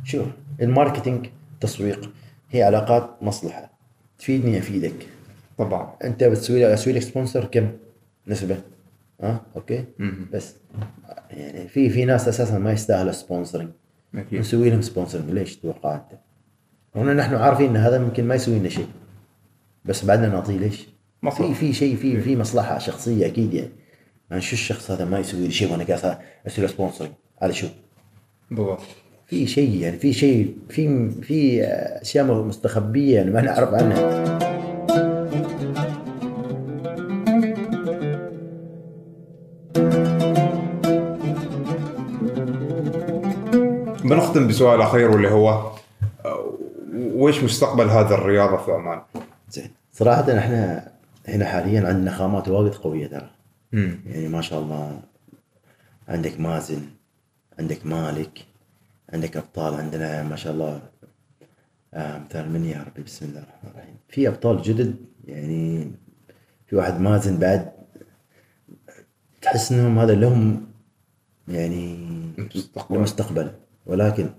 [0.03, 0.27] شوف
[0.61, 1.27] ال marketing
[1.61, 2.11] تسويق
[2.51, 3.71] هي علاقات مصلحة.
[4.19, 5.07] تفيدني أفيدك.
[5.57, 5.93] طبعا.
[6.03, 7.71] أنت بتسوي لي أسوي لك sponsor كم؟
[8.27, 8.57] نسبة.
[9.21, 10.27] ها؟ okay؟ مم.
[10.33, 10.55] بس.
[11.29, 13.69] يعني في في ناس أساسا ما يستاهلوا sponsoring
[14.31, 16.19] نسوي لهم sponsoring ليش تتوقع انت؟
[16.95, 18.87] هنا نحن عارفين إن هذا ممكن ما يسوي لنا شيء.
[19.85, 20.87] بس بعدنا نعطيه ليش؟
[21.29, 23.69] في في شيء في في مصلحة شخصية أكيد يعني.
[24.29, 27.11] يعني شو الشخص هذا ما يسوي لي شيء وأنا قاعد أسوي له sponsoring
[27.41, 27.67] على شو؟
[28.51, 28.81] بالضبط.
[29.25, 31.63] في شيء يعني في شيء في في
[32.01, 34.37] أشياء مستخبية يعني ما نعرف عنها.
[44.03, 45.76] بنختم بسؤال أخير واللي هو
[47.27, 49.01] وش مستقبل هذه الرياضة في عمان؟
[49.49, 50.91] زين صراحة إحنا
[51.27, 53.29] هنا حاليا عندنا خامات وايد قوية ترى.
[53.73, 54.99] يعني ما شاء الله
[56.07, 56.81] عندك مازن
[57.59, 58.45] عندك مالك
[59.13, 60.81] عندك أبطال عندنا ما شاء الله
[61.93, 64.95] آه مثال من يا ربي بسم الله الرحمن الرحيم في أبطال جدد
[65.25, 65.91] يعني
[66.67, 67.71] في واحد مازن بعد
[69.41, 70.67] تحس إنهم هذا لهم
[71.47, 71.97] يعني
[72.55, 72.95] مستقبل.
[72.95, 73.51] المستقبل
[73.85, 74.29] ولكن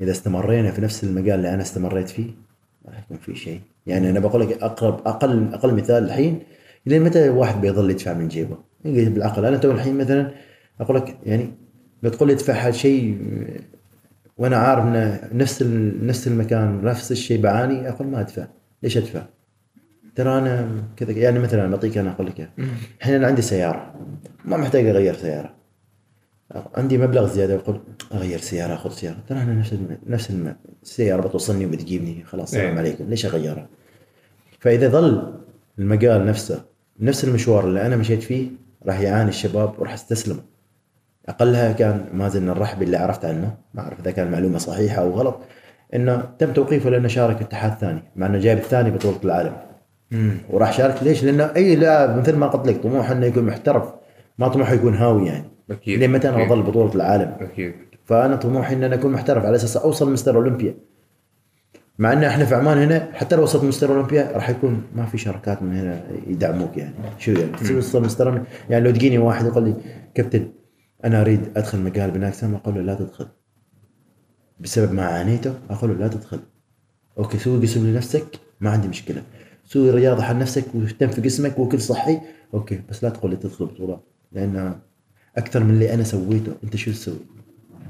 [0.00, 2.30] إذا استمرينا في نفس المجال اللي أنا استمريت فيه
[2.84, 6.38] ما راح يكون في شيء يعني أنا بقول لك أقرب أقل أقل مثال الحين
[6.86, 10.30] لين متى الواحد بيظل يدفع من جيبه؟ بالعقل أنا تو الحين مثلا
[10.80, 11.50] أقول لك يعني
[12.02, 13.18] بتقول لي ادفع شيء
[14.38, 15.62] وأنا عارف إنه نفس
[16.02, 18.46] نفس المكان نفس الشيء بعاني أقول ما أدفع
[18.82, 19.22] ليش أدفع؟
[20.14, 22.50] ترى أنا كذا يعني مثلا بعطيك أنا أقول لك.
[23.00, 23.94] الحين أنا عندي سيارة
[24.44, 25.54] ما محتاج أغير سيارة
[26.74, 27.80] عندي مبلغ زيادة أقول
[28.14, 29.74] أغير سيارة أخذ سيارة ترى أنا نفس.
[30.06, 30.32] نفس.
[30.82, 32.78] السياره بتوصلني وبتجيبني خلاص السلام إيه.
[32.78, 33.68] عليكم ليش أغيرها؟
[34.60, 35.34] فإذا ظل
[35.78, 36.64] المجال نفسه
[37.00, 38.48] نفس المشوار اللي أنا مشيت فيه
[38.86, 40.42] راح يعاني الشباب وراح يستسلموا
[41.28, 45.40] أقلها كان مازن الرحبي اللي عرفت عنه ما أعرف إذا كان المعلومه صحيحة أو غلط
[45.94, 49.56] إنه تم توقيفه لأنه شارك اتحاد ثاني مع إنه جايب الثاني بطولة العالم
[50.50, 53.94] وراح شارك ليش؟ لأنه أي لاعب مثل ما قلت لك طموحه إنه يكون محترف
[54.38, 55.98] ما طموحه يكون هاوي يعني أكيد.
[55.98, 56.44] لين متى أنا.
[56.44, 57.74] بظل بطولة العالم؟ أكيد.
[58.04, 60.36] فأنا طموحي إن أنا أكون محترف على أساس أوصل Mr.
[60.36, 60.74] Olympia.
[61.98, 63.90] مع إن إحنا في عمان هنا حتى لو وصلت Mr.
[63.90, 66.94] Olympia راح يكون ما في شركات من هنا يدعموك يعني.
[67.18, 68.44] شو يعني؟ توصل Mr.
[68.70, 69.74] يعني لو تجيني واحد يقول لي
[70.14, 70.48] كابتن
[71.04, 73.26] أنا أريد أدخل مجال بناء اجسام أقول له لا تدخل.
[74.60, 76.40] بسبب ما عانيته أقول له لا تدخل.
[77.18, 78.26] okay سوي قسم لنفسك
[78.60, 79.22] ما عندي مشكلة.
[79.64, 82.20] سوي رياضة حق نفسك واهتم في جسمك وكل صحي.
[82.54, 84.78] okay بس لا تقول لي تدخل بطولات لأن
[85.36, 86.52] أكثر من اللي أنا سويته.
[86.64, 87.14] أنت شو تسوي؟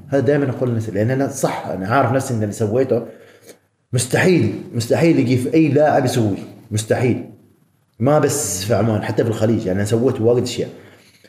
[0.09, 3.03] هذا دائما أقول لنفسي لأن أنا صح أنا عارف نفسي إن اللي سويته
[3.93, 6.39] مستحيل مستحيل يجي في أي لاعب يسويه.
[6.71, 7.31] مستحيل.
[8.01, 9.67] ما بس في عمان حتى في الخليج.
[9.67, 10.69] يعني أنا سويت واجد أشياء.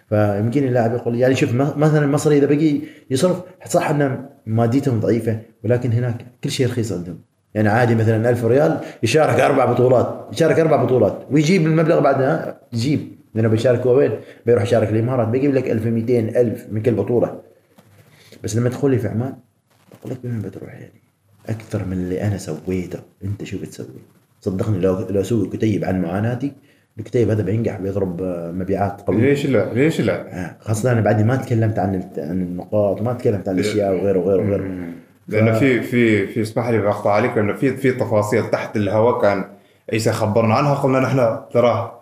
[0.09, 2.79] فيمكن اللاعب يقول يعني شوف مثلا المصري إذا بقي
[3.09, 7.19] يصرف صح إن ماديتهم ضعيفة ولكن هناك كل شيء رخيص عندهم.
[7.53, 13.14] يعني عادي مثلا 1000 ريال يشارك أربع بطولات يشارك أربع بطولات ويجيب المبلغ بعدها يجيب.
[13.35, 14.11] لأنه بيشارك هو وين؟
[14.45, 15.27] بيروح يشارك الإمارات.
[15.27, 17.41] بيجيب لك 1200 1000 من كل بطولة.
[18.43, 19.33] بس لما تدخل لي في عمان
[20.01, 21.01] بقول لك وين بتروح يعني؟
[21.49, 22.99] أكثر من اللي أنا سويته.
[23.23, 23.87] أنت شو بتسوي؟
[24.41, 26.51] صدقني لو لو أسوي كتيب عن معاناتي
[26.99, 29.17] الكتيب هذا بينجح بيضرب آه، مبيعات قوية.
[29.17, 33.49] ليش لا؟ ليش لا؟ آه، خاصة أنا بعدي ما تكلمت عن عن النقاط ما تكلمت
[33.49, 34.65] عن الأشياء وغيره وغيره وغيره.
[35.27, 39.45] لأنه في في في اسمح لي بقطع عليك لأنه في في تفاصيل تحت الهواء كان
[39.93, 41.94] عيسى خبرنا عنها قلنا نحن ترى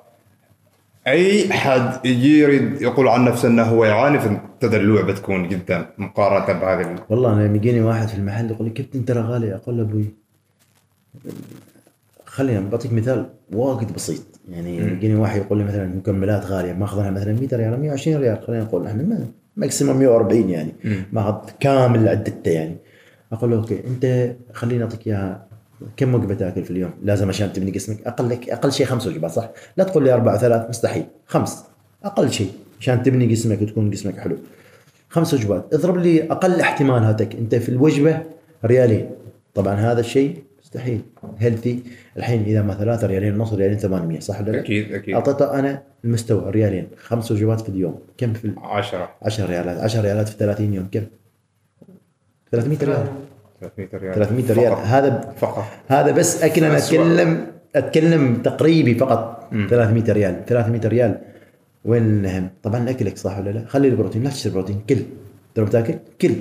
[1.08, 6.60] أي حد يجي يريد يقول عن نفسه إنه هو يعاني فابتدى اللعبه تكون جدا مقارنة
[6.60, 9.56] بهذه ال- والله أنا يجيني واحد في المحل يقول لي كابتن ترى غالي.
[9.56, 10.06] أقول له أبوي
[12.26, 14.22] خلينا بعطيك مثال واجد بسيط.
[14.52, 18.64] يعني يجيني واحد يقول لي مثلا مكملات غالية ماخذها مثلا 100 ريال 120 ريال خلينا
[18.64, 20.74] نقول إحنا ما- ماكسيموم 140 يعني.
[21.14, 22.76] ماخذ كامل عدته يعني.
[23.32, 25.46] أقول له okay أنت خليني أعطيك إياها
[25.98, 28.08] كم وجبه تاكل في اليوم؟ لازم عشان تبني جسمك.
[28.08, 31.06] أقل لك أقل شيء خمس وجبات صح؟ لا تقول لي أربع ثلاث مستحيل.
[31.26, 31.64] خمس.
[32.04, 34.38] أقل شيء عشان تبني جسمك وتكون جسمك حلو.
[35.10, 35.74] خمس وجبات.
[35.74, 38.22] اضرب لي أقل احتمالاتك أنت في الوجبة
[38.66, 39.10] ريالين.
[39.54, 41.02] طبعا هذا الشيء مستحيل.
[41.40, 41.80] healthy
[42.18, 45.16] الحين إذا ما ثلاثة ريالين ونص ريالين 800 صح ولا لا؟ أكيد أكيد.
[45.16, 46.88] اعطيته أنا المستوى ريالين.
[46.98, 48.00] خمس وجبات في اليوم.
[48.18, 49.78] كم في ال- 10 10 ريالات.
[49.80, 50.88] 10 ريالات في 30 يوم.
[50.92, 51.04] كم؟
[52.52, 53.08] 300 ريال.
[53.64, 54.14] 300 ريال.
[54.14, 54.72] 300 ريال.
[54.72, 54.86] فقط.
[54.86, 55.64] هذا فقط.
[55.88, 56.78] هذا بس اكل أنا.
[56.78, 59.50] اتكلم أتكلم تقريبي فقط.
[59.70, 60.46] 300 ريال.
[60.46, 61.18] 300 ريال.
[61.86, 64.24] وين النهم؟ طبعا اكلك صح ولا لا؟ خلي البروتين.
[64.24, 64.82] لا تشتري بروتين.
[64.90, 64.98] كل.
[65.56, 66.32] ترى بتاكل كل.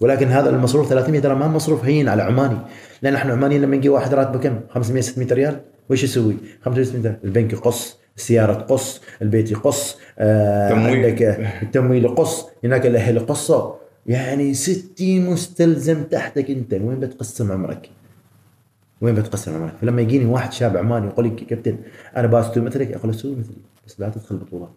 [0.00, 2.56] ولكن هذا المصروف 300 ترى ما مصروف هين على عماني.
[3.02, 5.60] لأن إحنا عمانيين لما يجي واحد راتبه كم؟ 500 600 ريال.
[5.90, 7.16] وش يسوي؟ 500 600 ريال.
[7.24, 11.06] البنك يقص السيارة تقص البيت يقص آه تمويل.
[11.06, 11.22] عندك
[11.62, 12.46] التمويل يقص.
[12.64, 13.72] هناك الأهل يقصوا
[14.06, 17.90] يعني 60 مستلزم تحتك انت وين بتقسم عمرك؟
[19.00, 21.76] وين بتقسم عمرك؟ فلما يجيني واحد شاب عماني يقول لي كابتن
[22.16, 23.56] أنا باسوي مثلك أقول له سوي مثلي
[23.86, 24.70] بس لا تدخل بطولات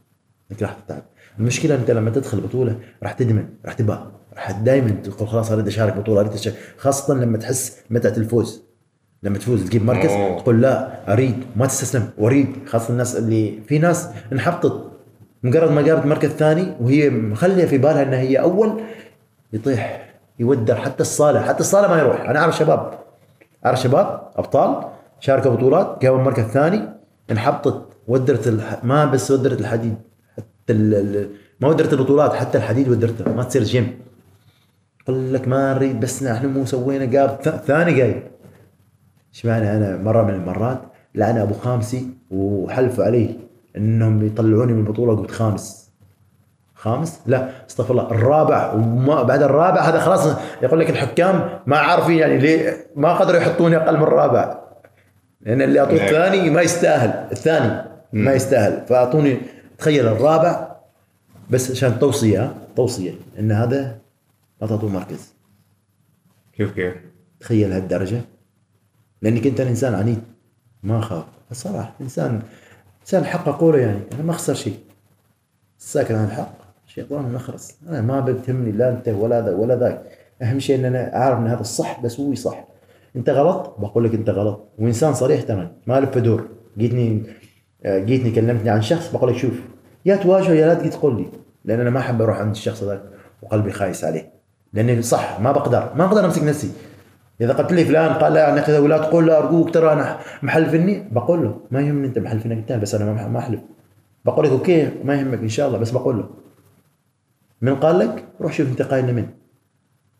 [0.51, 1.03] انك راح تتعب
[1.39, 5.97] المشكلة أنت لما تدخل بطولة راح تدمن راح تبقى راح دائما تقول خلاص أريد أشارك
[5.97, 6.55] بطولة أريد أشارك.
[6.77, 8.61] خاصة لما تحس متعه الفوز
[9.23, 10.39] لما تفوز تجيب مركز أوه.
[10.41, 14.91] تقول لا أريد ما تستسلم واريد خاصة الناس اللي في ناس انحبطت
[15.43, 18.81] مجرد ما جابت مركز ثاني وهي مخلية في بالها إنها هي أول
[19.53, 22.29] يطيح يودر حتى الصاله حتى الصاله ما يروح.
[22.29, 22.99] أنا أعرف شباب
[23.65, 24.85] أعرف شباب أبطال
[25.19, 26.89] شاركوا بطولات جابوا مركز ثاني
[27.31, 28.83] انحبطت ودرت الح...
[28.83, 29.95] ما بس ودرت الحديد
[30.37, 31.29] حتى ال...
[31.61, 33.99] ما ودرت البطولات حتى الحديد ودرته ما تصير جيم.
[35.07, 37.49] قل لك ما نريد بس إحنا مو سوينا جاب ث...
[37.49, 38.23] ثاني جايب
[39.33, 40.81] إيش معنى أنا مرة من المرات
[41.15, 43.37] لعن أبو خامسي وحلفوا عليه
[43.77, 45.82] إنهم يطلعوني من البطولة قلت خامس.
[46.83, 48.11] خامس؟ لا استغفر الله.
[48.11, 53.39] الرابع وما بعد الرابع هذا خلاص يقول لك الحكام ما عارفين يعني ليه ما قدروا
[53.39, 54.59] يحطوني أقل من الرابع.
[55.41, 55.93] لأن اللي أعطوه.
[55.93, 57.27] الثاني ما يستاهل.
[57.31, 58.85] الثاني ما يستاهل.
[58.87, 59.37] فأعطوني
[59.77, 60.67] تخيل الرابع
[61.49, 63.97] بس عشان توصية؟ توصية إن هذا
[64.61, 65.33] لا تعطوه مركز.
[66.53, 66.93] كيف كيف؟
[67.39, 68.21] تخيل هالدرجة.
[69.21, 70.23] لأنك أنت انسان عنيد.
[70.83, 72.41] ما اخاف الصراحة إنسان
[73.05, 73.99] بس أنا الحق اقوله يعني.
[74.13, 74.79] أنا ما أخسر شيء.
[75.79, 76.62] الساكن عن الحق.
[76.95, 80.03] شيطان مخرس أنا ما بتهمني لا أنت ولا ذا ولا ذاك.
[80.41, 82.67] أهم شيء إن أنا أعرف إن هذا الصح بسوي صح.
[83.15, 84.59] أنت غلط؟ بقول لك أنت غلط.
[84.79, 86.47] وإنسان صريح ترى ما لف دور.
[86.77, 87.23] جيتني
[87.85, 89.53] آه، جيتني كلمتني عن شخص بقول لك شوف
[90.05, 91.25] يا تواجهه يا لا تجي تقول لي.
[91.65, 93.01] لأن أنا ما أحب أروح عند الشخص ذاك
[93.41, 94.31] وقلبي خايس عليه.
[94.73, 95.89] لاني صح ما بقدر.
[95.95, 96.71] ما أقدر أمسك نفسي.
[97.41, 101.03] إذا قلت لي فلان قال لا يعني كذا ولا تقول له أرجوك ترى أنا محلفني
[101.11, 103.59] بقول له ما يهمني أنت محلفنك أنت بس أنا ما أحلف.
[104.25, 106.42] بقول لك أوكي ما يهمك إن شاء الله بس بقول له.
[107.63, 109.27] من قال لك روح شوف انت قايل لمن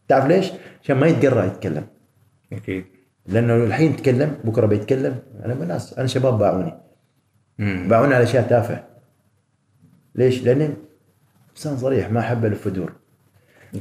[0.08, 0.52] تعرف ليش؟
[0.84, 1.88] عشان ما يتقرا يتكلم.
[2.54, 2.86] أكيد
[3.26, 5.20] لأنه الحين يتكلم بكرة بيتكلم.
[5.46, 6.74] أنا الناس أنا شباب باعوني.
[7.60, 8.88] باعوني على أشياء تافهة.
[10.16, 10.70] ليش؟ لاني
[11.52, 12.94] إنسان صريح ما أحب الف ودور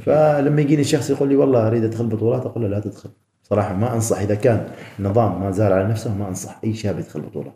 [0.01, 3.09] فلما يجيني شخص يقول لي والله أريد أدخل بطولات أقول له لا تدخل.
[3.43, 4.19] صراحة ما أنصح.
[4.19, 4.67] إذا كان
[4.99, 7.53] النظام ما زال على نفسه ما أنصح أي شاب يدخل بطولة.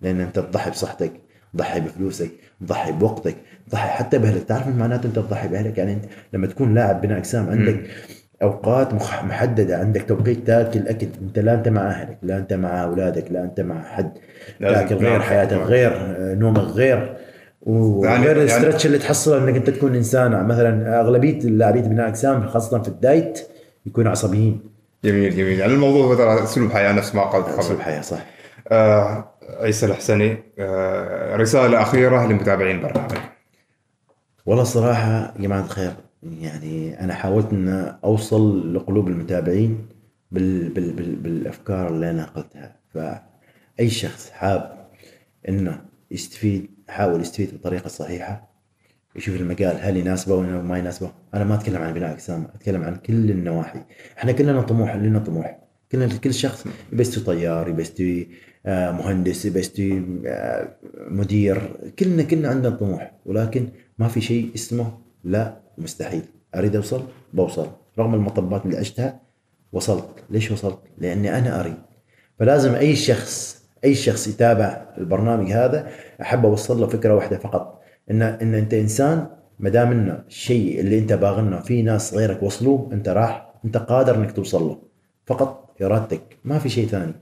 [0.00, 1.12] لأن أنت تضحي بصحتك
[1.54, 2.30] تضحي بفلوسك
[2.66, 3.36] تضحي بوقتك
[3.70, 7.18] تضحي حتى باهلك تعرف من معناته أنت تضحي باهلك يعني أنت لما تكون لاعب بناء
[7.18, 7.80] اجسام عندك
[8.42, 8.94] أوقات
[9.24, 13.44] محددة عندك توقيت تاكل اكل أنت لا أنت مع أهلك لا أنت مع أولادك لا
[13.44, 14.12] أنت مع حد.
[14.60, 15.20] تاكل غير.
[15.20, 15.92] حياتك غير
[16.38, 17.16] نومك غير.
[17.62, 20.46] وغير يعني- يعني يعني- الاسترتش اللي تحصله إنك أنت تكون إنسان.
[20.46, 23.40] مثلا أغلبية اللاعبين بناء اجسام خاصة في الدايت
[23.86, 24.60] يكونوا عصبيين.
[25.04, 25.58] جميل جميل.
[25.58, 27.82] يعني الموضوع هو ترى أسلوب حياة نفس ما قلت أسلوب قبل.
[27.84, 28.18] حياة صح.
[28.68, 33.12] آه عيسى الحسني آه رسالة أخيرة لمتابعين البرنامج
[34.46, 35.92] والله الصراحة يا جماعة الخير
[36.22, 39.86] يعني أنا حاولت أن أوصل لقلوب المتابعين
[40.30, 44.88] بال بال بال بالأفكار اللي أنا قلتها فأي شخص حاب
[45.48, 48.52] أنه يستفيد حاول يستفيد بطريقة صحيحة
[49.16, 51.12] يشوف المجال هل يناسبه ولا ما يناسبه.
[51.34, 53.80] أنا ما أتكلم عن بناء أجسام أتكلم عن كل النواحي.
[54.18, 55.58] إحنا كلنا طموح لنا طموح.
[55.92, 58.28] كلنا كل شخص يبي يستوي طيار يبي يستوي
[58.66, 60.68] مهندس يبي يستوي آه،
[61.08, 63.68] مدير كلنا كلنا عندنا طموح ولكن
[63.98, 64.92] ما في شيء اسمه
[65.24, 66.22] لا مستحيل.
[66.54, 67.02] أريد أوصل؟
[67.32, 67.66] بوصل.
[67.98, 69.20] رغم المطبات اللي عشتها
[69.72, 70.08] وصلت.
[70.30, 71.74] ليش وصلت؟ لأني أنا أريد.
[72.38, 75.88] فلازم أي شخص أي شخص يتابع البرنامج هذا
[76.22, 79.26] أحب أوصل له فكرة واحدة فقط ان إن أنت إنسان
[79.60, 84.16] ما دام انه الشيء اللي أنت باغنه في ناس غيرك وصلوه أنت راح أنت قادر
[84.16, 84.78] إنك توصل له.
[85.26, 86.22] فقط إرادتك.
[86.44, 87.12] ما في شيء ثاني.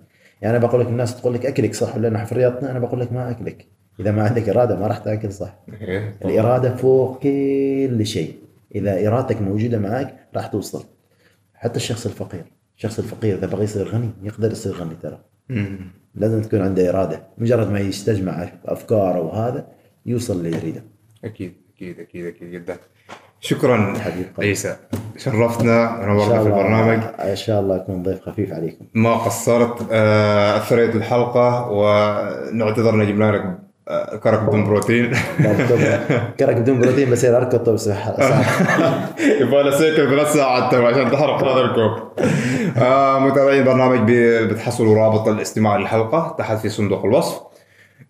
[0.42, 3.00] يعني أنا بقول لك الناس تقول لك أكلك صح ولا نحن في رياضتنا أنا بقول
[3.00, 3.66] لك ما أكلك.
[4.00, 5.58] إذا ما عندك إرادة ما راح تأكل صح.
[5.80, 6.16] إيه.
[6.24, 8.34] الإرادة فوق كل شيء.
[8.74, 10.84] إذا إرادتك موجودة معك راح توصل.
[11.54, 12.44] حتى الشخص الفقير.
[12.76, 15.20] الشخص الفقير إذا بغى يصير غني يقدر يصير غني ترى.
[16.14, 17.22] لازم تكون عنده إرادة.
[17.38, 19.66] مجرد ما يستجمع أفكاره وهذا
[20.06, 20.82] يوصل اللي يريده.
[21.24, 22.76] أكيد أكيد أكيد أكيد جدا.
[23.40, 24.48] شكرا حبيب قلبي.
[24.48, 24.76] عيسى
[25.16, 26.46] شرفتنا شاء في الله.
[26.46, 27.02] البرنامج.
[27.20, 28.84] إن شاء الله أكون ضيف خفيف عليكم.
[28.94, 33.58] ما قصرت آه، أثريت الحلقة ونعتذر ان جبنا لك
[34.22, 35.12] كرك بدون بروتين.
[36.40, 38.08] كرك بدون بروتين بصير أركض طب صح
[39.40, 42.08] يبغى له سيكل ثلاث ساعات عشان تحرق هذا الكوب.
[42.78, 44.12] آه متابعين البرنامج
[44.50, 47.40] بتحصلوا رابط الاستماع للحلقة تحت في صندوق الوصف.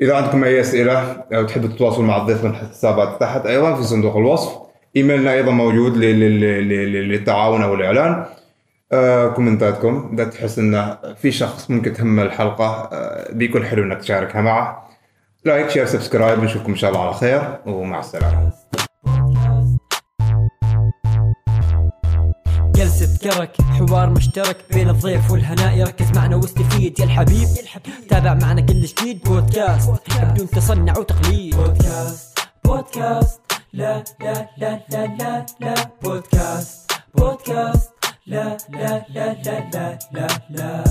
[0.01, 4.17] إذا عندكم أي أسئلة أو تحبوا تتواصلوا مع الضيف من الحسابات تحت أيضا في صندوق
[4.17, 4.70] الوصف.
[4.97, 8.25] إيميلنا أيضا موجود لل- لل- لل- للتعاون أو الإعلان.
[8.93, 12.89] آه كومنتاتكم اذا تحس إن في شخص ممكن تهمه الحلقة.
[12.93, 14.89] آه بيكون حلو إنك تشاركها معه.
[15.45, 18.53] like share subscribe نشوفكم إن شاء الله على خير ومع السلامة.
[22.75, 25.83] جلسة كرك حوار مشترك بين الضيف والهناء.
[25.83, 27.01] ركز معنا واستفيد.
[27.01, 27.49] يا الحبيب
[28.09, 29.23] تابع معنا كل جديد.
[29.25, 29.91] بودكاست
[30.23, 31.57] بدون تصنع وتقليد.
[31.57, 33.41] بودكاست بودكاست.
[33.73, 37.93] لا لا لا لا لا لا بودكاست بودكاست
[38.27, 40.85] لا لا لا لا لا لا لا